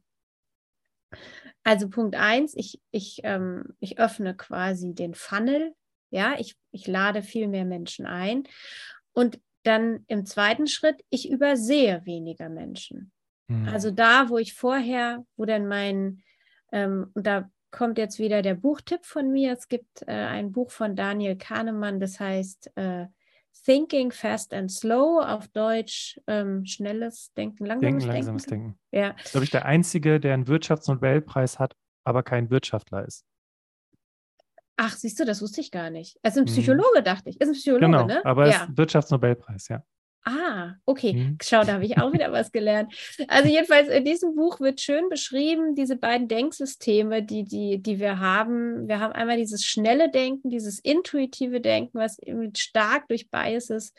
Also 1.63 1.89
Punkt 1.89 2.15
eins, 2.15 2.53
ich, 2.55 2.79
ich, 2.91 3.21
ähm, 3.23 3.75
ich 3.79 3.99
öffne 3.99 4.35
quasi 4.35 4.93
den 4.93 5.13
Funnel, 5.15 5.73
ja, 6.11 6.35
ich, 6.39 6.55
ich 6.71 6.87
lade 6.87 7.21
viel 7.21 7.47
mehr 7.47 7.65
Menschen 7.65 8.05
ein. 8.05 8.43
Und 9.11 9.41
dann 9.63 10.05
im 10.07 10.25
zweiten 10.25 10.67
Schritt, 10.67 11.03
ich 11.09 11.29
übersehe 11.29 12.05
weniger 12.05 12.47
Menschen. 12.47 13.11
Mhm. 13.47 13.67
Also 13.67 13.91
da, 13.91 14.29
wo 14.29 14.37
ich 14.37 14.53
vorher, 14.53 15.25
wo 15.35 15.43
dann 15.43 15.67
mein, 15.67 16.23
ähm, 16.71 17.11
und 17.13 17.27
da 17.27 17.49
kommt 17.71 17.97
jetzt 17.97 18.19
wieder 18.19 18.41
der 18.41 18.55
Buchtipp 18.55 19.05
von 19.05 19.31
mir. 19.31 19.53
Es 19.53 19.67
gibt 19.67 20.03
äh, 20.03 20.11
ein 20.11 20.51
Buch 20.51 20.71
von 20.71 20.95
Daniel 20.95 21.37
Kahnemann, 21.37 21.99
das 21.99 22.19
heißt 22.19 22.71
äh, 22.75 23.07
Thinking 23.65 24.11
Fast 24.11 24.53
and 24.53 24.71
Slow, 24.71 25.21
auf 25.21 25.47
Deutsch 25.49 26.19
ähm, 26.27 26.65
schnelles 26.65 27.33
Denken, 27.33 27.65
langsames 27.65 28.03
Denken. 28.03 28.13
Langsames 28.13 28.45
Denken. 28.45 28.79
Ja. 28.91 29.13
Das 29.13 29.25
ist, 29.25 29.31
glaube 29.31 29.43
ich, 29.45 29.51
der 29.51 29.65
Einzige, 29.65 30.19
der 30.19 30.33
einen 30.33 30.47
Wirtschaftsnobelpreis 30.47 31.59
hat, 31.59 31.75
aber 32.03 32.23
kein 32.23 32.49
Wirtschaftler 32.49 33.05
ist. 33.05 33.25
Ach, 34.77 34.95
siehst 34.95 35.19
du, 35.19 35.25
das 35.25 35.41
wusste 35.41 35.59
ich 35.59 35.71
gar 35.71 35.89
nicht. 35.89 36.17
Er 36.21 36.29
ist 36.29 36.37
ein 36.37 36.43
mhm. 36.43 36.47
Psychologe, 36.47 37.01
dachte 37.03 37.29
ich. 37.29 37.41
Er 37.41 37.47
ist 37.47 37.49
ein 37.49 37.55
Psychologe, 37.55 37.85
genau, 37.85 38.05
ne? 38.05 38.23
Aber 38.25 38.47
ja. 38.47 38.63
ist 38.63 38.77
Wirtschaftsnobelpreis, 38.77 39.67
ja. 39.69 39.83
Ah, 40.29 40.75
okay. 40.85 41.13
Mhm. 41.13 41.37
Schau, 41.41 41.63
da 41.63 41.75
habe 41.75 41.85
ich 41.85 41.97
auch 41.97 42.11
wieder 42.11 42.33
was 42.33 42.51
gelernt. 42.51 42.93
Also 43.29 43.47
jedenfalls 43.47 43.87
in 43.87 44.03
diesem 44.03 44.35
Buch 44.35 44.59
wird 44.59 44.81
schön 44.81 45.07
beschrieben, 45.07 45.73
diese 45.73 45.95
beiden 45.95 46.27
Denksysteme, 46.27 47.23
die, 47.23 47.45
die, 47.45 47.81
die 47.81 47.99
wir 47.99 48.19
haben. 48.19 48.89
Wir 48.89 48.99
haben 48.99 49.13
einmal 49.13 49.37
dieses 49.37 49.63
schnelle 49.63 50.11
Denken, 50.11 50.49
dieses 50.49 50.79
intuitive 50.79 51.61
Denken, 51.61 51.97
was 51.97 52.17
stark 52.57 53.07
durch 53.07 53.29
Biases 53.29 53.93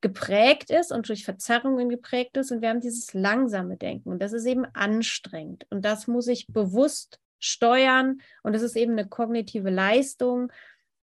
geprägt 0.00 0.70
ist 0.70 0.90
und 0.90 1.06
durch 1.06 1.26
Verzerrungen 1.26 1.90
geprägt 1.90 2.38
ist 2.38 2.50
und 2.50 2.62
wir 2.62 2.70
haben 2.70 2.80
dieses 2.80 3.12
langsame 3.12 3.76
Denken 3.76 4.08
und 4.08 4.22
das 4.22 4.32
ist 4.32 4.46
eben 4.46 4.64
anstrengend 4.72 5.66
und 5.68 5.84
das 5.84 6.06
muss 6.06 6.28
ich 6.28 6.46
bewusst 6.46 7.20
steuern 7.38 8.22
und 8.42 8.54
das 8.54 8.62
ist 8.62 8.76
eben 8.76 8.92
eine 8.92 9.06
kognitive 9.06 9.68
Leistung. 9.68 10.50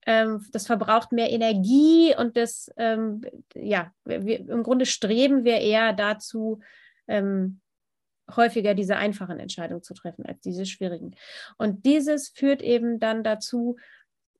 Ähm, 0.08 0.44
das 0.54 0.66
verbraucht 0.66 1.12
mehr 1.12 1.30
Energie 1.30 2.16
und 2.18 2.38
das, 2.38 2.72
ähm, 2.78 3.22
ja, 3.54 3.92
wir, 4.06 4.40
im 4.40 4.64
Grunde 4.64 4.86
streben 4.86 5.44
wir 5.44 5.60
eher 5.60 5.92
dazu, 5.92 6.62
ähm, 7.08 7.60
häufiger 8.36 8.74
diese 8.74 8.96
einfachen 8.96 9.40
Entscheidungen 9.40 9.84
zu 9.84 9.94
treffen 9.94 10.26
als 10.26 10.40
diese 10.42 10.66
schwierigen. 10.66 11.16
Und 11.58 11.86
dieses 11.86 12.30
führt 12.30 12.62
eben 12.62 13.00
dann 13.00 13.24
dazu, 13.24 13.78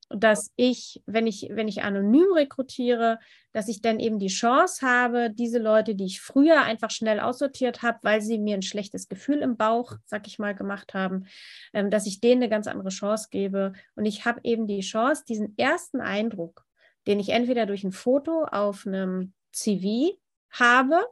dass 0.10 0.52
ich, 0.56 1.02
wenn 1.06 1.28
ich, 1.28 1.50
wenn 1.52 1.68
ich 1.68 1.84
anonym 1.84 2.32
rekrutiere, 2.34 3.20
dass 3.52 3.68
ich 3.68 3.82
dann 3.82 4.00
eben 4.00 4.20
die 4.20 4.28
Chance 4.28 4.86
habe, 4.86 5.32
diese 5.32 5.60
Leute, 5.60 5.96
die 5.96 6.06
ich 6.06 6.22
früher 6.22 6.62
einfach 6.62 6.92
schnell 6.92 7.20
aussortiert 7.20 7.82
habe, 7.82 8.00
weil 8.04 8.22
sie 8.22 8.38
mir 8.38 8.56
ein 8.56 8.62
schlechtes 8.62 9.10
Gefühl 9.10 9.40
im 9.40 9.58
Bauch, 9.58 9.94
sag 10.06 10.28
ich 10.28 10.40
mal, 10.40 10.56
gemacht 10.56 10.94
haben, 10.94 11.26
ähm, 11.74 11.90
dass 11.90 12.06
ich 12.06 12.22
denen 12.22 12.42
eine 12.42 12.50
ganz 12.50 12.68
andere 12.68 12.90
Chance 12.90 13.28
gebe. 13.32 13.74
Und 13.96 14.06
ich 14.06 14.26
habe 14.26 14.40
eben 14.44 14.68
die 14.68 14.82
Chance, 14.82 15.24
diesen 15.28 15.58
ersten 15.58 16.00
Eindruck, 16.00 16.66
den 17.06 17.20
ich 17.20 17.30
entweder 17.30 17.66
durch 17.66 17.84
ein 17.84 17.92
Foto 17.92 18.44
auf 18.46 18.86
einem 18.86 19.34
CV 19.52 20.18
habe, 20.52 21.04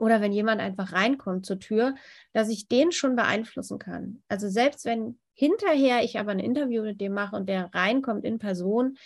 oder 0.00 0.20
wenn 0.20 0.32
jemand 0.32 0.60
einfach 0.60 0.92
reinkommt 0.92 1.46
zur 1.46 1.60
Tür, 1.60 1.94
dass 2.32 2.48
ich 2.48 2.66
den 2.66 2.90
schon 2.90 3.14
beeinflussen 3.14 3.78
kann. 3.78 4.22
Also 4.26 4.48
selbst 4.48 4.84
wenn 4.84 5.20
hinterher 5.34 6.02
ich 6.02 6.18
aber 6.18 6.30
ein 6.30 6.38
Interview 6.40 6.82
mit 6.82 7.00
dem 7.00 7.12
mache 7.12 7.36
und 7.36 7.48
der 7.48 7.70
reinkommt 7.74 8.24
in 8.24 8.38
Person, 8.38 8.96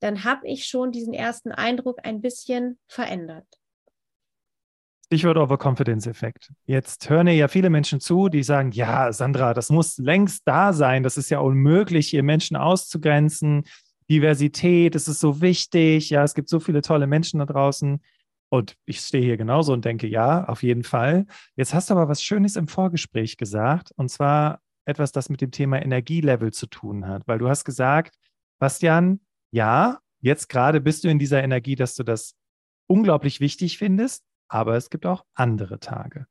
dann 0.00 0.24
habe 0.24 0.46
ich 0.46 0.66
schon 0.66 0.92
diesen 0.92 1.14
ersten 1.14 1.52
Eindruck 1.52 1.98
ein 2.02 2.20
bisschen 2.20 2.78
verändert. 2.86 3.46
Stichwort 5.06 5.36
Overconfidence-Effekt. 5.36 6.50
Jetzt 6.66 7.08
hören 7.10 7.28
ja 7.28 7.48
viele 7.48 7.70
Menschen 7.70 8.00
zu, 8.00 8.28
die 8.28 8.42
sagen, 8.42 8.72
ja, 8.72 9.12
Sandra, 9.12 9.54
das 9.54 9.70
muss 9.70 9.98
längst 9.98 10.42
da 10.46 10.72
sein. 10.72 11.02
Das 11.02 11.16
ist 11.16 11.30
ja 11.30 11.38
unmöglich, 11.40 12.08
hier 12.08 12.22
Menschen 12.22 12.56
auszugrenzen. 12.56 13.64
Diversität, 14.10 14.94
das 14.94 15.08
ist 15.08 15.20
so 15.20 15.40
wichtig. 15.40 16.10
Ja, 16.10 16.24
es 16.24 16.34
gibt 16.34 16.48
so 16.48 16.58
viele 16.58 16.82
tolle 16.82 17.06
Menschen 17.06 17.38
da 17.38 17.46
draußen. 17.46 18.02
Und 18.48 18.76
ich 18.86 19.00
stehe 19.00 19.24
hier 19.24 19.36
genauso 19.36 19.72
und 19.72 19.84
denke, 19.84 20.06
ja, 20.06 20.44
auf 20.44 20.62
jeden 20.62 20.84
Fall. 20.84 21.26
Jetzt 21.56 21.74
hast 21.74 21.90
du 21.90 21.94
aber 21.94 22.08
was 22.08 22.22
Schönes 22.22 22.56
im 22.56 22.68
Vorgespräch 22.68 23.36
gesagt, 23.36 23.92
und 23.96 24.10
zwar 24.10 24.60
etwas, 24.84 25.12
das 25.12 25.28
mit 25.28 25.40
dem 25.40 25.50
Thema 25.50 25.80
Energielevel 25.82 26.52
zu 26.52 26.66
tun 26.66 27.06
hat, 27.06 27.22
weil 27.26 27.38
du 27.38 27.48
hast 27.48 27.64
gesagt, 27.64 28.16
Bastian, 28.58 29.20
ja, 29.50 30.00
jetzt 30.20 30.48
gerade 30.48 30.80
bist 30.80 31.04
du 31.04 31.08
in 31.08 31.18
dieser 31.18 31.42
Energie, 31.42 31.76
dass 31.76 31.94
du 31.94 32.02
das 32.02 32.34
unglaublich 32.86 33.40
wichtig 33.40 33.78
findest, 33.78 34.24
aber 34.48 34.76
es 34.76 34.90
gibt 34.90 35.06
auch 35.06 35.24
andere 35.34 35.80
Tage. 35.80 36.26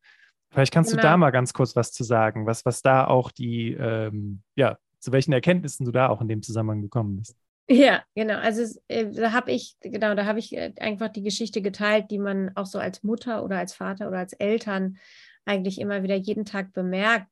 Vielleicht 0.52 0.74
kannst 0.74 0.92
genau. 0.92 1.02
du 1.02 1.08
da 1.08 1.18
mal 1.18 1.32
ganz 1.32 1.54
kurz 1.54 1.76
was 1.76 1.92
zu 1.92 2.04
sagen, 2.04 2.46
was, 2.46 2.66
was 2.66 2.82
da 2.82 3.08
auch 3.08 3.32
die, 3.32 3.74
ähm, 3.74 4.44
ja, 4.56 4.78
zu 5.00 5.12
welchen 5.12 5.34
Erkenntnissen 5.34 5.86
du 5.86 5.92
da 5.92 6.10
auch 6.10 6.22
in 6.22 6.28
dem 6.28 6.44
Zusammenhang 6.44 6.82
gekommen 6.82 7.18
bist. 7.18 7.36
Ja, 7.70 8.04
genau. 8.14 8.38
Also 8.38 8.80
äh, 8.88 9.10
da 9.10 9.32
habe 9.32 9.52
ich, 9.52 9.78
genau, 9.82 10.16
da 10.16 10.26
habe 10.26 10.40
ich 10.40 10.56
äh, 10.56 10.74
einfach 10.80 11.10
die 11.10 11.24
Geschichte 11.24 11.62
geteilt, 11.62 12.12
die 12.12 12.20
man 12.20 12.52
auch 12.56 12.66
so 12.66 12.78
als 12.78 13.04
Mutter 13.04 13.44
oder 13.44 13.58
als 13.58 13.74
Vater 13.74 14.08
oder 14.10 14.20
als 14.20 14.34
Eltern 14.34 14.98
eigentlich 15.46 15.80
immer 15.80 16.04
wieder 16.04 16.16
jeden 16.16 16.46
Tag 16.46 16.74
bemerkt. 16.74 17.28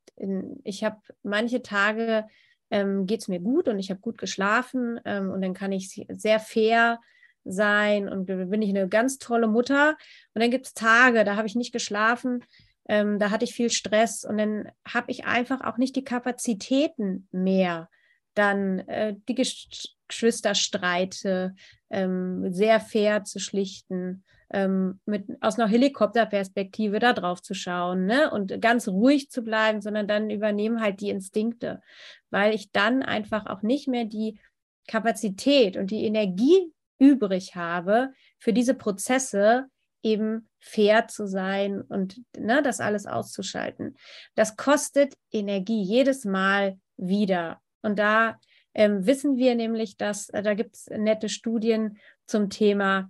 Ich 0.64 0.84
habe 0.84 1.00
manche 1.24 1.62
Tage 1.62 2.26
ähm, 2.72 3.06
geht 3.06 3.22
es 3.22 3.28
mir 3.28 3.40
gut 3.40 3.68
und 3.68 3.80
ich 3.80 3.92
habe 3.92 4.00
gut 4.00 4.18
geschlafen 4.18 5.00
ähm, 5.06 5.30
und 5.30 5.42
dann 5.42 5.54
kann 5.54 5.72
ich 5.72 6.06
sehr 6.10 6.40
fair 6.40 7.00
sein 7.44 8.08
und 8.08 8.26
bin 8.26 8.62
ich 8.62 8.70
eine 8.70 8.88
ganz 8.88 9.18
tolle 9.18 9.48
Mutter. 9.48 9.98
Und 10.34 10.42
dann 10.42 10.52
gibt 10.52 10.68
es 10.68 10.74
Tage, 10.74 11.24
da 11.24 11.36
habe 11.36 11.48
ich 11.48 11.56
nicht 11.56 11.74
geschlafen, 11.74 12.44
ähm, 12.88 13.20
da 13.20 13.30
hatte 13.30 13.46
ich 13.46 13.54
viel 13.54 13.70
Stress 13.70 14.24
und 14.24 14.38
dann 14.38 14.72
habe 14.88 15.12
ich 15.12 15.26
einfach 15.26 15.62
auch 15.62 15.78
nicht 15.78 15.96
die 15.96 16.04
Kapazitäten 16.04 17.28
mehr, 17.32 17.90
dann 18.34 18.80
äh, 18.80 19.16
die 19.28 19.36
Geschwisterstreite 19.36 21.56
ähm, 21.90 22.54
sehr 22.54 22.80
fair 22.80 23.24
zu 23.24 23.40
schlichten, 23.40 24.24
ähm, 24.54 25.00
mit, 25.06 25.26
aus 25.42 25.58
einer 25.58 25.70
Helikopterperspektive 25.70 27.00
da 27.00 27.14
drauf 27.14 27.42
zu 27.42 27.54
schauen 27.54 28.06
ne? 28.06 28.30
und 28.32 28.62
ganz 28.62 28.88
ruhig 28.88 29.30
zu 29.30 29.42
bleiben, 29.44 29.82
sondern 29.82 30.08
dann 30.08 30.30
übernehmen 30.30 30.82
halt 30.82 31.02
die 31.02 31.10
Instinkte, 31.10 31.82
weil 32.30 32.54
ich 32.54 32.72
dann 32.72 33.04
einfach 33.04 33.46
auch 33.46 33.62
nicht 33.62 33.88
mehr 33.88 34.06
die 34.06 34.40
Kapazität 34.88 35.78
und 35.78 35.92
die 35.92 36.06
Energie 36.06 36.72
übrig 37.00 37.56
habe, 37.56 38.12
für 38.38 38.54
diese 38.54 38.74
Prozesse 38.74 39.66
eben 40.04 40.50
fair 40.60 41.08
zu 41.08 41.28
sein 41.28 41.82
und 41.82 42.22
ne, 42.38 42.62
das 42.62 42.80
alles 42.80 43.06
auszuschalten. 43.06 43.96
Das 44.36 44.56
kostet 44.56 45.16
Energie 45.32 45.82
jedes 45.82 46.26
Mal 46.26 46.80
wieder. 46.98 47.62
Und 47.82 48.00
da 48.00 48.40
ähm, 48.74 49.06
wissen 49.06 49.38
wir 49.38 49.56
nämlich, 49.56 49.98
dass 49.98 50.30
äh, 50.30 50.44
da 50.44 50.54
gibt 50.54 50.76
es 50.76 50.88
nette 50.88 51.30
Studien 51.30 51.98
zum 52.26 52.50
Thema, 52.50 53.10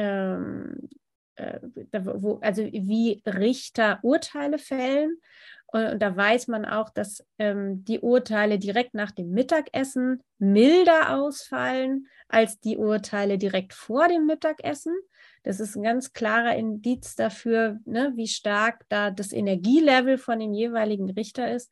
ähm, 0.00 0.88
äh, 1.36 1.60
wo, 1.92 2.38
also 2.40 2.64
wie 2.64 3.22
Richter 3.26 3.98
Urteile 4.02 4.58
fällen. 4.58 5.18
Und, 5.66 6.00
da 6.00 6.16
weiß 6.16 6.48
man 6.48 6.64
auch, 6.64 6.90
dass 6.90 7.24
ähm, 7.38 7.84
die 7.84 8.00
Urteile 8.00 8.58
direkt 8.58 8.94
nach 8.94 9.10
dem 9.10 9.30
Mittagessen 9.30 10.22
milder 10.38 11.16
ausfallen 11.16 12.08
als 12.28 12.58
die 12.60 12.78
Urteile 12.78 13.38
direkt 13.38 13.74
vor 13.74 14.08
dem 14.08 14.26
Mittagessen. 14.26 14.94
Das 15.42 15.60
ist 15.60 15.76
ein 15.76 15.82
ganz 15.82 16.12
klarer 16.12 16.56
Indiz 16.56 17.14
dafür, 17.14 17.78
ne, 17.84 18.12
wie 18.16 18.26
stark 18.26 18.84
da 18.88 19.10
das 19.10 19.32
Energielevel 19.32 20.18
von 20.18 20.40
dem 20.40 20.52
jeweiligen 20.52 21.10
Richter 21.10 21.52
ist. 21.52 21.70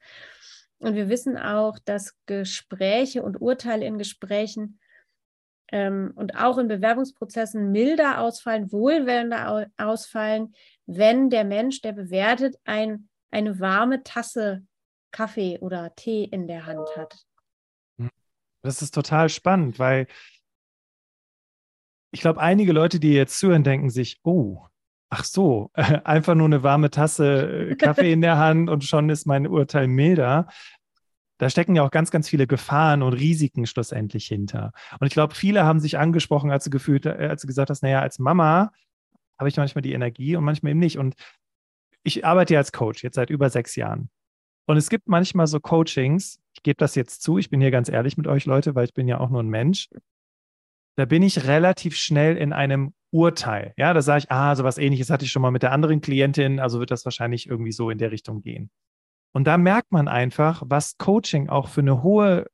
Und 0.79 0.95
wir 0.95 1.09
wissen 1.09 1.37
auch, 1.37 1.79
dass 1.85 2.15
Gespräche 2.27 3.23
und 3.23 3.41
Urteile 3.41 3.87
in 3.87 3.99
Gesprächen 3.99 4.79
ähm, 5.73 6.13
und 6.15 6.37
auch 6.37 6.59
in 6.59 6.69
Bewerbungsprozessen 6.69 7.71
milder 7.71 8.21
ausfallen, 8.21 8.73
wohlwollender 8.73 9.69
ausfallen, 9.77 10.55
wenn 10.87 11.31
der 11.31 11.45
Mensch, 11.45 11.81
der 11.83 11.93
bewertet, 11.93 12.57
ein, 12.65 13.09
eine 13.31 13.61
warme 13.61 14.03
Tasse 14.03 14.65
Kaffee 15.11 15.59
oder 15.61 15.95
Tee 15.95 16.25
in 16.25 16.47
der 16.47 16.67
Hand 16.67 16.89
hat. 16.97 17.25
Das 18.63 18.83
ist 18.83 18.95
total 18.95 19.29
spannend, 19.29 19.79
weil 19.79 20.07
ich 22.11 22.21
glaube, 22.21 22.41
einige 22.41 22.73
Leute, 22.73 23.01
die 23.01 23.13
jetzt 23.13 23.39
zuhören, 23.39 23.65
denken 23.65 23.91
sich, 23.91 24.21
oh, 24.23 24.67
ach 25.11 25.25
so, 25.25 25.71
einfach 25.75 26.35
nur 26.35 26.47
eine 26.47 26.63
warme 26.63 26.91
Tasse 26.91 27.71
äh, 27.71 27.77
Kaffee 27.77 28.13
in 28.13 28.21
der 28.21 28.39
Hand 28.39 28.71
und 28.71 28.85
schon 28.85 29.11
ist 29.11 29.27
mein 29.27 29.47
Urteil 29.47 29.89
milder. 29.89 30.49
Da 31.39 31.49
stecken 31.49 31.77
ja 31.77 31.85
auch 31.85 31.91
ganz, 31.91 32.11
ganz 32.11 32.29
viele 32.29 32.47
Gefahren 32.47 33.03
und 33.03 33.13
Risiken 33.13 33.67
schlussendlich 33.67 34.27
hinter. 34.27 34.73
Und 34.99 35.07
ich 35.07 35.13
glaube, 35.13 35.35
viele 35.35 35.65
haben 35.65 35.81
sich 35.81 35.99
angesprochen, 35.99 36.51
als 36.51 36.65
du 36.65 36.71
gefühlt, 36.71 37.07
äh, 37.07 37.29
als 37.31 37.43
du 37.43 37.47
gesagt 37.47 37.71
hast, 37.71 37.83
naja, 37.83 38.01
als 38.01 38.19
Mama 38.19 38.73
habe 39.39 39.49
ich 39.49 39.57
manchmal 39.57 39.83
die 39.83 39.93
Energie 39.93 40.37
und 40.37 40.45
manchmal 40.45 40.71
eben 40.71 40.81
nicht. 40.81 40.99
Und 40.99 41.15
ich 42.03 42.25
arbeite 42.25 42.55
ja 42.55 42.61
als 42.61 42.73
Coach 42.73 43.05
jetzt 43.05 43.15
seit 43.15 43.31
über 43.31 43.51
sechs 43.51 43.77
Jahren. 43.77 44.11
Und 44.67 44.77
es 44.77 44.91
gibt 44.91 45.09
manchmal 45.09 45.47
so 45.47 45.61
Coachings, 45.61 46.41
ich 46.55 46.63
gebe 46.63 46.77
das 46.77 46.95
jetzt 46.95 47.23
zu, 47.23 47.39
ich 47.39 47.49
bin 47.51 47.61
hier 47.61 47.71
ganz 47.71 47.89
ehrlich 47.89 48.17
mit 48.17 48.27
euch 48.27 48.45
Leute, 48.45 48.75
weil 48.75 48.85
ich 48.85 48.95
bin 48.95 49.09
ja 49.09 49.19
auch 49.19 49.31
nur 49.31 49.43
ein 49.43 49.49
Mensch. 49.49 49.89
Da 50.97 51.05
bin 51.05 51.23
ich 51.23 51.47
relativ 51.47 51.97
schnell 51.97 52.37
in 52.37 52.53
einem 52.53 52.93
Urteil. 53.11 53.73
Ja, 53.77 53.95
da 53.95 54.03
sage 54.03 54.19
ich, 54.19 54.31
ah, 54.31 54.55
sowas 54.57 54.77
ähnliches 54.77 55.09
hatte 55.09 55.25
ich 55.25 55.31
schon 55.31 55.41
mal 55.43 55.53
mit 55.53 55.63
der 55.63 55.73
anderen 55.73 56.01
Klientin, 56.01 56.59
also 56.61 56.81
wird 56.81 56.91
das 56.91 57.05
wahrscheinlich 57.05 57.49
irgendwie 57.49 57.73
so 57.73 57.89
in 57.89 57.99
der 57.99 58.11
Richtung 58.11 58.43
gehen. 58.43 58.71
Und 59.39 59.45
da 59.45 59.57
merkt 59.57 59.93
man 59.93 60.09
einfach, 60.09 60.65
was 60.67 60.99
Coaching 60.99 61.49
auch 61.49 61.69
für 61.69 61.81
eine 61.81 62.03
hohe 62.03 62.47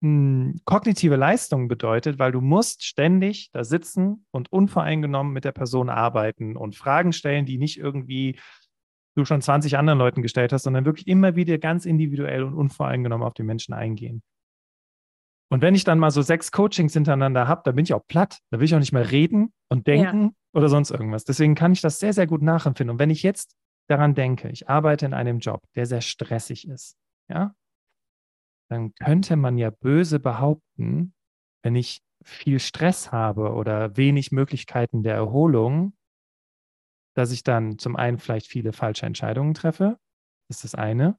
mh, 0.00 0.08
hm, 0.08 0.60
kognitive 0.64 1.16
Leistung 1.16 1.66
bedeutet, 1.66 2.20
weil 2.20 2.30
du 2.30 2.40
musst 2.40 2.84
ständig 2.84 3.50
da 3.50 3.64
sitzen 3.64 4.24
und 4.30 4.52
unvoreingenommen 4.52 5.32
mit 5.32 5.44
der 5.44 5.50
Person 5.50 5.90
arbeiten 5.90 6.56
und 6.56 6.76
Fragen 6.76 7.12
stellen, 7.12 7.46
die 7.46 7.58
nicht 7.58 7.80
irgendwie 7.80 8.38
du 9.16 9.24
schon 9.24 9.42
20 9.42 9.76
anderen 9.76 9.98
Leuten 9.98 10.22
gestellt 10.22 10.52
hast, 10.52 10.62
sondern 10.62 10.84
wirklich 10.84 11.08
immer 11.08 11.34
wieder 11.34 11.58
ganz 11.58 11.84
individuell 11.84 12.44
und 12.44 12.54
unvoreingenommen 12.54 13.26
auf 13.26 13.34
den 13.34 13.46
Menschen 13.46 13.74
eingehen. 13.74 14.22
Und 15.50 15.62
wenn 15.62 15.74
ich 15.74 15.82
dann 15.82 15.98
mal 15.98 16.12
so 16.12 16.22
sechs 16.22 16.52
Coachings 16.52 16.92
hintereinander 16.92 17.48
habe, 17.48 17.62
dann 17.64 17.74
bin 17.74 17.86
ich 17.86 17.92
auch 17.92 18.06
platt. 18.06 18.38
Da 18.52 18.60
will 18.60 18.66
ich 18.66 18.74
auch 18.76 18.78
nicht 18.78 18.92
mehr 18.92 19.10
reden 19.10 19.52
und 19.68 19.88
denken 19.88 20.22
ja. 20.22 20.30
oder 20.52 20.68
sonst 20.68 20.92
irgendwas. 20.92 21.24
Deswegen 21.24 21.56
kann 21.56 21.72
ich 21.72 21.80
das 21.80 21.98
sehr, 21.98 22.12
sehr 22.12 22.28
gut 22.28 22.42
nachempfinden. 22.42 22.92
Und 22.92 22.98
wenn 23.00 23.10
ich 23.10 23.24
jetzt 23.24 23.56
daran 23.88 24.14
denke, 24.14 24.48
ich. 24.48 24.68
Arbeite 24.68 25.06
in 25.06 25.14
einem 25.14 25.38
Job, 25.38 25.62
der 25.74 25.86
sehr 25.86 26.00
stressig 26.00 26.66
ist, 26.68 26.96
ja, 27.28 27.54
dann 28.70 28.94
könnte 28.94 29.36
man 29.36 29.58
ja 29.58 29.70
böse 29.70 30.20
behaupten, 30.20 31.14
wenn 31.62 31.76
ich 31.76 32.02
viel 32.22 32.58
Stress 32.58 33.12
habe 33.12 33.52
oder 33.52 33.96
wenig 33.96 34.32
Möglichkeiten 34.32 35.02
der 35.02 35.14
Erholung, 35.14 35.94
dass 37.14 37.30
ich 37.30 37.42
dann 37.42 37.78
zum 37.78 37.96
einen 37.96 38.18
vielleicht 38.18 38.48
viele 38.48 38.72
falsche 38.72 39.06
Entscheidungen 39.06 39.54
treffe, 39.54 39.98
ist 40.48 40.64
das 40.64 40.74
eine, 40.74 41.18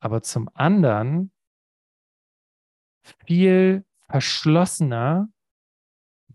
aber 0.00 0.22
zum 0.22 0.48
anderen 0.54 1.32
viel 3.26 3.84
verschlossener 4.08 5.28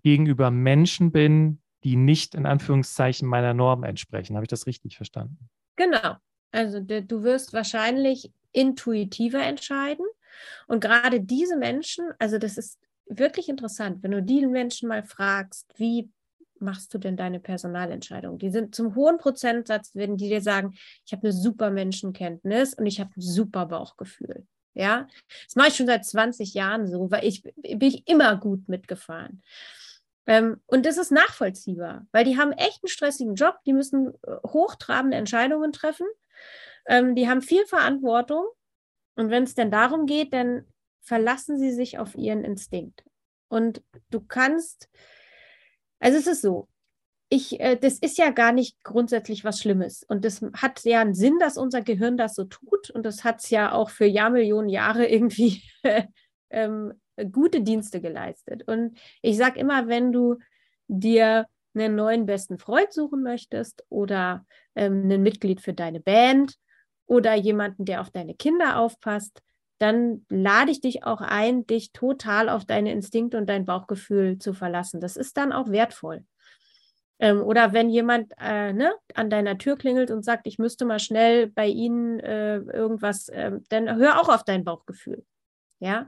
gegenüber 0.03 0.51
Menschen 0.51 1.12
bin, 1.12 1.62
die 1.88 1.95
nicht 1.95 2.36
in 2.36 2.45
Anführungszeichen 2.45 3.26
meiner 3.26 3.54
Norm 3.54 3.86
entsprechen. 3.86 4.36
Habe 4.36 4.43
ich 4.43 4.50
das 4.50 4.67
richtig 4.67 4.97
verstanden? 4.97 5.50
Genau. 5.78 6.17
Also 6.52 6.82
du 6.82 7.23
wirst 7.23 7.54
wahrscheinlich 7.54 8.30
intuitiver 8.52 9.41
entscheiden. 9.41 10.06
Und 10.67 10.82
gerade 10.82 11.21
diese 11.21 11.56
Menschen, 11.56 12.06
also 12.19 12.39
das 12.39 12.58
ist 12.58 12.78
wirklich 13.06 13.47
interessant, 13.47 14.04
wenn 14.04 14.12
du 14.12 14.21
die 14.21 14.45
Menschen 14.45 14.89
mal 14.89 15.04
fragst, 15.04 15.71
wie 15.78 16.10
machst 16.60 16.93
du 16.93 16.97
denn 16.97 17.15
deine 17.15 17.39
Personalentscheidung? 17.39 18.38
Die 18.38 18.50
sind 18.50 18.76
zum 18.76 18.93
hohen 18.95 19.17
Prozentsatz, 19.17 19.95
werden 19.95 20.17
die 20.17 20.28
dir 20.28 20.41
sagen, 20.41 20.73
ich 21.06 21.13
habe 21.13 21.23
eine 21.23 21.32
super 21.32 21.71
Menschenkenntnis 21.71 22.73
und 22.73 22.86
ich 22.86 23.00
habe 23.00 23.12
ein 23.15 23.21
super 23.21 23.65
Bauchgefühl. 23.67 24.45
Ja, 24.73 25.08
das 25.45 25.56
mache 25.56 25.69
ich 25.69 25.76
schon 25.76 25.88
seit 25.88 26.06
20 26.06 26.54
Jahren 26.54 26.86
so, 26.86 27.10
weil 27.10 27.23
ich 27.23 27.43
bin 27.43 27.82
ich 27.82 28.06
immer 28.10 28.36
gut 28.36 28.67
mitgefahren. 28.67 29.41
Ähm, 30.27 30.61
und 30.67 30.85
das 30.85 30.97
ist 30.97 31.11
nachvollziehbar, 31.11 32.05
weil 32.11 32.25
die 32.25 32.37
haben 32.37 32.51
echt 32.51 32.83
einen 32.83 32.89
stressigen 32.89 33.35
Job, 33.35 33.57
die 33.65 33.73
müssen 33.73 34.13
äh, 34.23 34.35
hochtrabende 34.45 35.17
Entscheidungen 35.17 35.71
treffen, 35.71 36.07
ähm, 36.85 37.15
die 37.15 37.29
haben 37.29 37.41
viel 37.41 37.65
Verantwortung. 37.65 38.45
Und 39.15 39.31
wenn 39.31 39.43
es 39.43 39.55
denn 39.55 39.71
darum 39.71 40.05
geht, 40.05 40.33
dann 40.33 40.65
verlassen 41.01 41.57
sie 41.57 41.71
sich 41.71 41.97
auf 41.97 42.15
ihren 42.15 42.43
Instinkt. 42.43 43.03
Und 43.47 43.81
du 44.11 44.19
kannst, 44.19 44.89
also 45.99 46.17
es 46.17 46.27
ist 46.27 46.41
so, 46.41 46.67
ich, 47.29 47.59
äh, 47.59 47.77
das 47.77 47.99
ist 47.99 48.17
ja 48.17 48.29
gar 48.29 48.51
nicht 48.51 48.83
grundsätzlich 48.83 49.43
was 49.43 49.59
Schlimmes. 49.59 50.03
Und 50.03 50.25
das 50.25 50.41
hat 50.53 50.83
ja 50.83 51.01
einen 51.01 51.13
Sinn, 51.13 51.39
dass 51.39 51.57
unser 51.57 51.81
Gehirn 51.81 52.17
das 52.17 52.35
so 52.35 52.43
tut. 52.43 52.89
Und 52.89 53.05
das 53.05 53.23
hat 53.23 53.39
es 53.43 53.49
ja 53.49 53.71
auch 53.71 53.89
für 53.89 54.05
Jahrmillionen 54.05 54.69
Jahre 54.69 55.07
irgendwie 55.07 55.63
ähm, 56.49 56.93
gute 57.32 57.62
Dienste 57.62 58.01
geleistet. 58.01 58.63
Und 58.67 58.97
ich 59.21 59.38
sage 59.38 59.60
immer, 59.60 59.88
wenn 59.88 60.12
du 60.12 60.38
dir 60.88 61.47
einen 61.75 61.95
neuen 61.95 62.25
besten 62.25 62.58
Freund 62.58 62.91
suchen 62.91 63.23
möchtest 63.23 63.84
oder 63.89 64.45
ähm, 64.75 65.10
ein 65.10 65.21
Mitglied 65.21 65.62
für 65.62 65.73
deine 65.73 65.99
Band 65.99 66.56
oder 67.06 67.36
jemanden, 67.36 67.86
der 67.86 68.01
auf 68.01 68.10
deine 68.10 68.36
Kinder 68.36 68.80
aufpasst, 68.80 69.41
dann 69.80 70.25
lade 70.30 70.71
ich 70.71 70.82
dich 70.82 71.03
auch 71.03 71.21
ein, 71.21 71.67
dich 71.67 71.91
total 71.91 72.49
auf 72.49 72.65
deine 72.65 72.91
Instinkte 72.91 73.38
und 73.38 73.47
dein 73.47 73.65
Bauchgefühl 73.65 74.39
zu 74.39 74.53
verlassen. 74.53 74.99
Das 74.99 75.17
ist 75.17 75.38
dann 75.38 75.51
auch 75.51 75.69
wertvoll. 75.69 76.25
Ähm, 77.19 77.41
oder 77.41 77.73
wenn 77.73 77.89
jemand 77.89 78.34
äh, 78.39 78.73
ne, 78.73 78.93
an 79.15 79.30
deiner 79.30 79.58
Tür 79.58 79.77
klingelt 79.77 80.12
und 80.12 80.23
sagt, 80.23 80.47
ich 80.47 80.60
müsste 80.60 80.86
mal 80.86 80.99
schnell 80.99 81.47
bei 81.47 81.67
Ihnen 81.67 82.19
äh, 82.19 82.58
irgendwas, 82.58 83.30
äh, 83.30 83.51
dann 83.69 83.95
hör 83.97 84.21
auch 84.21 84.30
auf 84.30 84.43
dein 84.43 84.63
Bauchgefühl. 84.63 85.23
Ja, 85.79 86.07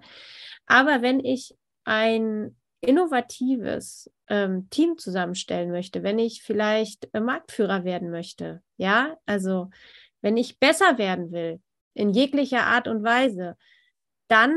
aber 0.66 1.02
wenn 1.02 1.20
ich 1.24 1.56
ein 1.84 2.56
innovatives 2.82 4.10
ähm, 4.28 4.70
Team 4.70 4.98
zusammenstellen 4.98 5.72
möchte, 5.72 6.04
wenn 6.04 6.18
ich 6.20 6.44
vielleicht 6.44 7.10
äh, 7.14 7.20
Marktführer 7.20 7.84
werden 7.84 8.10
möchte, 8.10 8.62
ja, 8.78 9.18
also 9.26 9.70
wenn 10.22 10.38
ich 10.38 10.60
besser 10.60 10.98
werden 10.98 11.32
will 11.32 11.62
in 11.94 12.12
jeglicher 12.12 12.66
Art 12.66 12.88
und 12.88 13.04
Weise, 13.04 13.58
dann 14.28 14.56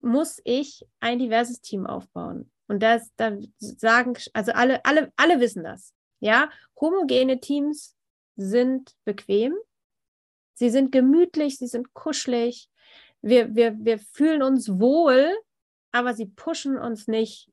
muss 0.00 0.40
ich 0.44 0.84
ein 1.00 1.18
diverses 1.18 1.60
Team 1.60 1.86
aufbauen. 1.86 2.50
Und 2.66 2.82
das, 2.82 3.10
da 3.16 3.36
sagen, 3.58 4.14
also 4.32 4.52
alle, 4.52 4.84
alle, 4.84 5.12
alle 5.16 5.40
wissen 5.40 5.64
das. 5.64 5.94
Ja, 6.20 6.50
homogene 6.80 7.40
Teams 7.40 7.96
sind 8.36 8.94
bequem, 9.04 9.54
sie 10.54 10.70
sind 10.70 10.92
gemütlich, 10.92 11.58
sie 11.58 11.66
sind 11.66 11.92
kuschelig, 11.94 12.68
wir, 13.22 13.54
wir, 13.54 13.76
wir 13.84 13.98
fühlen 13.98 14.42
uns 14.42 14.68
wohl, 14.68 15.32
aber 15.92 16.14
sie 16.14 16.26
pushen 16.26 16.76
uns 16.76 17.08
nicht 17.08 17.50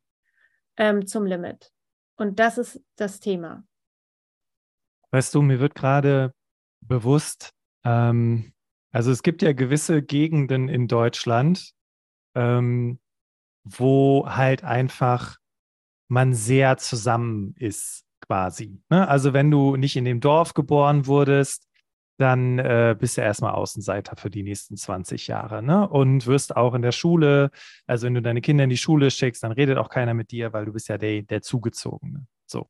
ähm, 0.77 1.05
zum 1.05 1.25
Limit. 1.25 1.71
Und 2.17 2.39
das 2.39 2.57
ist 2.57 2.81
das 2.95 3.19
Thema. 3.19 3.63
Weißt 5.11 5.33
du, 5.33 5.41
mir 5.41 5.59
wird 5.59 5.75
gerade 5.75 6.33
bewusst, 6.81 7.53
ähm, 7.83 8.53
also 8.91 9.11
es 9.11 9.23
gibt 9.23 9.41
ja 9.41 9.53
gewisse 9.53 10.01
Gegenden 10.01 10.67
in 10.67 10.87
Deutschland, 10.87 11.73
ähm, 12.35 12.99
wo 13.63 14.27
halt 14.27 14.63
einfach 14.63 15.37
man 16.07 16.33
sehr 16.33 16.77
zusammen 16.77 17.53
ist, 17.57 18.05
quasi. 18.21 18.81
Ne? 18.89 19.07
Also 19.07 19.33
wenn 19.33 19.51
du 19.51 19.75
nicht 19.75 19.95
in 19.95 20.05
dem 20.05 20.19
Dorf 20.19 20.53
geboren 20.53 21.05
wurdest, 21.05 21.68
dann 22.19 22.59
äh, 22.59 22.95
bist 22.99 23.17
du 23.17 23.21
erstmal 23.21 23.53
Außenseiter 23.53 24.15
für 24.15 24.29
die 24.29 24.43
nächsten 24.43 24.75
20 24.75 25.27
Jahre. 25.27 25.63
Ne? 25.63 25.87
Und 25.87 26.27
wirst 26.27 26.55
auch 26.55 26.73
in 26.73 26.81
der 26.81 26.91
Schule, 26.91 27.49
also 27.87 28.07
wenn 28.07 28.13
du 28.13 28.21
deine 28.21 28.41
Kinder 28.41 28.65
in 28.65 28.69
die 28.69 28.77
Schule 28.77 29.09
schickst, 29.09 29.43
dann 29.43 29.53
redet 29.53 29.77
auch 29.77 29.89
keiner 29.89 30.13
mit 30.13 30.31
dir, 30.31 30.51
weil 30.51 30.65
du 30.65 30.73
bist 30.73 30.89
ja 30.89 30.97
der, 30.97 31.21
der 31.21 31.41
Zugezogene. 31.41 32.25
So. 32.45 32.67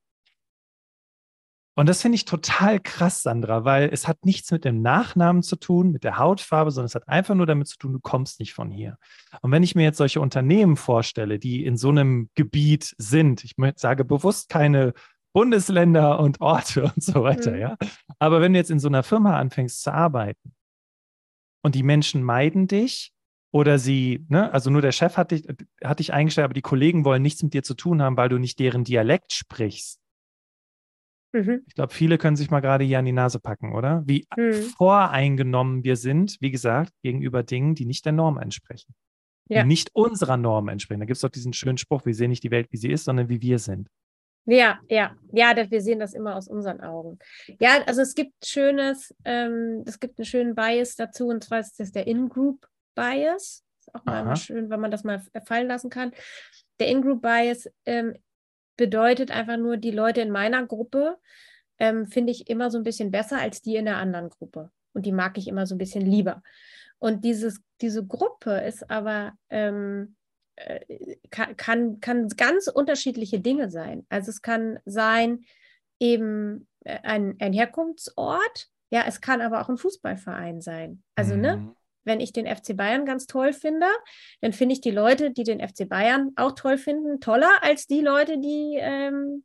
Und 1.75 1.87
das 1.87 2.01
finde 2.01 2.17
ich 2.17 2.25
total 2.25 2.79
krass, 2.79 3.23
Sandra, 3.23 3.63
weil 3.63 3.89
es 3.91 4.05
hat 4.05 4.25
nichts 4.25 4.51
mit 4.51 4.65
dem 4.65 4.81
Nachnamen 4.81 5.41
zu 5.41 5.55
tun, 5.55 5.91
mit 5.91 6.03
der 6.03 6.17
Hautfarbe, 6.17 6.71
sondern 6.71 6.87
es 6.87 6.95
hat 6.95 7.07
einfach 7.07 7.35
nur 7.35 7.45
damit 7.45 7.69
zu 7.69 7.77
tun, 7.77 7.93
du 7.93 7.99
kommst 8.01 8.41
nicht 8.41 8.53
von 8.53 8.69
hier. 8.69 8.97
Und 9.41 9.51
wenn 9.51 9.63
ich 9.63 9.75
mir 9.75 9.83
jetzt 9.83 9.97
solche 9.97 10.19
Unternehmen 10.19 10.75
vorstelle, 10.75 11.39
die 11.39 11.65
in 11.65 11.77
so 11.77 11.87
einem 11.87 12.29
Gebiet 12.35 12.93
sind, 12.97 13.45
ich 13.45 13.55
sage 13.77 14.03
bewusst 14.03 14.49
keine 14.49 14.93
Bundesländer 15.31 16.19
und 16.19 16.41
Orte 16.41 16.83
und 16.83 17.01
so 17.01 17.23
weiter, 17.23 17.51
mhm. 17.51 17.59
ja. 17.59 17.77
Aber 18.19 18.41
wenn 18.41 18.53
du 18.53 18.59
jetzt 18.59 18.71
in 18.71 18.79
so 18.79 18.87
einer 18.87 19.03
Firma 19.03 19.39
anfängst 19.39 19.81
zu 19.81 19.93
arbeiten 19.93 20.53
und 21.63 21.75
die 21.75 21.83
Menschen 21.83 22.21
meiden 22.21 22.67
dich 22.67 23.13
oder 23.51 23.79
sie, 23.79 24.25
ne, 24.29 24.51
also 24.53 24.69
nur 24.69 24.81
der 24.81 24.91
Chef 24.91 25.17
hat 25.17 25.31
dich, 25.31 25.47
hat 25.83 25.99
dich 25.99 26.13
eingestellt, 26.13 26.45
aber 26.45 26.53
die 26.53 26.61
Kollegen 26.61 27.05
wollen 27.05 27.21
nichts 27.21 27.41
mit 27.41 27.53
dir 27.53 27.63
zu 27.63 27.73
tun 27.73 28.01
haben, 28.01 28.17
weil 28.17 28.29
du 28.29 28.37
nicht 28.37 28.59
deren 28.59 28.83
Dialekt 28.83 29.33
sprichst. 29.33 29.99
Mhm. 31.31 31.63
Ich 31.67 31.75
glaube, 31.75 31.93
viele 31.93 32.17
können 32.17 32.35
sich 32.35 32.49
mal 32.49 32.59
gerade 32.59 32.83
hier 32.83 32.99
an 32.99 33.05
die 33.05 33.11
Nase 33.11 33.39
packen, 33.39 33.73
oder? 33.73 34.03
Wie 34.05 34.27
mhm. 34.35 34.53
voreingenommen 34.77 35.83
wir 35.83 35.95
sind, 35.95 36.37
wie 36.41 36.51
gesagt, 36.51 36.93
gegenüber 37.03 37.43
Dingen, 37.43 37.75
die 37.75 37.85
nicht 37.85 38.05
der 38.05 38.13
Norm 38.13 38.37
entsprechen. 38.37 38.93
Ja. 39.47 39.61
Die 39.61 39.67
nicht 39.67 39.91
unserer 39.93 40.37
Norm 40.37 40.67
entsprechen. 40.67 40.99
Da 40.99 41.05
gibt 41.05 41.17
es 41.17 41.21
doch 41.21 41.29
diesen 41.29 41.53
schönen 41.53 41.77
Spruch, 41.77 42.05
wir 42.05 42.13
sehen 42.13 42.29
nicht 42.29 42.43
die 42.43 42.51
Welt, 42.51 42.67
wie 42.71 42.77
sie 42.77 42.91
ist, 42.91 43.05
sondern 43.05 43.29
wie 43.29 43.41
wir 43.41 43.59
sind. 43.59 43.89
Ja, 44.49 44.79
ja, 44.89 45.15
ja, 45.31 45.53
wir 45.69 45.81
sehen 45.81 45.99
das 45.99 46.13
immer 46.15 46.35
aus 46.35 46.47
unseren 46.47 46.81
Augen. 46.81 47.19
Ja, 47.59 47.83
also 47.85 48.01
es 48.01 48.15
gibt 48.15 48.45
schönes, 48.45 49.13
ähm, 49.23 49.83
es 49.85 49.99
gibt 49.99 50.17
einen 50.17 50.25
schönen 50.25 50.55
Bias 50.55 50.95
dazu, 50.95 51.27
und 51.27 51.43
zwar 51.43 51.59
ist 51.59 51.79
das 51.79 51.91
der 51.91 52.07
In-Group-Bias. 52.07 53.63
Ist 53.79 53.95
auch 53.95 54.05
mal 54.05 54.35
schön, 54.35 54.71
wenn 54.71 54.79
man 54.79 54.89
das 54.89 55.03
mal 55.03 55.21
fallen 55.45 55.67
lassen 55.67 55.91
kann. 55.91 56.13
Der 56.79 56.87
In-Group-Bias 56.87 57.69
ähm, 57.85 58.15
bedeutet 58.75 59.29
einfach 59.29 59.57
nur, 59.57 59.77
die 59.77 59.91
Leute 59.91 60.21
in 60.21 60.31
meiner 60.31 60.65
Gruppe 60.65 61.17
ähm, 61.77 62.07
finde 62.07 62.31
ich 62.31 62.49
immer 62.49 62.71
so 62.71 62.79
ein 62.79 62.83
bisschen 62.83 63.11
besser 63.11 63.37
als 63.37 63.61
die 63.61 63.75
in 63.75 63.85
der 63.85 63.97
anderen 63.97 64.29
Gruppe. 64.29 64.71
Und 64.93 65.05
die 65.05 65.11
mag 65.11 65.37
ich 65.37 65.47
immer 65.47 65.67
so 65.67 65.75
ein 65.75 65.79
bisschen 65.79 66.05
lieber. 66.05 66.41
Und 66.97 67.23
dieses, 67.23 67.61
diese 67.81 68.03
Gruppe 68.03 68.61
ist 68.61 68.89
aber 68.89 69.33
ähm, 69.49 70.15
äh, 70.17 70.18
kann, 71.29 71.55
kann, 71.57 71.99
kann 71.99 72.27
ganz 72.29 72.67
unterschiedliche 72.67 73.39
Dinge 73.39 73.69
sein. 73.69 74.05
Also 74.09 74.29
es 74.29 74.41
kann 74.41 74.79
sein 74.85 75.45
eben 75.99 76.67
äh, 76.83 76.99
ein, 77.03 77.35
ein 77.39 77.53
Herkunftsort, 77.53 78.69
ja, 78.91 79.03
es 79.07 79.21
kann 79.21 79.41
aber 79.41 79.61
auch 79.61 79.69
ein 79.69 79.77
Fußballverein 79.77 80.61
sein. 80.61 81.03
Also, 81.15 81.35
ne, 81.35 81.57
mhm. 81.57 81.65
ne, 81.65 81.75
wenn 82.05 82.19
ich 82.19 82.33
den 82.33 82.47
FC 82.47 82.75
Bayern 82.75 83.05
ganz 83.05 83.27
toll 83.27 83.53
finde, 83.53 83.85
dann 84.41 84.53
finde 84.53 84.73
ich 84.73 84.81
die 84.81 84.91
Leute, 84.91 85.31
die 85.31 85.43
den 85.43 85.59
FC 85.59 85.87
Bayern 85.87 86.31
auch 86.37 86.53
toll 86.53 86.77
finden, 86.77 87.19
toller 87.19 87.51
als 87.61 87.85
die 87.87 88.01
Leute, 88.01 88.39
die 88.39 88.77
ähm, 88.79 89.43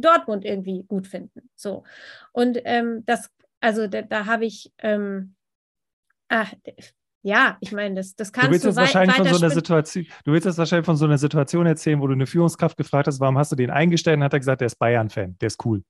Dortmund 0.00 0.44
irgendwie 0.44 0.82
gut 0.82 1.06
finden. 1.06 1.48
So. 1.54 1.84
Und 2.32 2.60
ähm, 2.64 3.04
das, 3.06 3.30
also 3.60 3.86
da, 3.86 4.02
da 4.02 4.26
habe 4.26 4.46
ich, 4.46 4.72
ähm, 4.78 5.36
ach, 6.28 6.52
ja, 7.26 7.56
ich 7.60 7.72
meine, 7.72 7.96
das, 7.96 8.14
das 8.14 8.32
kannst 8.32 8.46
du 8.46 8.52
willst 8.52 8.64
du 8.64 8.68
jetzt 8.68 8.76
wahrscheinlich 8.76 9.16
von 9.16 9.26
so 9.26 9.44
einer 9.44 9.50
Situation, 9.52 10.06
Du 10.24 10.30
willst 10.30 10.46
jetzt 10.46 10.58
wahrscheinlich 10.58 10.86
von 10.86 10.96
so 10.96 11.06
einer 11.06 11.18
Situation 11.18 11.66
erzählen, 11.66 12.00
wo 12.00 12.06
du 12.06 12.12
eine 12.12 12.24
Führungskraft 12.24 12.76
gefragt 12.76 13.08
hast, 13.08 13.18
warum 13.18 13.36
hast 13.36 13.50
du 13.50 13.56
den 13.56 13.70
eingestellt? 13.70 14.18
Und 14.18 14.22
hat 14.22 14.32
er 14.32 14.38
gesagt, 14.38 14.60
der 14.60 14.66
ist 14.66 14.78
Bayern-Fan, 14.78 15.36
der 15.40 15.48
ist 15.48 15.64
cool. 15.64 15.82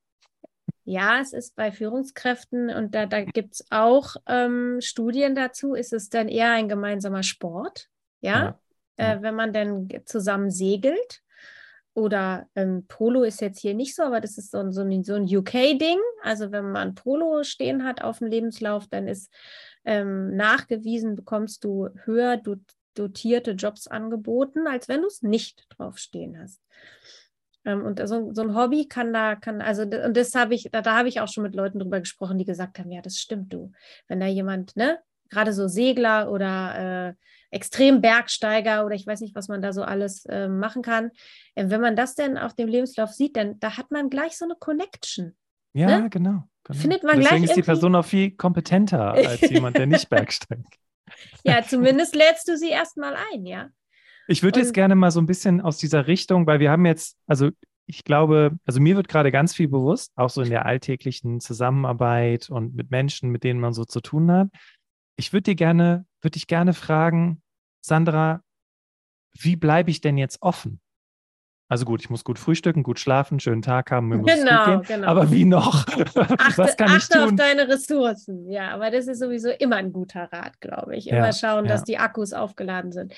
Ja, 0.85 1.21
es 1.21 1.35
ist 1.35 1.55
bei 1.55 1.73
Führungskräften 1.73 2.71
und 2.71 2.95
da, 2.95 3.05
da 3.05 3.23
gibt 3.23 3.53
es 3.53 3.67
auch 3.69 4.17
ähm, 4.27 4.79
Studien 4.81 5.35
dazu, 5.35 5.75
ist 5.75 5.93
es 5.93 6.09
dann 6.09 6.29
eher 6.29 6.53
ein 6.53 6.71
gemeinsamer 6.71 7.23
Sport, 7.23 7.89
ja, 8.23 8.59
ja. 8.99 9.13
Äh, 9.13 9.21
wenn 9.21 9.35
man 9.35 9.53
dann 9.53 9.91
zusammen 10.07 10.51
segelt. 10.51 11.21
Oder 11.93 12.47
ähm, 12.55 12.85
Polo 12.89 13.23
ist 13.23 13.41
jetzt 13.41 13.61
hier 13.61 13.73
nicht 13.73 13.95
so, 13.95 14.03
aber 14.03 14.21
das 14.21 14.37
ist 14.37 14.51
so 14.51 14.59
ein, 14.59 14.71
so 14.71 14.83
ein, 14.83 15.03
so 15.03 15.15
ein 15.15 15.25
UK-Ding. 15.25 15.99
Also 16.23 16.53
wenn 16.53 16.71
man 16.71 16.95
Polo 16.95 17.43
stehen 17.43 17.85
hat 17.85 18.03
auf 18.03 18.19
dem 18.19 18.29
Lebenslauf, 18.29 18.87
dann 18.87 19.09
ist 19.09 19.33
ähm, 19.87 20.37
nachgewiesen, 20.37 21.17
bekommst 21.17 21.65
du 21.65 21.89
höher 22.05 22.43
dotierte 22.95 23.53
Jobs 23.53 23.87
angeboten, 23.87 24.67
als 24.67 24.89
wenn 24.89 25.01
du 25.01 25.07
es 25.07 25.23
nicht 25.23 25.65
draufstehen 25.71 26.39
hast. 26.39 26.61
Ähm, 27.65 27.85
und 27.85 28.07
so, 28.07 28.33
so, 28.35 28.43
ein 28.43 28.55
Hobby 28.55 28.89
kann 28.89 29.13
da, 29.13 29.37
kann, 29.37 29.63
also, 29.63 29.83
und 29.83 30.17
das 30.17 30.35
habe 30.35 30.55
ich, 30.55 30.69
da, 30.71 30.83
da 30.83 30.99
habe 30.99 31.09
ich 31.09 31.21
auch 31.21 31.29
schon 31.29 31.45
mit 31.45 31.55
Leuten 31.55 31.79
drüber 31.79 32.01
gesprochen, 32.01 32.39
die 32.39 32.45
gesagt 32.45 32.79
haben, 32.79 32.91
ja, 32.91 33.01
das 33.01 33.17
stimmt 33.19 33.53
du. 33.53 33.73
Wenn 34.09 34.21
da 34.21 34.27
jemand, 34.27 34.77
ne, 34.77 34.99
gerade 35.31 35.53
so 35.53 35.69
Segler 35.69 36.31
oder 36.31 37.09
äh, 37.09 37.15
Extrembergsteiger 37.51 38.85
oder 38.85 38.95
ich 38.95 39.07
weiß 39.07 39.21
nicht, 39.21 39.35
was 39.35 39.49
man 39.49 39.63
da 39.63 39.73
so 39.73 39.83
alles 39.83 40.25
äh, 40.27 40.49
machen 40.49 40.83
kann. 40.83 41.11
Äh, 41.55 41.69
wenn 41.69 41.81
man 41.81 41.97
das 41.97 42.15
denn 42.15 42.37
auf 42.39 42.55
dem 42.55 42.69
Lebenslauf 42.69 43.13
sieht, 43.13 43.37
dann 43.37 43.59
da 43.61 43.77
hat 43.77 43.91
man 43.91 44.11
gleich 44.11 44.37
so 44.37 44.45
eine 44.45 44.57
Connection. 44.57 45.37
Ja, 45.73 46.01
ne? 46.01 46.11
genau, 46.11 46.45
genau. 46.67 46.79
Findet 46.79 47.03
man 47.03 47.17
Deswegen 47.21 47.37
gleich 47.37 47.51
ist 47.51 47.57
die 47.57 47.63
Person 47.63 47.95
auch 47.95 48.05
viel 48.05 48.33
kompetenter 48.33 49.13
als 49.15 49.41
jemand, 49.43 49.77
der 49.77 49.87
nicht 49.87 50.09
Bergsteigt. 50.09 50.79
ja, 51.45 51.63
zumindest 51.63 52.15
lädst 52.15 52.49
du 52.49 52.57
sie 52.57 52.71
erstmal 52.71 53.17
ein, 53.33 53.47
ja. 53.47 53.71
Ich 54.29 54.43
würde 54.43 54.59
jetzt 54.59 54.75
gerne 54.75 54.97
mal 54.97 55.11
so 55.11 55.21
ein 55.21 55.27
bisschen 55.27 55.61
aus 55.61 55.79
dieser 55.79 56.09
Richtung, 56.09 56.47
weil 56.47 56.59
wir 56.59 56.71
haben 56.71 56.85
jetzt, 56.85 57.17
also 57.27 57.51
ich 57.87 58.03
glaube, 58.03 58.59
also 58.65 58.81
mir 58.81 58.97
wird 58.97 59.09
gerade 59.09 59.31
ganz 59.31 59.55
viel 59.55 59.69
bewusst, 59.69 60.13
auch 60.17 60.31
so 60.31 60.43
in 60.43 60.51
der 60.51 60.67
alltäglichen 60.67 61.41
Zusammenarbeit 61.41 62.51
und 62.51 62.75
mit 62.75 62.91
Menschen, 62.91 63.31
mit 63.31 63.45
denen 63.45 63.61
man 63.61 63.73
so 63.73 63.85
zu 63.85 64.01
tun 64.01 64.31
hat. 64.31 64.49
Ich 65.17 65.33
würde 65.33 65.45
dir 65.45 65.55
gerne, 65.55 66.05
würde 66.21 66.33
dich 66.33 66.49
gerne 66.49 66.75
fragen, 66.75 67.43
Sandra, 67.81 68.43
wie 69.39 69.55
bleibe 69.55 69.91
ich 69.91 70.01
denn 70.01 70.19
jetzt 70.19 70.43
offen? 70.43 70.81
Also 71.69 71.85
gut, 71.85 72.01
ich 72.01 72.11
muss 72.11 72.23
gut 72.23 72.39
frühstücken, 72.39 72.85
gut 72.85 73.01
schlafen, 73.01 73.41
schönen 73.41 73.63
Tag 73.63 73.91
haben, 73.91 74.09
mir 74.09 74.19
muss 74.19 74.33
Genau, 74.33 74.65
gehen. 74.79 74.83
genau. 74.87 75.09
Aber 75.09 75.33
wie 75.33 75.45
noch? 75.45 75.85
Achte, 76.17 76.59
Was 76.59 76.77
kann 76.77 76.89
ich 76.97 77.03
achte 77.05 77.23
auf 77.23 77.29
tun? 77.31 77.37
deine 77.37 77.67
Ressourcen. 77.69 78.49
Ja, 78.51 78.71
aber 78.71 78.91
das 78.93 79.09
ist 79.09 79.19
sowieso 79.19 79.51
immer 79.51 79.77
ein 79.77 79.93
guter 79.93 80.29
Rat, 80.33 80.61
glaube 80.61 80.97
ich. 80.97 81.09
Immer 81.09 81.27
Ja, 81.27 81.33
schauen, 81.33 81.65
ja. 81.65 81.73
dass 81.73 81.83
die 81.83 81.99
Akkus 81.99 82.33
aufgeladen 82.33 82.93
sind. 82.93 83.15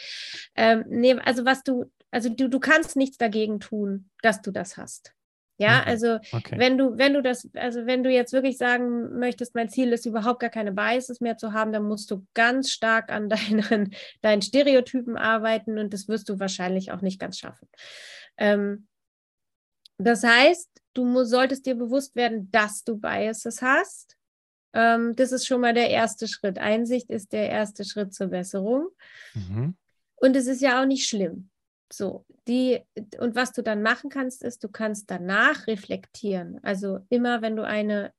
Ähm, 0.54 0.84
nee, 0.88 1.14
also 1.24 1.44
was 1.44 1.62
du, 1.62 1.92
also 2.10 2.30
du, 2.30 2.48
du 2.48 2.58
kannst 2.58 2.96
nichts 2.96 3.18
dagegen 3.18 3.60
tun, 3.60 4.08
dass 4.22 4.40
du 4.40 4.50
das 4.50 4.78
hast. 4.78 5.12
Ja, 5.60 5.80
Mhm. 5.80 5.82
also 5.86 6.18
Okay. 6.32 6.54
wenn 6.56 6.78
du, 6.78 6.96
wenn 6.96 7.12
du 7.12 7.20
das, 7.20 7.46
also 7.54 7.84
wenn 7.84 8.02
du 8.02 8.10
jetzt 8.10 8.32
wirklich 8.32 8.56
sagen 8.56 9.18
möchtest, 9.18 9.54
mein 9.56 9.68
Ziel 9.68 9.92
ist 9.92 10.06
überhaupt 10.06 10.40
gar 10.40 10.50
keine 10.50 10.72
Biases 10.72 11.20
mehr 11.20 11.36
zu 11.36 11.52
haben, 11.52 11.72
dann 11.72 11.82
musst 11.82 12.10
du 12.10 12.24
ganz 12.32 12.70
stark 12.70 13.12
an 13.12 13.28
deinen, 13.68 13.92
deinen 14.22 14.40
Stereotypen 14.40 15.18
arbeiten 15.18 15.78
und 15.78 15.92
das 15.92 16.08
wirst 16.08 16.30
du 16.30 16.38
wahrscheinlich 16.40 16.92
auch 16.92 17.02
nicht 17.02 17.20
ganz 17.20 17.38
schaffen. 17.38 17.68
Ähm, 18.38 18.86
das 19.98 20.22
heißt, 20.22 20.70
du 20.94 21.24
solltest 21.24 21.66
dir 21.66 21.74
bewusst 21.74 22.16
werden, 22.16 22.50
dass 22.50 22.84
du 22.84 22.96
Biases 22.96 23.62
hast. 23.62 24.16
Ähm, 24.72 25.16
das 25.16 25.32
ist 25.32 25.46
schon 25.46 25.60
mal 25.60 25.74
der 25.74 25.90
erste 25.90 26.28
Schritt. 26.28 26.58
Einsicht 26.58 27.10
ist 27.10 27.32
der 27.32 27.50
erste 27.50 27.84
Schritt 27.84 28.14
zur 28.14 28.28
Besserung. 28.28 28.88
Mhm. 29.34 29.76
Und 30.16 30.36
es 30.36 30.46
ist 30.46 30.62
ja 30.62 30.80
auch 30.80 30.86
nicht 30.86 31.08
schlimm. 31.08 31.50
So, 31.90 32.26
die, 32.46 32.80
und 33.18 33.34
was 33.34 33.52
du 33.52 33.62
dann 33.62 33.82
machen 33.82 34.10
kannst, 34.10 34.42
ist, 34.42 34.62
du 34.62 34.68
kannst 34.68 35.10
danach 35.10 35.66
reflektieren. 35.66 36.58
Also 36.62 37.00
immer, 37.08 37.40
wenn 37.40 37.56
du 37.56 37.66
eine 37.66 38.12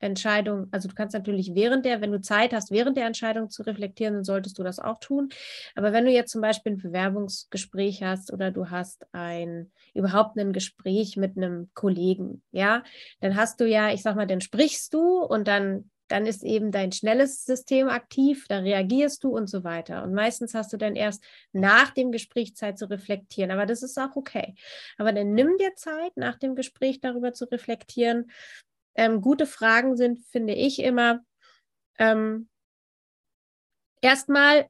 Entscheidung, 0.00 0.68
also 0.70 0.88
du 0.88 0.94
kannst 0.94 1.14
natürlich 1.14 1.52
während 1.54 1.84
der, 1.84 2.00
wenn 2.00 2.12
du 2.12 2.20
Zeit 2.20 2.52
hast, 2.52 2.70
während 2.70 2.96
der 2.96 3.06
Entscheidung 3.06 3.50
zu 3.50 3.62
reflektieren, 3.62 4.14
dann 4.14 4.24
solltest 4.24 4.58
du 4.58 4.62
das 4.62 4.78
auch 4.78 4.98
tun. 5.00 5.28
Aber 5.74 5.92
wenn 5.92 6.04
du 6.04 6.10
jetzt 6.10 6.32
zum 6.32 6.40
Beispiel 6.40 6.72
ein 6.72 6.78
Bewerbungsgespräch 6.78 8.02
hast 8.02 8.32
oder 8.32 8.50
du 8.50 8.70
hast 8.70 9.06
ein 9.12 9.70
überhaupt 9.94 10.36
ein 10.38 10.52
Gespräch 10.52 11.16
mit 11.16 11.36
einem 11.36 11.70
Kollegen, 11.74 12.42
ja, 12.52 12.82
dann 13.20 13.36
hast 13.36 13.60
du 13.60 13.66
ja, 13.66 13.92
ich 13.92 14.02
sag 14.02 14.16
mal, 14.16 14.26
dann 14.26 14.40
sprichst 14.40 14.94
du 14.94 15.20
und 15.22 15.46
dann 15.48 15.90
dann 16.08 16.26
ist 16.26 16.42
eben 16.42 16.72
dein 16.72 16.90
schnelles 16.90 17.44
System 17.44 17.88
aktiv, 17.88 18.46
da 18.48 18.58
reagierst 18.58 19.22
du 19.22 19.28
und 19.30 19.48
so 19.48 19.62
weiter. 19.62 20.02
Und 20.02 20.12
meistens 20.12 20.54
hast 20.54 20.72
du 20.72 20.76
dann 20.76 20.96
erst 20.96 21.22
nach 21.52 21.92
dem 21.92 22.10
Gespräch 22.10 22.56
Zeit 22.56 22.78
zu 22.78 22.90
reflektieren, 22.90 23.52
aber 23.52 23.64
das 23.64 23.84
ist 23.84 23.96
auch 23.96 24.16
okay. 24.16 24.56
Aber 24.98 25.12
dann 25.12 25.34
nimm 25.34 25.56
dir 25.58 25.74
Zeit, 25.76 26.16
nach 26.16 26.36
dem 26.36 26.56
Gespräch 26.56 27.00
darüber 27.00 27.32
zu 27.32 27.44
reflektieren. 27.44 28.28
Ähm, 28.94 29.20
gute 29.20 29.46
Fragen 29.46 29.96
sind, 29.96 30.24
finde 30.30 30.54
ich 30.54 30.80
immer, 30.80 31.20
ähm, 31.98 32.48
erstmal, 34.00 34.68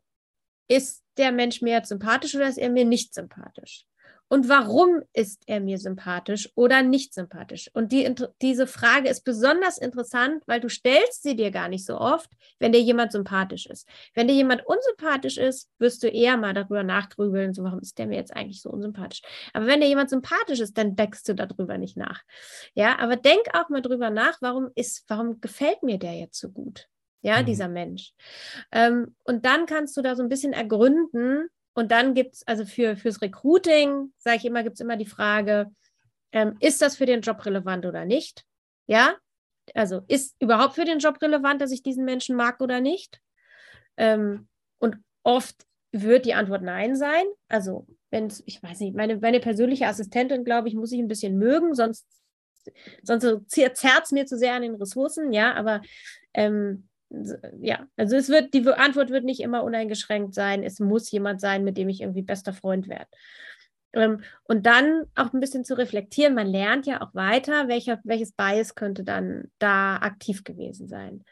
ist 0.69 1.03
der 1.17 1.33
Mensch 1.33 1.63
mir 1.63 1.73
jetzt 1.75 1.89
sympathisch 1.89 2.35
oder 2.35 2.49
ist 2.49 2.59
er 2.59 2.71
mir 2.71 2.85
nicht 2.85 3.15
sympathisch? 3.15 3.87
Und 4.33 4.49
warum 4.49 5.03
ist 5.13 5.43
er 5.47 5.59
mir 5.59 5.77
sympathisch 5.79 6.49
oder 6.55 6.83
nicht 6.83 7.15
sympathisch? 7.15 7.69
Und 7.75 7.91
die, 7.91 8.15
diese 8.41 8.69
Frage 8.69 9.09
ist 9.09 9.25
besonders 9.25 9.77
interessant, 9.77 10.45
weil 10.47 10.61
du 10.61 10.69
stellst 10.69 11.25
sie 11.25 11.35
dir 11.35 11.51
gar 11.51 11.69
nicht 11.69 11.85
so 11.85 11.99
oft, 11.99 12.31
wenn 12.61 12.71
dir 12.71 12.81
jemand 12.81 13.11
sympathisch 13.11 13.67
ist. 13.67 13.89
Wenn 14.15 14.29
dir 14.29 14.35
jemand 14.35 14.65
unsympathisch 14.65 15.37
ist, 15.37 15.69
wirst 15.79 16.05
du 16.05 16.07
eher 16.07 16.37
mal 16.37 16.55
darüber 16.55 16.85
nachgrübeln, 16.85 17.55
so 17.55 17.65
warum 17.65 17.81
ist 17.81 17.99
der 17.99 18.07
mir 18.07 18.17
jetzt 18.19 18.35
eigentlich 18.35 18.63
so 18.63 18.71
unsympathisch? 18.71 19.21
Aber 19.53 19.67
wenn 19.67 19.81
dir 19.81 19.89
jemand 19.89 20.11
sympathisch 20.11 20.61
ist, 20.61 20.79
dann 20.79 20.95
denkst 20.95 21.25
du 21.25 21.35
darüber 21.35 21.77
nicht 21.77 21.97
nach. 21.97 22.23
Ja, 22.75 23.01
aber 23.01 23.17
denk 23.17 23.43
auch 23.53 23.69
mal 23.69 23.83
drüber 23.83 24.11
nach, 24.11 24.39
warum 24.41 24.71
ist, 24.77 25.05
warum 25.09 25.41
gefällt 25.41 25.83
mir 25.83 25.99
der 25.99 26.15
jetzt 26.15 26.39
so 26.39 26.51
gut? 26.51 26.87
Ja, 27.23 27.43
Mhm. 27.43 27.47
dieser 27.47 27.69
Mensch. 27.69 28.13
Ähm, 28.71 29.17
und 29.25 29.45
dann 29.45 29.67
kannst 29.67 29.97
du 29.97 30.03
da 30.03 30.15
so 30.15 30.23
ein 30.23 30.29
bisschen 30.29 30.53
ergründen. 30.53 31.49
Und 31.75 31.93
dann 31.93 32.15
gibt 32.15 32.35
es, 32.35 32.47
also 32.47 32.65
für, 32.65 32.97
fürs 32.97 33.23
Recruiting, 33.23 34.13
sage 34.19 34.39
ich 34.39 34.45
immer, 34.45 34.63
gibt 34.63 34.75
es 34.75 34.81
immer 34.81 34.97
die 34.97 35.07
Frage, 35.07 35.71
ähm, 36.33 36.57
ist 36.61 36.83
das 36.83 36.97
für 36.97 37.07
den 37.07 37.21
Job 37.21 37.45
relevant 37.45 37.87
oder 37.87 38.05
nicht? 38.05 38.45
Ja, 38.87 39.17
also 39.75 40.03
ist 40.09 40.35
überhaupt 40.41 40.75
für 40.75 40.85
den 40.85 40.99
Job 40.99 41.21
relevant, 41.23 41.61
dass 41.61 41.73
ich 41.73 41.83
diesen 41.83 42.05
Menschen 42.05 42.37
mag 42.37 42.61
oder 42.61 42.81
nicht? 42.81 43.21
Ähm, 43.97 44.49
und 44.79 44.97
oft 45.23 45.65
wird 45.93 46.25
die 46.25 46.35
Antwort 46.35 46.63
Nein 46.63 46.97
sein. 46.97 47.25
Also, 47.49 47.87
wenn 48.11 48.33
ich 48.47 48.63
weiß 48.63 48.81
nicht, 48.81 48.97
meine, 48.97 49.19
meine 49.19 49.41
persönliche 49.41 49.87
Assistentin, 49.87 50.45
glaube 50.45 50.69
ich, 50.69 50.75
muss 50.75 50.93
ich 50.93 51.01
ein 51.01 51.09
bisschen 51.09 51.39
mögen, 51.39 51.75
sonst, 51.75 52.07
sonst 53.03 53.51
zerrt 53.51 54.05
es 54.05 54.13
mir 54.13 54.27
zu 54.27 54.37
sehr 54.37 54.55
an 54.55 54.63
den 54.63 54.75
Ressourcen, 54.75 55.33
ja, 55.33 55.55
aber 55.55 55.83
ähm, 56.35 56.89
ja, 57.61 57.87
also 57.97 58.17
es 58.17 58.29
wird, 58.29 58.55
die 58.55 58.67
Antwort 58.69 59.11
wird 59.11 59.25
nicht 59.25 59.41
immer 59.41 59.65
uneingeschränkt 59.65 60.35
sein. 60.35 60.63
Es 60.63 60.79
muss 60.79 61.11
jemand 61.11 61.41
sein, 61.41 61.65
mit 61.65 61.77
dem 61.77 61.89
ich 61.89 62.01
irgendwie 62.01 62.23
bester 62.23 62.53
Freund 62.53 62.89
werde. 62.89 63.09
Ähm, 63.93 64.23
und 64.45 64.67
dann 64.67 65.05
auch 65.17 65.33
ein 65.33 65.41
bisschen 65.41 65.65
zu 65.65 65.77
reflektieren. 65.77 66.35
Man 66.35 66.47
lernt 66.47 66.87
ja 66.87 67.03
auch 67.03 67.15
weiter, 67.15 67.69
welcher, 67.69 67.99
welches 68.05 68.33
Bias 68.33 68.75
könnte 68.75 69.03
dann 69.03 69.51
da 69.59 69.97
aktiv 69.97 70.45
gewesen 70.45 70.89
sein. 70.89 71.25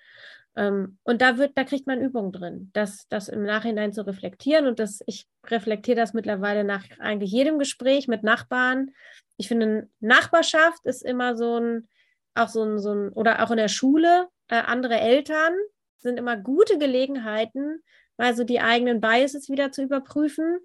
Ähm, 0.57 0.99
und 1.05 1.23
da 1.23 1.39
wird, 1.39 1.57
da 1.57 1.63
kriegt 1.63 1.87
man 1.87 2.01
Übung 2.01 2.33
drin, 2.33 2.71
das, 2.73 3.07
das 3.09 3.29
im 3.29 3.45
Nachhinein 3.45 3.93
zu 3.93 4.05
reflektieren. 4.05 4.67
Und 4.67 4.81
das, 4.81 5.01
ich 5.07 5.29
reflektiere 5.47 5.97
das 5.97 6.15
mittlerweile 6.15 6.65
nach 6.65 6.85
eigentlich 6.99 7.31
jedem 7.31 7.61
Gespräch 7.61 8.09
mit 8.09 8.25
Nachbarn. 8.25 8.91
Ich 9.37 9.47
finde, 9.47 9.89
Nachbarschaft 10.01 10.85
ist 10.85 11.05
immer 11.05 11.37
so 11.37 11.61
ein, 11.61 11.89
auch 12.35 12.49
so 12.49 12.65
ein, 12.65 12.81
so 12.81 12.93
ein, 12.93 13.11
oder 13.11 13.45
auch 13.45 13.53
in 13.53 13.59
der 13.59 13.69
Schule, 13.69 14.27
äh, 14.49 14.57
andere 14.57 15.01
Eltern 15.01 15.55
sind 15.99 16.19
immer 16.19 16.37
gute 16.37 16.79
Gelegenheiten, 16.79 17.83
mal 18.17 18.35
so 18.35 18.45
die 18.45 18.61
eigenen 18.61 19.01
Biases 19.01 19.49
wieder 19.49 19.73
zu 19.73 19.83
überprüfen. 19.83 20.59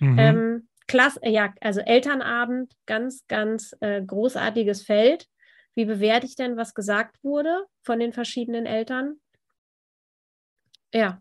Mhm. 0.00 0.18
Ähm, 0.18 0.68
Klass, 0.86 1.16
äh, 1.18 1.30
ja, 1.30 1.52
also 1.60 1.80
Elternabend, 1.80 2.72
ganz, 2.86 3.26
ganz 3.28 3.76
äh, 3.80 4.02
großartiges 4.02 4.82
Feld. 4.82 5.26
Wie 5.74 5.84
bewerte 5.84 6.26
ich 6.26 6.34
denn, 6.34 6.56
was 6.56 6.74
gesagt 6.74 7.22
wurde 7.22 7.66
von 7.82 8.00
den 8.00 8.12
verschiedenen 8.12 8.66
Eltern? 8.66 9.20
Ja, 10.92 11.20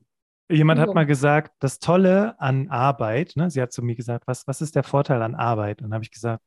Jemand 0.51 0.79
hat 0.79 0.95
mal 0.95 1.05
gesagt, 1.05 1.53
das 1.59 1.77
Tolle 1.77 2.39
an 2.39 2.69
Arbeit, 2.69 3.33
ne, 3.35 3.51
sie 3.51 3.61
hat 3.61 3.71
zu 3.71 3.83
mir 3.83 3.95
gesagt, 3.95 4.25
was, 4.25 4.47
was 4.47 4.61
ist 4.61 4.75
der 4.75 4.81
Vorteil 4.81 5.21
an 5.21 5.35
Arbeit? 5.35 5.79
Und 5.79 5.89
dann 5.89 5.93
habe 5.93 6.03
ich 6.03 6.09
gesagt, 6.09 6.43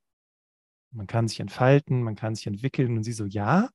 man 0.91 1.07
kann 1.07 1.29
sich 1.29 1.39
entfalten, 1.39 2.03
man 2.03 2.17
kann 2.17 2.35
sich 2.35 2.49
entwickeln. 2.49 2.97
Und 2.97 3.05
sie 3.05 3.13
so, 3.13 3.27
ja. 3.27 3.71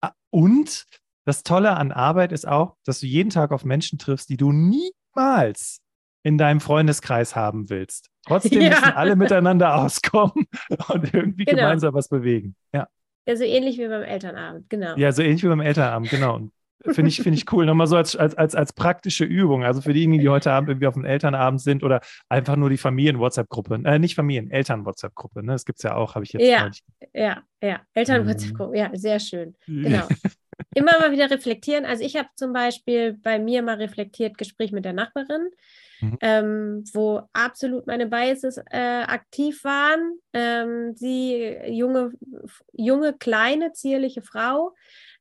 Ah, 0.00 0.12
Und 0.30 0.86
das 1.24 1.42
Tolle 1.42 1.76
an 1.76 1.92
Arbeit 1.92 2.32
ist 2.32 2.46
auch, 2.48 2.76
dass 2.84 3.00
du 3.00 3.06
jeden 3.06 3.30
Tag 3.30 3.52
auf 3.52 3.64
Menschen 3.64 3.98
triffst, 3.98 4.28
die 4.28 4.36
du 4.36 4.52
niemals 4.52 5.80
in 6.24 6.38
deinem 6.38 6.60
Freundeskreis 6.60 7.34
haben 7.36 7.68
willst. 7.70 8.08
Trotzdem 8.26 8.60
Ja. 8.62 8.70
müssen 8.70 8.84
alle 8.94 9.16
miteinander 9.16 9.76
auskommen 9.76 10.46
und 10.88 11.14
irgendwie 11.14 11.44
Genau. 11.44 11.62
gemeinsam 11.62 11.94
was 11.94 12.08
bewegen. 12.08 12.54
Ja. 12.72 12.88
also 13.26 13.44
ähnlich 13.44 13.78
wie 13.78 13.88
beim 13.88 14.02
Elternabend, 14.02 14.68
genau. 14.70 14.96
Ja, 14.96 15.12
so 15.12 15.22
ähnlich 15.22 15.42
wie 15.42 15.48
beim 15.48 15.60
Elternabend, 15.60 16.10
genau. 16.10 16.36
Und 16.36 16.52
Finde 16.84 17.10
ich, 17.10 17.22
finde 17.22 17.38
ich 17.38 17.52
cool. 17.52 17.64
Nochmal 17.64 17.86
so 17.86 17.96
als, 17.96 18.16
als, 18.16 18.34
als, 18.34 18.56
als 18.56 18.72
praktische 18.72 19.24
Übung. 19.24 19.62
Also 19.62 19.80
für 19.82 19.92
diejenigen, 19.92 20.20
die 20.20 20.28
heute 20.28 20.50
Abend 20.50 20.68
irgendwie 20.68 20.88
auf 20.88 20.94
dem 20.94 21.04
Elternabend 21.04 21.60
sind 21.60 21.84
oder 21.84 22.00
einfach 22.28 22.56
nur 22.56 22.70
die 22.70 22.76
Familien-WhatsApp-Gruppe. 22.76 23.82
Äh, 23.84 24.00
nicht 24.00 24.16
Familien, 24.16 24.50
Eltern-WhatsApp-Gruppe. 24.50 25.44
Ne? 25.44 25.52
Das 25.52 25.64
gibt 25.64 25.78
es 25.78 25.84
ja 25.84 25.94
auch, 25.94 26.16
habe 26.16 26.24
ich 26.24 26.32
jetzt 26.32 26.42
Ja. 26.44 26.70
Ja, 27.14 27.42
ja, 27.62 27.74
Mhm. 27.76 27.80
Eltern 27.94 28.74
ja, 28.74 28.90
sehr 28.94 29.20
schön. 29.20 29.54
Genau. 29.68 30.08
Immer 30.74 30.98
mal 30.98 31.12
wieder 31.12 31.30
reflektieren. 31.30 31.84
Also 31.84 32.02
ich 32.04 32.16
habe 32.16 32.28
zum 32.36 32.52
Beispiel 32.52 33.14
bei 33.14 33.38
mir 33.38 33.62
mal 33.62 33.76
reflektiert, 33.76 34.38
Gespräch 34.38 34.72
mit 34.72 34.84
der 34.84 34.92
Nachbarin, 34.94 35.50
Mhm. 36.00 36.18
ähm, 36.20 36.84
wo 36.94 37.22
absolut 37.32 37.86
meine 37.86 38.06
Biases 38.06 38.58
äh, 38.70 39.02
aktiv 39.02 39.64
waren. 39.64 40.18
Ähm, 40.32 40.94
sie, 40.96 41.56
junge, 41.68 42.12
junge, 42.72 43.12
kleine, 43.12 43.72
zierliche 43.72 44.22
Frau, 44.22 44.74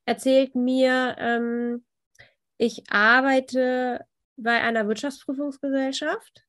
erzählt 0.06 0.56
mir, 0.56 1.16
ähm, 1.20 1.84
ich 2.58 2.84
arbeite 2.90 4.06
bei 4.38 4.62
einer 4.62 4.88
Wirtschaftsprüfungsgesellschaft 4.88 6.44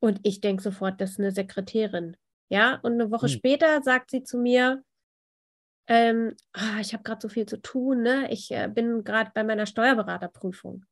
und 0.00 0.20
ich 0.22 0.40
denke 0.40 0.62
sofort, 0.62 1.00
das 1.00 1.12
ist 1.12 1.20
eine 1.20 1.30
Sekretärin. 1.32 2.16
Ja, 2.48 2.78
und 2.82 2.92
eine 2.94 3.10
Woche 3.10 3.28
Hm. 3.28 3.34
später 3.34 3.82
sagt 3.82 4.10
sie 4.10 4.24
zu 4.24 4.36
mir, 4.38 4.82
ähm, 5.86 6.36
ah, 6.52 6.78
ich 6.80 6.92
habe 6.92 7.02
gerade 7.02 7.20
so 7.20 7.28
viel 7.28 7.46
zu 7.46 7.60
tun, 7.60 8.02
ne? 8.02 8.30
Ich 8.30 8.50
äh, 8.50 8.68
bin 8.68 9.04
gerade 9.04 9.30
bei 9.34 9.44
meiner 9.44 9.66
Steuerberaterprüfung. 9.66 10.84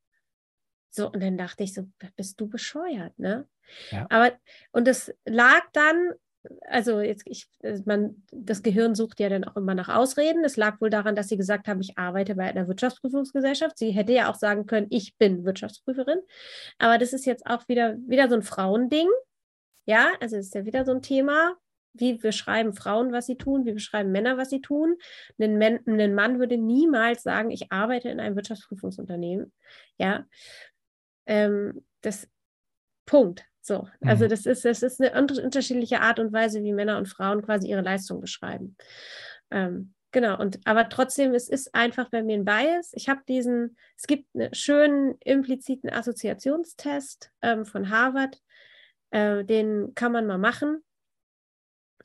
So, 0.91 1.11
und 1.11 1.23
dann 1.23 1.39
dachte 1.39 1.63
ich 1.63 1.73
so, 1.73 1.89
bist 2.17 2.41
du 2.41 2.49
bescheuert, 2.49 3.17
ne? 3.19 3.47
Ja. 3.91 4.07
Aber, 4.11 4.33
und 4.73 4.89
es 4.89 5.15
lag 5.25 5.63
dann, 5.73 6.13
also 6.63 7.01
jetzt, 7.01 7.23
ich, 7.27 7.49
äh, 7.61 7.79
man, 7.85 8.25
das 8.33 8.63
Gehirn 8.63 8.97
sucht 8.97 9.21
ja 9.21 9.29
dann 9.29 9.45
auch 9.45 9.57
immer 9.57 9.75
nach 9.75 9.89
Ausreden. 9.89 10.45
Es 10.45 10.57
lag 10.57 10.81
wohl 10.81 10.91
daran, 10.91 11.15
dass 11.15 11.29
sie 11.29 11.37
gesagt 11.37 11.69
haben, 11.69 11.81
ich 11.81 11.97
arbeite 11.97 12.35
bei 12.35 12.45
einer 12.45 12.67
Wirtschaftsprüfungsgesellschaft. 12.67 13.79
Sie 13.79 13.93
hätte 13.93 14.13
ja 14.13 14.31
auch 14.31 14.35
sagen 14.35 14.67
können, 14.67 14.89
ich 14.91 15.17
bin 15.17 15.45
Wirtschaftsprüferin. 15.45 16.21
Aber 16.79 16.99
das 16.99 17.13
ist 17.13 17.27
jetzt 17.27 17.47
auch 17.47 17.69
wieder, 17.69 17.97
wieder 18.09 18.29
so 18.29 18.35
ein 18.35 18.43
Frauending. 18.43 19.09
Ja, 19.87 20.13
also 20.21 20.37
ist 20.37 20.55
ja 20.55 20.65
wieder 20.65 20.85
so 20.85 20.93
ein 20.93 21.03
Thema. 21.03 21.57
Wie 21.93 22.15
beschreiben 22.15 22.73
Frauen, 22.73 23.13
was 23.13 23.27
sie 23.27 23.37
tun? 23.37 23.65
Wie 23.65 23.73
beschreiben 23.73 24.13
Männer, 24.13 24.37
was 24.37 24.51
sie 24.51 24.61
tun? 24.61 24.97
Ein, 25.39 25.61
ein 25.87 26.15
Mann 26.15 26.39
würde 26.39 26.57
niemals 26.57 27.23
sagen, 27.23 27.51
ich 27.51 27.73
arbeite 27.73 28.09
in 28.09 28.21
einem 28.21 28.37
Wirtschaftsprüfungsunternehmen. 28.37 29.53
Ja, 29.99 30.25
ähm, 31.27 31.85
das 32.01 32.29
Punkt. 33.07 33.45
So, 33.63 33.89
also 34.01 34.25
Mhm. 34.25 34.29
das 34.31 34.47
ist, 34.47 34.65
das 34.65 34.83
ist 34.83 35.01
eine 35.01 35.21
unter- 35.21 35.43
unterschiedliche 35.43 36.01
Art 36.01 36.19
und 36.19 36.33
Weise, 36.33 36.63
wie 36.63 36.73
Männer 36.73 36.97
und 36.97 37.09
Frauen 37.09 37.43
quasi 37.43 37.69
ihre 37.69 37.83
Leistung 37.83 38.21
beschreiben. 38.21 38.77
Ähm, 39.51 39.93
genau, 40.13 40.39
und 40.41 40.61
aber 40.65 40.89
trotzdem, 40.89 41.35
es 41.35 41.49
ist 41.49 41.75
einfach 41.75 42.09
bei 42.09 42.23
mir 42.23 42.37
ein 42.37 42.45
Bias. 42.45 42.93
Ich 42.95 43.09
habe 43.09 43.21
diesen, 43.29 43.77
es 43.97 44.07
gibt 44.07 44.27
einen 44.35 44.55
schönen 44.55 45.17
impliziten 45.25 45.91
Assoziationstest 45.91 47.31
ähm, 47.43 47.67
von 47.67 47.91
Harvard, 47.91 48.41
äh, 49.11 49.45
den 49.45 49.95
kann 49.95 50.13
man 50.13 50.27
mal 50.27 50.39
machen. 50.39 50.83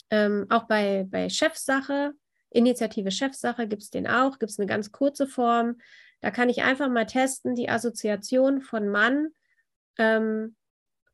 Ähm, 0.10 0.45
auch 0.49 0.68
bei, 0.68 1.06
bei 1.10 1.30
Chefsache, 1.30 2.14
Initiative 2.49 3.12
Chefsache 3.12 3.68
gibt 3.68 3.84
es 3.84 3.89
den 3.89 4.08
auch, 4.08 4.39
gibt 4.39 4.51
es 4.51 4.60
eine 4.60 4.68
ganz 4.68 4.91
kurze 4.91 5.28
Form. 5.28 5.78
Da 6.22 6.32
kann 6.32 6.49
ich 6.49 6.64
einfach 6.64 6.89
mal 6.89 7.06
testen, 7.06 7.56
die 7.56 7.70
Assoziation 7.70 8.62
von 8.62 8.88
Mann, 8.88 9.30
ähm, 9.97 10.56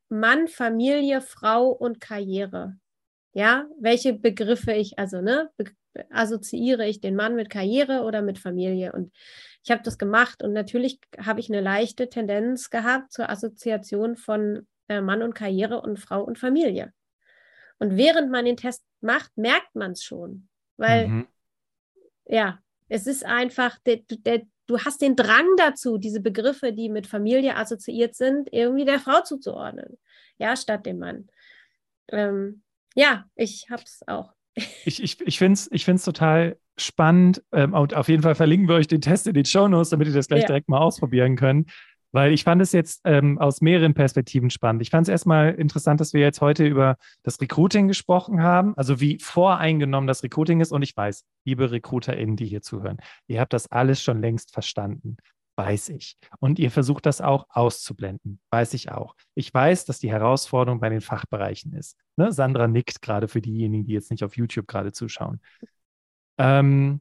Mann, 0.08 0.46
Familie, 0.46 1.20
Frau 1.20 1.68
und 1.68 2.00
Karriere. 2.00 2.76
Ja, 3.34 3.66
welche 3.80 4.12
Begriffe 4.12 4.72
ich, 4.72 4.98
also, 4.98 5.20
ne, 5.20 5.50
be 5.56 5.64
assoziiere 6.10 6.86
ich 6.86 7.00
den 7.00 7.14
Mann 7.14 7.34
mit 7.34 7.50
Karriere 7.50 8.02
oder 8.02 8.22
mit 8.22 8.38
Familie? 8.38 8.92
Und 8.92 9.12
ich 9.64 9.70
habe 9.70 9.82
das 9.82 9.98
gemacht 9.98 10.42
und 10.42 10.52
natürlich 10.52 11.00
habe 11.18 11.40
ich 11.40 11.50
eine 11.50 11.60
leichte 11.60 12.08
Tendenz 12.08 12.70
gehabt 12.70 13.12
zur 13.12 13.28
Assoziation 13.28 14.16
von 14.16 14.66
äh, 14.88 15.00
Mann 15.00 15.22
und 15.22 15.34
Karriere 15.34 15.80
und 15.82 15.98
Frau 15.98 16.22
und 16.22 16.38
Familie. 16.38 16.92
Und 17.82 17.96
während 17.96 18.30
man 18.30 18.44
den 18.44 18.56
Test 18.56 18.84
macht, 19.00 19.36
merkt 19.36 19.74
man 19.74 19.90
es 19.92 20.04
schon. 20.04 20.48
Weil, 20.76 21.08
Mhm. 21.08 21.26
ja, 22.26 22.60
es 22.88 23.08
ist 23.08 23.24
einfach, 23.24 23.76
der, 23.86 24.00
der, 24.08 24.42
du 24.68 24.78
hast 24.78 25.02
den 25.02 25.16
Drang 25.16 25.46
dazu, 25.56 25.98
diese 25.98 26.20
Begriffe, 26.20 26.72
die 26.72 26.88
mit 26.88 27.08
Familie 27.08 27.56
assoziiert 27.56 28.14
sind, 28.14 28.48
irgendwie 28.52 28.84
der 28.84 29.00
Frau 29.00 29.22
zuzuordnen. 29.22 29.98
Ja, 30.38 30.54
statt 30.56 30.86
dem 30.86 31.00
Mann. 31.00 31.26
Ähm, 32.08 32.62
ja, 32.94 33.24
ich 33.34 33.66
habe 33.68 33.82
es 33.82 34.00
auch. 34.06 34.32
Ich, 34.84 35.02
ich, 35.02 35.20
ich 35.20 35.38
finde 35.38 35.54
es 35.54 35.68
ich 35.72 35.84
find's 35.84 36.04
total 36.04 36.56
spannend. 36.76 37.42
Ähm, 37.52 37.72
und 37.74 37.94
auf 37.94 38.08
jeden 38.08 38.22
Fall 38.22 38.34
verlinken 38.36 38.68
wir 38.68 38.76
euch 38.76 38.86
den 38.86 39.00
Test 39.00 39.26
in 39.26 39.34
den 39.34 39.44
Shownotes, 39.44 39.90
damit 39.90 40.06
ihr 40.08 40.14
das 40.14 40.28
gleich 40.28 40.42
Ja. 40.42 40.46
direkt 40.46 40.68
mal 40.68 40.78
ausprobieren 40.78 41.34
könnt. 41.36 41.70
Weil 42.12 42.32
ich 42.32 42.44
fand 42.44 42.60
es 42.60 42.72
jetzt 42.72 43.00
ähm, 43.04 43.38
aus 43.38 43.60
mehreren 43.62 43.94
Perspektiven 43.94 44.50
spannend. 44.50 44.82
Ich 44.82 44.90
fand 44.90 45.08
es 45.08 45.10
erstmal 45.10 45.54
interessant, 45.54 46.00
dass 46.00 46.12
wir 46.12 46.20
jetzt 46.20 46.40
heute 46.40 46.66
über 46.66 46.96
das 47.22 47.40
Recruiting 47.40 47.88
gesprochen 47.88 48.42
haben, 48.42 48.76
also 48.76 49.00
wie 49.00 49.18
voreingenommen 49.18 50.06
das 50.06 50.22
Recruiting 50.22 50.60
ist. 50.60 50.72
Und 50.72 50.82
ich 50.82 50.96
weiß, 50.96 51.24
liebe 51.44 51.70
RecruiterInnen, 51.70 52.36
die 52.36 52.46
hier 52.46 52.62
zuhören, 52.62 52.98
ihr 53.26 53.40
habt 53.40 53.54
das 53.54 53.70
alles 53.72 54.02
schon 54.02 54.20
längst 54.20 54.52
verstanden. 54.52 55.16
Weiß 55.56 55.90
ich. 55.90 56.16
Und 56.38 56.58
ihr 56.58 56.70
versucht 56.70 57.04
das 57.04 57.20
auch 57.20 57.46
auszublenden. 57.50 58.40
Weiß 58.50 58.72
ich 58.72 58.90
auch. 58.90 59.14
Ich 59.34 59.52
weiß, 59.52 59.84
dass 59.84 59.98
die 59.98 60.10
Herausforderung 60.10 60.80
bei 60.80 60.88
den 60.88 61.02
Fachbereichen 61.02 61.74
ist. 61.74 61.98
Ne? 62.16 62.32
Sandra 62.32 62.68
nickt 62.68 63.02
gerade 63.02 63.28
für 63.28 63.42
diejenigen, 63.42 63.84
die 63.84 63.92
jetzt 63.92 64.10
nicht 64.10 64.24
auf 64.24 64.36
YouTube 64.36 64.66
gerade 64.66 64.92
zuschauen. 64.92 65.40
Ähm, 66.38 67.00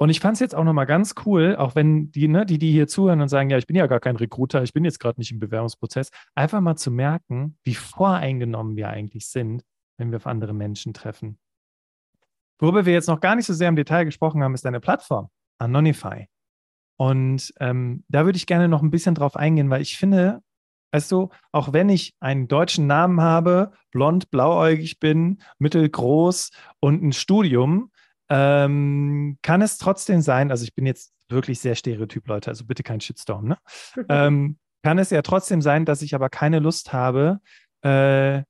und 0.00 0.08
ich 0.08 0.20
fand 0.20 0.32
es 0.32 0.40
jetzt 0.40 0.54
auch 0.54 0.64
nochmal 0.64 0.86
ganz 0.86 1.14
cool, 1.26 1.56
auch 1.56 1.74
wenn 1.74 2.10
die, 2.10 2.26
ne, 2.26 2.46
die, 2.46 2.56
die 2.58 2.72
hier 2.72 2.88
zuhören 2.88 3.20
und 3.20 3.28
sagen, 3.28 3.50
ja, 3.50 3.58
ich 3.58 3.66
bin 3.66 3.76
ja 3.76 3.86
gar 3.86 4.00
kein 4.00 4.16
Recruiter, 4.16 4.62
ich 4.62 4.72
bin 4.72 4.82
jetzt 4.82 4.98
gerade 4.98 5.20
nicht 5.20 5.30
im 5.30 5.38
Bewerbungsprozess, 5.38 6.08
einfach 6.34 6.62
mal 6.62 6.76
zu 6.76 6.90
merken, 6.90 7.58
wie 7.64 7.74
voreingenommen 7.74 8.76
wir 8.76 8.88
eigentlich 8.88 9.28
sind, 9.28 9.62
wenn 9.98 10.10
wir 10.10 10.16
auf 10.16 10.26
andere 10.26 10.54
Menschen 10.54 10.94
treffen. 10.94 11.38
Worüber 12.58 12.86
wir 12.86 12.94
jetzt 12.94 13.08
noch 13.08 13.20
gar 13.20 13.36
nicht 13.36 13.44
so 13.44 13.52
sehr 13.52 13.68
im 13.68 13.76
Detail 13.76 14.04
gesprochen 14.04 14.42
haben, 14.42 14.54
ist 14.54 14.64
eine 14.64 14.80
Plattform, 14.80 15.28
Anonify. 15.58 16.28
Und 16.96 17.52
ähm, 17.60 18.04
da 18.08 18.24
würde 18.24 18.38
ich 18.38 18.46
gerne 18.46 18.68
noch 18.68 18.80
ein 18.80 18.90
bisschen 18.90 19.14
drauf 19.14 19.36
eingehen, 19.36 19.68
weil 19.68 19.82
ich 19.82 19.98
finde, 19.98 20.40
weißt 20.92 21.12
du, 21.12 21.28
auch 21.52 21.74
wenn 21.74 21.90
ich 21.90 22.14
einen 22.20 22.48
deutschen 22.48 22.86
Namen 22.86 23.20
habe, 23.20 23.72
blond, 23.90 24.30
blauäugig 24.30 24.98
bin, 24.98 25.42
mittelgroß 25.58 26.52
und 26.80 27.02
ein 27.02 27.12
Studium, 27.12 27.90
ähm, 28.30 29.38
kann 29.42 29.60
es 29.60 29.78
trotzdem 29.78 30.20
sein, 30.20 30.50
also 30.50 30.64
ich 30.64 30.74
bin 30.74 30.86
jetzt 30.86 31.12
wirklich 31.28 31.60
sehr 31.60 31.74
stereotyp, 31.74 32.26
Leute, 32.28 32.50
also 32.50 32.64
bitte 32.64 32.82
kein 32.82 33.00
Shitstorm, 33.00 33.46
ne? 33.48 33.58
ähm, 34.08 34.58
kann 34.82 34.98
es 34.98 35.10
ja 35.10 35.20
trotzdem 35.22 35.60
sein, 35.60 35.84
dass 35.84 36.00
ich 36.00 36.14
aber 36.14 36.30
keine 36.30 36.58
Lust 36.58 36.92
habe, 36.92 37.40
äh, 37.82 38.42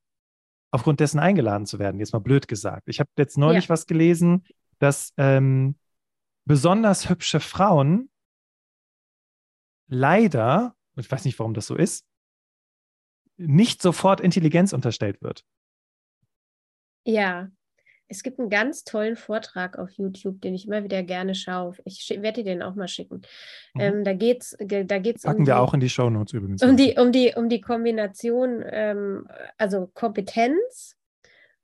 aufgrund 0.70 1.00
dessen 1.00 1.18
eingeladen 1.18 1.66
zu 1.66 1.78
werden. 1.78 1.98
Jetzt 1.98 2.12
mal 2.12 2.20
blöd 2.20 2.46
gesagt. 2.46 2.84
Ich 2.86 3.00
habe 3.00 3.10
jetzt 3.16 3.36
neulich 3.36 3.68
was 3.68 3.86
gelesen, 3.86 4.44
dass 4.78 5.12
ähm, 5.16 5.76
besonders 6.44 7.08
hübsche 7.08 7.40
Frauen 7.40 8.10
leider, 9.88 10.76
und 10.94 11.04
ich 11.04 11.10
weiß 11.10 11.24
nicht, 11.24 11.38
warum 11.40 11.54
das 11.54 11.66
so 11.66 11.74
ist, 11.74 12.06
nicht 13.36 13.82
sofort 13.82 14.20
Intelligenz 14.20 14.72
unterstellt 14.72 15.20
wird. 15.22 15.44
Ja, 17.04 17.50
es 18.10 18.24
gibt 18.24 18.40
einen 18.40 18.50
ganz 18.50 18.84
tollen 18.84 19.16
Vortrag 19.16 19.78
auf 19.78 19.90
YouTube, 19.92 20.40
den 20.42 20.54
ich 20.54 20.66
immer 20.66 20.82
wieder 20.82 21.02
gerne 21.02 21.34
schaue. 21.34 21.74
Ich 21.84 22.10
werde 22.10 22.42
dir 22.42 22.52
den 22.52 22.62
auch 22.62 22.74
mal 22.74 22.88
schicken. 22.88 23.22
Mhm. 23.74 23.80
Ähm, 23.80 24.04
da 24.04 24.12
geht 24.12 24.42
es 24.42 24.56
da 24.58 24.98
geht's 24.98 25.24
um 25.24 25.30
Packen 25.30 25.46
wir 25.46 25.54
die, 25.54 25.60
auch 25.60 25.72
in 25.72 25.80
die 25.80 25.88
Shownotes 25.88 26.34
übrigens. 26.34 26.62
um 26.62 26.76
die, 26.76 26.96
um 26.98 27.12
die, 27.12 27.32
um 27.36 27.48
die 27.48 27.60
Kombination, 27.60 28.64
ähm, 28.68 29.28
also 29.56 29.90
Kompetenz 29.94 30.96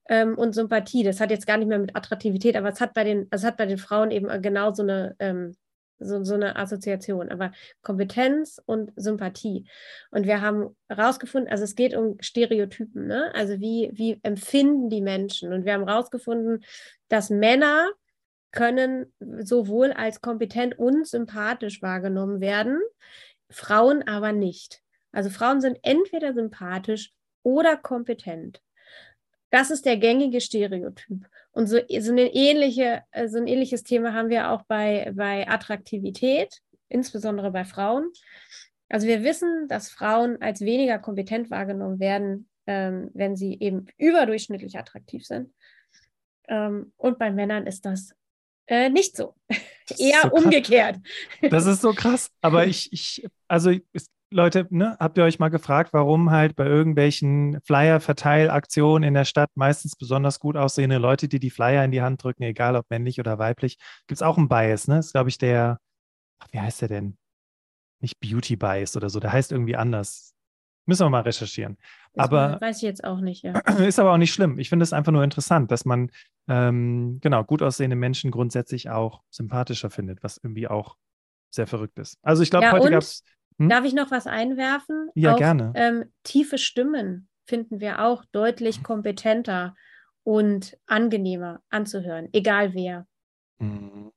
ähm, 0.08 0.38
und 0.38 0.54
Sympathie. 0.54 1.02
Das 1.02 1.20
hat 1.20 1.30
jetzt 1.30 1.46
gar 1.46 1.56
nicht 1.58 1.68
mehr 1.68 1.80
mit 1.80 1.96
Attraktivität, 1.96 2.56
aber 2.56 2.68
es 2.68 2.80
hat 2.80 2.94
bei 2.94 3.02
den, 3.02 3.26
es 3.30 3.44
hat 3.44 3.56
bei 3.56 3.66
den 3.66 3.78
Frauen 3.78 4.12
eben 4.12 4.40
genau 4.40 4.72
so 4.72 4.84
eine, 4.84 5.16
ähm, 5.18 5.56
so, 5.98 6.22
so 6.24 6.34
eine 6.34 6.56
Assoziation. 6.56 7.30
Aber 7.30 7.52
Kompetenz 7.82 8.60
und 8.64 8.92
Sympathie. 8.96 9.66
Und 10.10 10.26
wir 10.26 10.40
haben 10.40 10.76
herausgefunden, 10.88 11.50
also 11.50 11.64
es 11.64 11.74
geht 11.74 11.94
um 11.94 12.16
Stereotypen, 12.20 13.06
ne? 13.06 13.32
Also 13.34 13.60
wie, 13.60 13.90
wie 13.92 14.20
empfinden 14.22 14.90
die 14.90 15.02
Menschen? 15.02 15.52
Und 15.52 15.64
wir 15.64 15.74
haben 15.74 15.86
herausgefunden, 15.86 16.64
dass 17.08 17.30
Männer 17.30 17.90
können 18.52 19.12
sowohl 19.20 19.92
als 19.92 20.20
kompetent 20.20 20.78
und 20.78 21.06
sympathisch 21.06 21.82
wahrgenommen 21.82 22.40
werden, 22.40 22.80
Frauen 23.50 24.06
aber 24.08 24.32
nicht. 24.32 24.82
Also 25.12 25.30
Frauen 25.30 25.60
sind 25.60 25.78
entweder 25.82 26.32
sympathisch 26.32 27.12
oder 27.42 27.76
kompetent. 27.76 28.62
Das 29.50 29.70
ist 29.70 29.86
der 29.86 29.96
gängige 29.96 30.40
Stereotyp. 30.40 31.26
Und 31.56 31.68
so, 31.68 31.78
so, 32.00 32.12
eine 32.12 32.34
ähnliche, 32.34 33.02
äh, 33.12 33.28
so 33.28 33.38
ein 33.38 33.46
ähnliches 33.46 33.82
Thema 33.82 34.12
haben 34.12 34.28
wir 34.28 34.50
auch 34.50 34.64
bei, 34.68 35.10
bei 35.14 35.48
Attraktivität, 35.48 36.60
insbesondere 36.90 37.50
bei 37.50 37.64
Frauen. 37.64 38.12
Also 38.90 39.06
wir 39.06 39.24
wissen, 39.24 39.66
dass 39.66 39.88
Frauen 39.88 40.42
als 40.42 40.60
weniger 40.60 40.98
kompetent 40.98 41.50
wahrgenommen 41.50 41.98
werden, 41.98 42.46
ähm, 42.66 43.10
wenn 43.14 43.36
sie 43.36 43.58
eben 43.58 43.86
überdurchschnittlich 43.96 44.78
attraktiv 44.78 45.24
sind. 45.24 45.50
Ähm, 46.46 46.92
und 46.98 47.18
bei 47.18 47.30
Männern 47.30 47.66
ist 47.66 47.86
das 47.86 48.12
äh, 48.66 48.90
nicht 48.90 49.16
so. 49.16 49.34
Eher 49.98 50.24
so 50.24 50.32
umgekehrt. 50.32 50.98
Das 51.40 51.64
ist 51.64 51.80
so 51.80 51.94
krass. 51.94 52.30
Aber 52.42 52.66
ich, 52.66 52.92
ich 52.92 53.26
also 53.48 53.72
es, 53.94 54.10
Leute, 54.32 54.66
ne, 54.70 54.96
habt 54.98 55.16
ihr 55.18 55.24
euch 55.24 55.38
mal 55.38 55.50
gefragt, 55.50 55.92
warum 55.92 56.30
halt 56.32 56.56
bei 56.56 56.66
irgendwelchen 56.66 57.60
Flyer-Verteilaktionen 57.62 59.06
in 59.06 59.14
der 59.14 59.24
Stadt 59.24 59.50
meistens 59.54 59.94
besonders 59.94 60.40
gut 60.40 60.56
aussehende 60.56 60.98
Leute, 60.98 61.28
die 61.28 61.38
die 61.38 61.50
Flyer 61.50 61.84
in 61.84 61.92
die 61.92 62.02
Hand 62.02 62.22
drücken, 62.24 62.42
egal 62.42 62.74
ob 62.74 62.90
männlich 62.90 63.20
oder 63.20 63.38
weiblich, 63.38 63.78
gibt 64.08 64.18
es 64.18 64.22
auch 64.22 64.36
einen 64.36 64.48
Bias, 64.48 64.88
ne? 64.88 64.96
Das 64.96 65.06
ist, 65.06 65.12
glaube 65.12 65.28
ich, 65.28 65.38
der, 65.38 65.78
ach, 66.40 66.48
wie 66.50 66.58
heißt 66.60 66.82
der 66.82 66.88
denn? 66.88 67.16
Nicht 68.00 68.18
Beauty 68.20 68.56
Bias 68.56 68.96
oder 68.96 69.08
so, 69.10 69.20
der 69.20 69.32
heißt 69.32 69.52
irgendwie 69.52 69.76
anders. 69.76 70.32
Müssen 70.88 71.04
wir 71.06 71.10
mal 71.10 71.22
recherchieren. 71.22 71.78
Das 72.12 72.26
Aber- 72.26 72.60
weiß 72.60 72.76
ich 72.78 72.82
jetzt 72.82 73.04
auch 73.04 73.20
nicht, 73.20 73.42
ja. 73.44 73.52
Ist 73.78 73.98
aber 73.98 74.12
auch 74.12 74.18
nicht 74.18 74.32
schlimm. 74.32 74.58
Ich 74.58 74.68
finde 74.68 74.82
es 74.82 74.92
einfach 74.92 75.12
nur 75.12 75.24
interessant, 75.24 75.70
dass 75.70 75.84
man 75.84 76.10
ähm, 76.48 77.18
genau 77.20 77.44
gut 77.44 77.62
aussehende 77.62 77.96
Menschen 77.96 78.30
grundsätzlich 78.30 78.90
auch 78.90 79.22
sympathischer 79.30 79.90
findet, 79.90 80.22
was 80.22 80.38
irgendwie 80.42 80.68
auch 80.68 80.96
sehr 81.54 81.66
verrückt 81.66 81.98
ist. 81.98 82.18
Also 82.22 82.42
ich 82.42 82.50
glaube, 82.50 82.66
Ja, 82.66 82.72
heute 82.72 82.90
gab 82.90 83.02
es 83.02 83.22
Hm? 83.58 83.68
Darf 83.68 83.84
ich 83.84 83.94
noch 83.94 84.10
was 84.10 84.26
einwerfen? 84.26 85.10
Ja, 85.14 85.34
auch, 85.34 85.38
gerne. 85.38 85.72
Ähm, 85.74 86.04
tiefe 86.22 86.58
Stimmen 86.58 87.28
finden 87.46 87.80
wir 87.80 88.04
auch 88.04 88.24
deutlich 88.32 88.82
kompetenter 88.82 89.74
und 90.24 90.76
angenehmer 90.86 91.60
anzuhören, 91.70 92.28
egal 92.32 92.74
wer. 92.74 93.06
Mhm. 93.58 94.10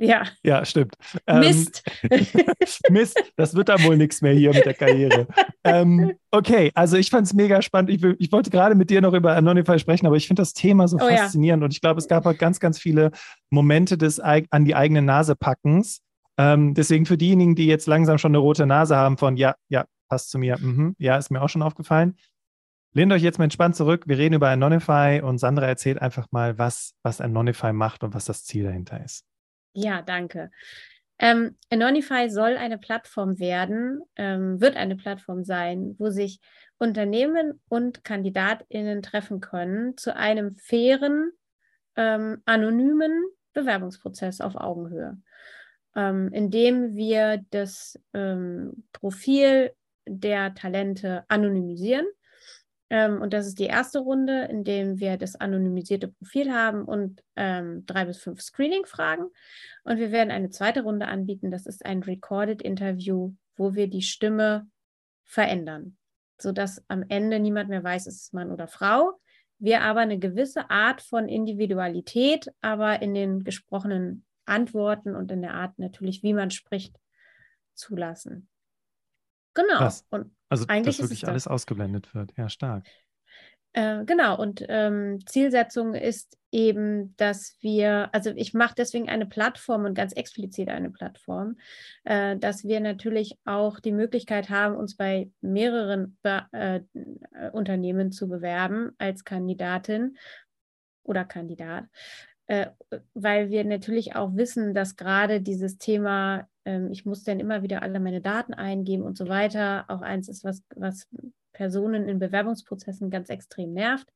Ja. 0.00 0.24
Ja, 0.42 0.64
stimmt. 0.64 0.94
Mist. 1.30 1.82
Ähm, 2.10 2.26
Mist, 2.90 3.22
das 3.36 3.54
wird 3.54 3.68
dann 3.68 3.82
wohl 3.84 3.98
nichts 3.98 4.22
mehr 4.22 4.32
hier 4.32 4.54
mit 4.54 4.64
der 4.64 4.72
Karriere. 4.72 5.26
ähm, 5.64 6.12
okay, 6.30 6.70
also 6.74 6.96
ich 6.96 7.10
fand 7.10 7.26
es 7.26 7.34
mega 7.34 7.60
spannend. 7.60 7.90
Ich, 7.90 8.02
ich, 8.18 8.32
wollte 8.32 8.48
gerade 8.48 8.74
mit 8.74 8.88
dir 8.88 9.02
noch 9.02 9.12
über 9.12 9.36
Anonymify 9.36 9.78
sprechen, 9.78 10.06
aber 10.06 10.16
ich 10.16 10.26
finde 10.26 10.40
das 10.40 10.54
Thema 10.54 10.88
so 10.88 10.96
Oh 10.96 11.06
ja. 11.06 11.18
faszinierend 11.18 11.62
und 11.62 11.74
ich 11.74 11.82
glaube, 11.82 11.98
es 11.98 12.08
gab 12.08 12.24
halt 12.24 12.38
ganz, 12.38 12.60
ganz 12.60 12.78
viele 12.78 13.10
Momente 13.50 13.98
des 13.98 14.20
an 14.20 14.64
die 14.64 14.74
eigene 14.74 15.02
Nase 15.02 15.36
packens. 15.36 16.00
Ähm, 16.40 16.72
deswegen 16.72 17.04
für 17.04 17.18
diejenigen, 17.18 17.54
die 17.54 17.66
jetzt 17.66 17.86
langsam 17.86 18.16
schon 18.16 18.30
eine 18.30 18.38
rote 18.38 18.64
Nase 18.64 18.96
haben 18.96 19.18
von 19.18 19.36
ja, 19.36 19.56
ja, 19.68 19.84
passt 20.08 20.30
zu 20.30 20.38
mir, 20.38 20.56
mhm, 20.58 20.96
ja, 20.98 21.18
ist 21.18 21.30
mir 21.30 21.42
auch 21.42 21.50
schon 21.50 21.60
aufgefallen. 21.60 22.16
Lehnt 22.94 23.12
euch 23.12 23.22
jetzt 23.22 23.36
mal 23.36 23.44
entspannt 23.44 23.76
zurück. 23.76 24.04
Wir 24.06 24.16
reden 24.16 24.36
über 24.36 24.48
Anonify 24.48 25.20
und 25.22 25.36
Sandra 25.36 25.66
erzählt 25.66 26.00
einfach 26.00 26.28
mal, 26.30 26.58
was, 26.58 26.94
was 27.02 27.20
Anonify 27.20 27.74
macht 27.74 28.02
und 28.04 28.14
was 28.14 28.24
das 28.24 28.44
Ziel 28.44 28.64
dahinter 28.64 29.04
ist. 29.04 29.26
Ja, 29.74 30.00
danke. 30.00 30.50
Ähm, 31.18 31.58
Anonify 31.68 32.30
soll 32.30 32.56
eine 32.56 32.78
Plattform 32.78 33.38
werden, 33.38 34.00
ähm, 34.16 34.62
wird 34.62 34.76
eine 34.76 34.96
Plattform 34.96 35.44
sein, 35.44 35.94
wo 35.98 36.08
sich 36.08 36.40
Unternehmen 36.78 37.60
und 37.68 38.02
KandidatInnen 38.02 39.02
treffen 39.02 39.40
können 39.40 39.98
zu 39.98 40.16
einem 40.16 40.56
fairen, 40.56 41.32
ähm, 41.96 42.40
anonymen 42.46 43.12
Bewerbungsprozess 43.52 44.40
auf 44.40 44.56
Augenhöhe, 44.56 45.18
ähm, 45.96 46.30
indem 46.32 46.94
wir 46.94 47.44
das 47.50 47.98
ähm, 48.14 48.84
Profil 48.92 49.72
der 50.06 50.54
Talente 50.54 51.24
anonymisieren. 51.28 52.06
Ähm, 52.90 53.22
und 53.22 53.32
das 53.32 53.46
ist 53.46 53.58
die 53.58 53.66
erste 53.66 54.00
Runde, 54.00 54.48
in 54.50 54.64
dem 54.64 54.98
wir 54.98 55.16
das 55.16 55.36
anonymisierte 55.36 56.08
Profil 56.08 56.52
haben 56.52 56.84
und 56.84 57.22
ähm, 57.36 57.84
drei 57.86 58.04
bis 58.04 58.18
fünf 58.18 58.40
Screening-Fragen. 58.40 59.26
Und 59.84 59.98
wir 59.98 60.10
werden 60.10 60.30
eine 60.30 60.50
zweite 60.50 60.82
Runde 60.82 61.06
anbieten. 61.06 61.50
Das 61.50 61.66
ist 61.66 61.86
ein 61.86 62.02
Recorded 62.02 62.62
Interview, 62.62 63.34
wo 63.56 63.74
wir 63.74 63.88
die 63.88 64.02
Stimme 64.02 64.68
verändern, 65.24 65.96
sodass 66.38 66.82
am 66.88 67.04
Ende 67.08 67.38
niemand 67.38 67.68
mehr 67.68 67.84
weiß, 67.84 68.08
ist 68.08 68.22
es 68.22 68.32
Mann 68.32 68.50
oder 68.50 68.66
Frau. 68.66 69.12
Wir 69.58 69.82
aber 69.82 70.00
eine 70.00 70.18
gewisse 70.18 70.70
Art 70.70 71.02
von 71.02 71.28
Individualität, 71.28 72.50
aber 72.60 73.02
in 73.02 73.14
den 73.14 73.44
gesprochenen 73.44 74.24
Antworten 74.50 75.14
und 75.14 75.30
in 75.32 75.42
der 75.42 75.54
Art 75.54 75.78
natürlich, 75.78 76.22
wie 76.22 76.34
man 76.34 76.50
spricht, 76.50 76.96
zulassen. 77.74 78.48
Genau. 79.54 79.78
Krass. 79.78 80.04
Und 80.10 80.34
Also, 80.48 80.66
Eigentlich 80.68 80.96
dass 80.98 81.06
wirklich 81.06 81.22
es 81.22 81.28
alles 81.28 81.44
das. 81.44 81.52
ausgeblendet 81.52 82.14
wird. 82.14 82.32
Ja, 82.36 82.48
stark. 82.48 82.86
Äh, 83.72 84.04
genau, 84.04 84.36
und 84.36 84.64
ähm, 84.68 85.24
Zielsetzung 85.26 85.94
ist 85.94 86.36
eben, 86.50 87.14
dass 87.16 87.56
wir, 87.60 88.12
also 88.12 88.30
ich 88.30 88.52
mache 88.52 88.74
deswegen 88.76 89.08
eine 89.08 89.26
Plattform 89.26 89.84
und 89.84 89.94
ganz 89.94 90.12
explizit 90.12 90.68
eine 90.68 90.90
Plattform, 90.90 91.56
äh, 92.02 92.36
dass 92.36 92.64
wir 92.64 92.80
natürlich 92.80 93.38
auch 93.44 93.78
die 93.78 93.92
Möglichkeit 93.92 94.50
haben, 94.50 94.74
uns 94.74 94.96
bei 94.96 95.30
mehreren 95.40 96.18
Be 96.22 96.46
äh, 96.50 96.80
Unternehmen 97.52 98.10
zu 98.10 98.28
bewerben 98.28 98.90
als 98.98 99.24
Kandidatin 99.24 100.16
oder 101.04 101.24
Kandidat, 101.24 101.84
äh, 102.50 102.70
weil 103.14 103.50
wir 103.50 103.64
natürlich 103.64 104.16
auch 104.16 104.34
wissen, 104.34 104.74
dass 104.74 104.96
gerade 104.96 105.40
dieses 105.40 105.78
Thema, 105.78 106.48
ähm, 106.64 106.90
ich 106.90 107.06
muss 107.06 107.22
dann 107.22 107.38
immer 107.38 107.62
wieder 107.62 107.82
alle 107.82 108.00
meine 108.00 108.20
Daten 108.20 108.54
eingeben 108.54 109.04
und 109.04 109.16
so 109.16 109.28
weiter, 109.28 109.84
auch 109.86 110.00
eins 110.00 110.28
ist, 110.28 110.42
was, 110.42 110.64
was 110.74 111.06
Personen 111.52 112.08
in 112.08 112.18
Bewerbungsprozessen 112.18 113.08
ganz 113.08 113.28
extrem 113.28 113.72
nervt. 113.72 114.12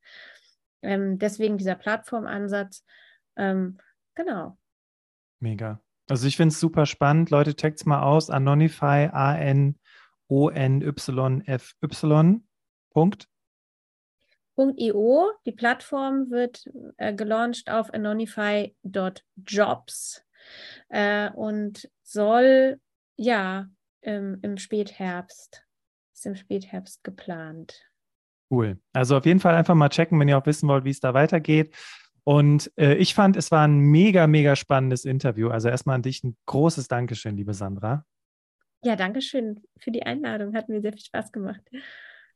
Ähm, 0.83 1.21
deswegen 1.21 1.59
dieser 1.59 1.77
Plattformansatz. 1.77 2.85
Ähm, 3.37 3.79
genau. 4.17 4.59
Mega. 5.39 5.81
Also 6.11 6.27
ich 6.27 6.37
finde 6.37 6.53
es 6.53 6.59
super 6.59 6.87
spannend. 6.87 7.31
Leute, 7.31 7.55
checkt's 7.55 7.87
mal 7.87 8.03
aus. 8.03 8.31
Anonify, 8.31 9.11
A-N-O-N-Y-F-Y. 9.13 9.79
Punkt. 12.91 13.29
.io, 14.57 15.33
die 15.47 15.53
Plattform 15.53 16.31
wird 16.31 16.69
äh, 16.97 17.15
gelauncht 17.15 17.71
auf 17.71 17.93
anonify.jobs 17.93 20.25
äh, 20.89 21.31
und 21.31 21.89
soll 22.03 22.81
ja 23.17 23.69
ähm, 24.03 24.39
im 24.43 24.59
Spätherbst, 24.59 25.65
ist 26.13 26.27
im 26.27 26.37
Spätherbst 26.37 27.05
geplant. 27.05 27.81
Cool. 28.51 28.79
Also 28.93 29.17
auf 29.17 29.27
jeden 29.27 29.41
Fall 29.41 29.55
einfach 29.55 29.75
mal 29.75 29.89
checken, 29.89 30.21
wenn 30.21 30.29
ihr 30.29 30.39
auch 30.39 30.47
wissen 30.47 30.69
wollt, 30.69 30.85
wie 30.85 30.91
es 30.91 31.01
da 31.01 31.15
weitergeht. 31.15 31.75
Und 32.25 32.73
äh, 32.77 32.95
ich 32.95 33.15
fand, 33.15 33.37
es 33.37 33.51
war 33.51 33.67
ein 33.67 33.79
mega, 33.79 34.27
mega 34.27 34.57
spannendes 34.57 35.05
Interview. 35.05 35.49
Also 35.49 35.69
erstmal 35.69 35.97
an 35.97 36.03
dich 36.03 36.25
ein 36.25 36.37
großes 36.47 36.89
Dankeschön, 36.89 37.37
liebe 37.37 37.53
Sandra. 37.53 38.05
Ja, 38.83 38.97
danke 38.97 39.23
schön 39.23 39.63
für 39.79 39.91
die 39.91 40.05
Einladung. 40.05 40.55
Hat 40.55 40.69
mir 40.69 40.81
sehr 40.81 40.93
viel 40.93 41.05
Spaß 41.05 41.33
gemacht. 41.33 41.63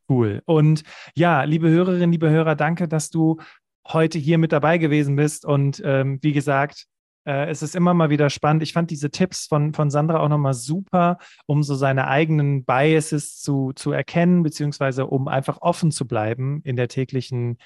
Cool. 0.09 0.43
Und 0.47 0.83
ja, 1.15 1.43
liebe 1.43 1.69
Hörerinnen, 1.69 2.13
liebe 2.13 2.31
Hörer, 2.31 2.55
danke, 2.55 2.89
dass 2.89 3.11
du 3.11 3.39
heute 3.87 4.19
hier 4.19 4.39
mit 4.39 4.53
dabei 4.53 4.79
gewesen 4.79 5.17
bist. 5.17 5.45
Und 5.45 5.83
ähm, 5.85 6.19
wie 6.23 6.33
gesagt, 6.33 6.87
äh, 7.27 7.51
es 7.51 7.63
ist 7.63 7.77
immer 7.77 7.93
mal 7.93 8.09
wieder 8.09 8.31
spannend. 8.31 8.63
Ich 8.63 8.73
fand 8.73 8.91
diese 8.91 9.11
Tipps 9.11 9.47
von, 9.47 9.75
von 9.75 9.91
Sandra 9.91 10.21
auch 10.21 10.29
nochmal 10.29 10.55
super, 10.55 11.19
um 11.47 11.63
so 11.63 11.75
seine 11.75 12.09
eigenen 12.09 12.65
Biases 12.65 13.41
zu, 13.41 13.73
zu 13.75 13.93
erkennen, 13.93 14.43
beziehungsweise 14.43 15.07
um 15.07 15.29
einfach 15.29 15.61
offen 15.61 15.91
zu 15.91 16.07
bleiben 16.07 16.63
in 16.65 16.77
der 16.77 16.89
täglichen 16.89 17.59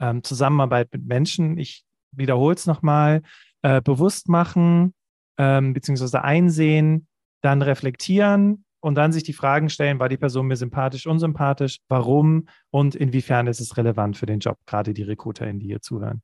ähm, 0.00 0.22
Zusammenarbeit 0.22 0.88
mit 0.92 1.06
Menschen. 1.06 1.58
Ich 1.58 1.84
wiederhole 2.12 2.54
es 2.54 2.66
nochmal, 2.66 3.22
äh, 3.62 3.82
bewusst 3.82 4.30
machen, 4.30 4.94
ähm, 5.38 5.74
beziehungsweise 5.74 6.24
einsehen, 6.24 7.06
dann 7.42 7.60
reflektieren 7.60 8.64
und 8.80 8.94
dann 8.94 9.12
sich 9.12 9.22
die 9.22 9.32
Fragen 9.32 9.68
stellen, 9.68 9.98
war 9.98 10.08
die 10.08 10.16
Person 10.16 10.46
mir 10.46 10.56
sympathisch, 10.56 11.06
unsympathisch, 11.06 11.78
warum 11.88 12.46
und 12.70 12.94
inwiefern 12.94 13.46
ist 13.46 13.60
es 13.60 13.76
relevant 13.76 14.16
für 14.16 14.26
den 14.26 14.40
Job, 14.40 14.58
gerade 14.66 14.94
die 14.94 15.02
RecruiterInnen, 15.02 15.60
die 15.60 15.66
hier 15.66 15.80
zuhören. 15.80 16.22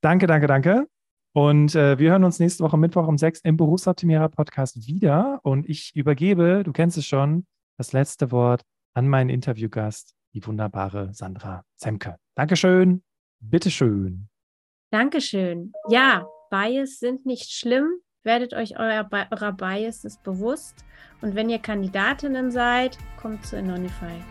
Danke, 0.00 0.26
danke, 0.26 0.46
danke. 0.46 0.86
Und 1.32 1.74
äh, 1.74 1.98
wir 1.98 2.10
hören 2.10 2.24
uns 2.24 2.38
nächste 2.38 2.64
Woche 2.64 2.78
Mittwoch 2.78 3.06
um 3.06 3.18
sechs 3.18 3.40
im 3.40 3.56
Berufsoptimierer 3.56 4.28
Podcast 4.28 4.86
wieder. 4.86 5.40
Und 5.42 5.68
ich 5.68 5.94
übergebe, 5.94 6.62
du 6.64 6.72
kennst 6.72 6.96
es 6.96 7.06
schon, 7.06 7.46
das 7.76 7.92
letzte 7.92 8.32
Wort 8.32 8.62
an 8.94 9.08
meinen 9.08 9.30
Interviewgast, 9.30 10.14
die 10.34 10.44
wunderbare 10.46 11.12
Sandra 11.14 11.64
Semke. 11.76 12.16
Dankeschön. 12.34 13.02
Bitteschön. 13.40 14.28
Dankeschön. 14.90 15.72
Ja, 15.88 16.26
Bias 16.50 16.98
sind 16.98 17.26
nicht 17.26 17.52
schlimm. 17.52 18.00
Werdet 18.24 18.52
euch 18.54 18.78
eurer, 18.78 19.04
Bi- 19.04 19.26
eurer 19.30 19.52
Biases 19.52 20.18
bewusst. 20.18 20.84
Und 21.20 21.34
wenn 21.34 21.48
ihr 21.50 21.58
Kandidatinnen 21.58 22.50
seid, 22.50 22.98
kommt 23.20 23.44
zu 23.46 23.56
Anonify. 23.56 24.22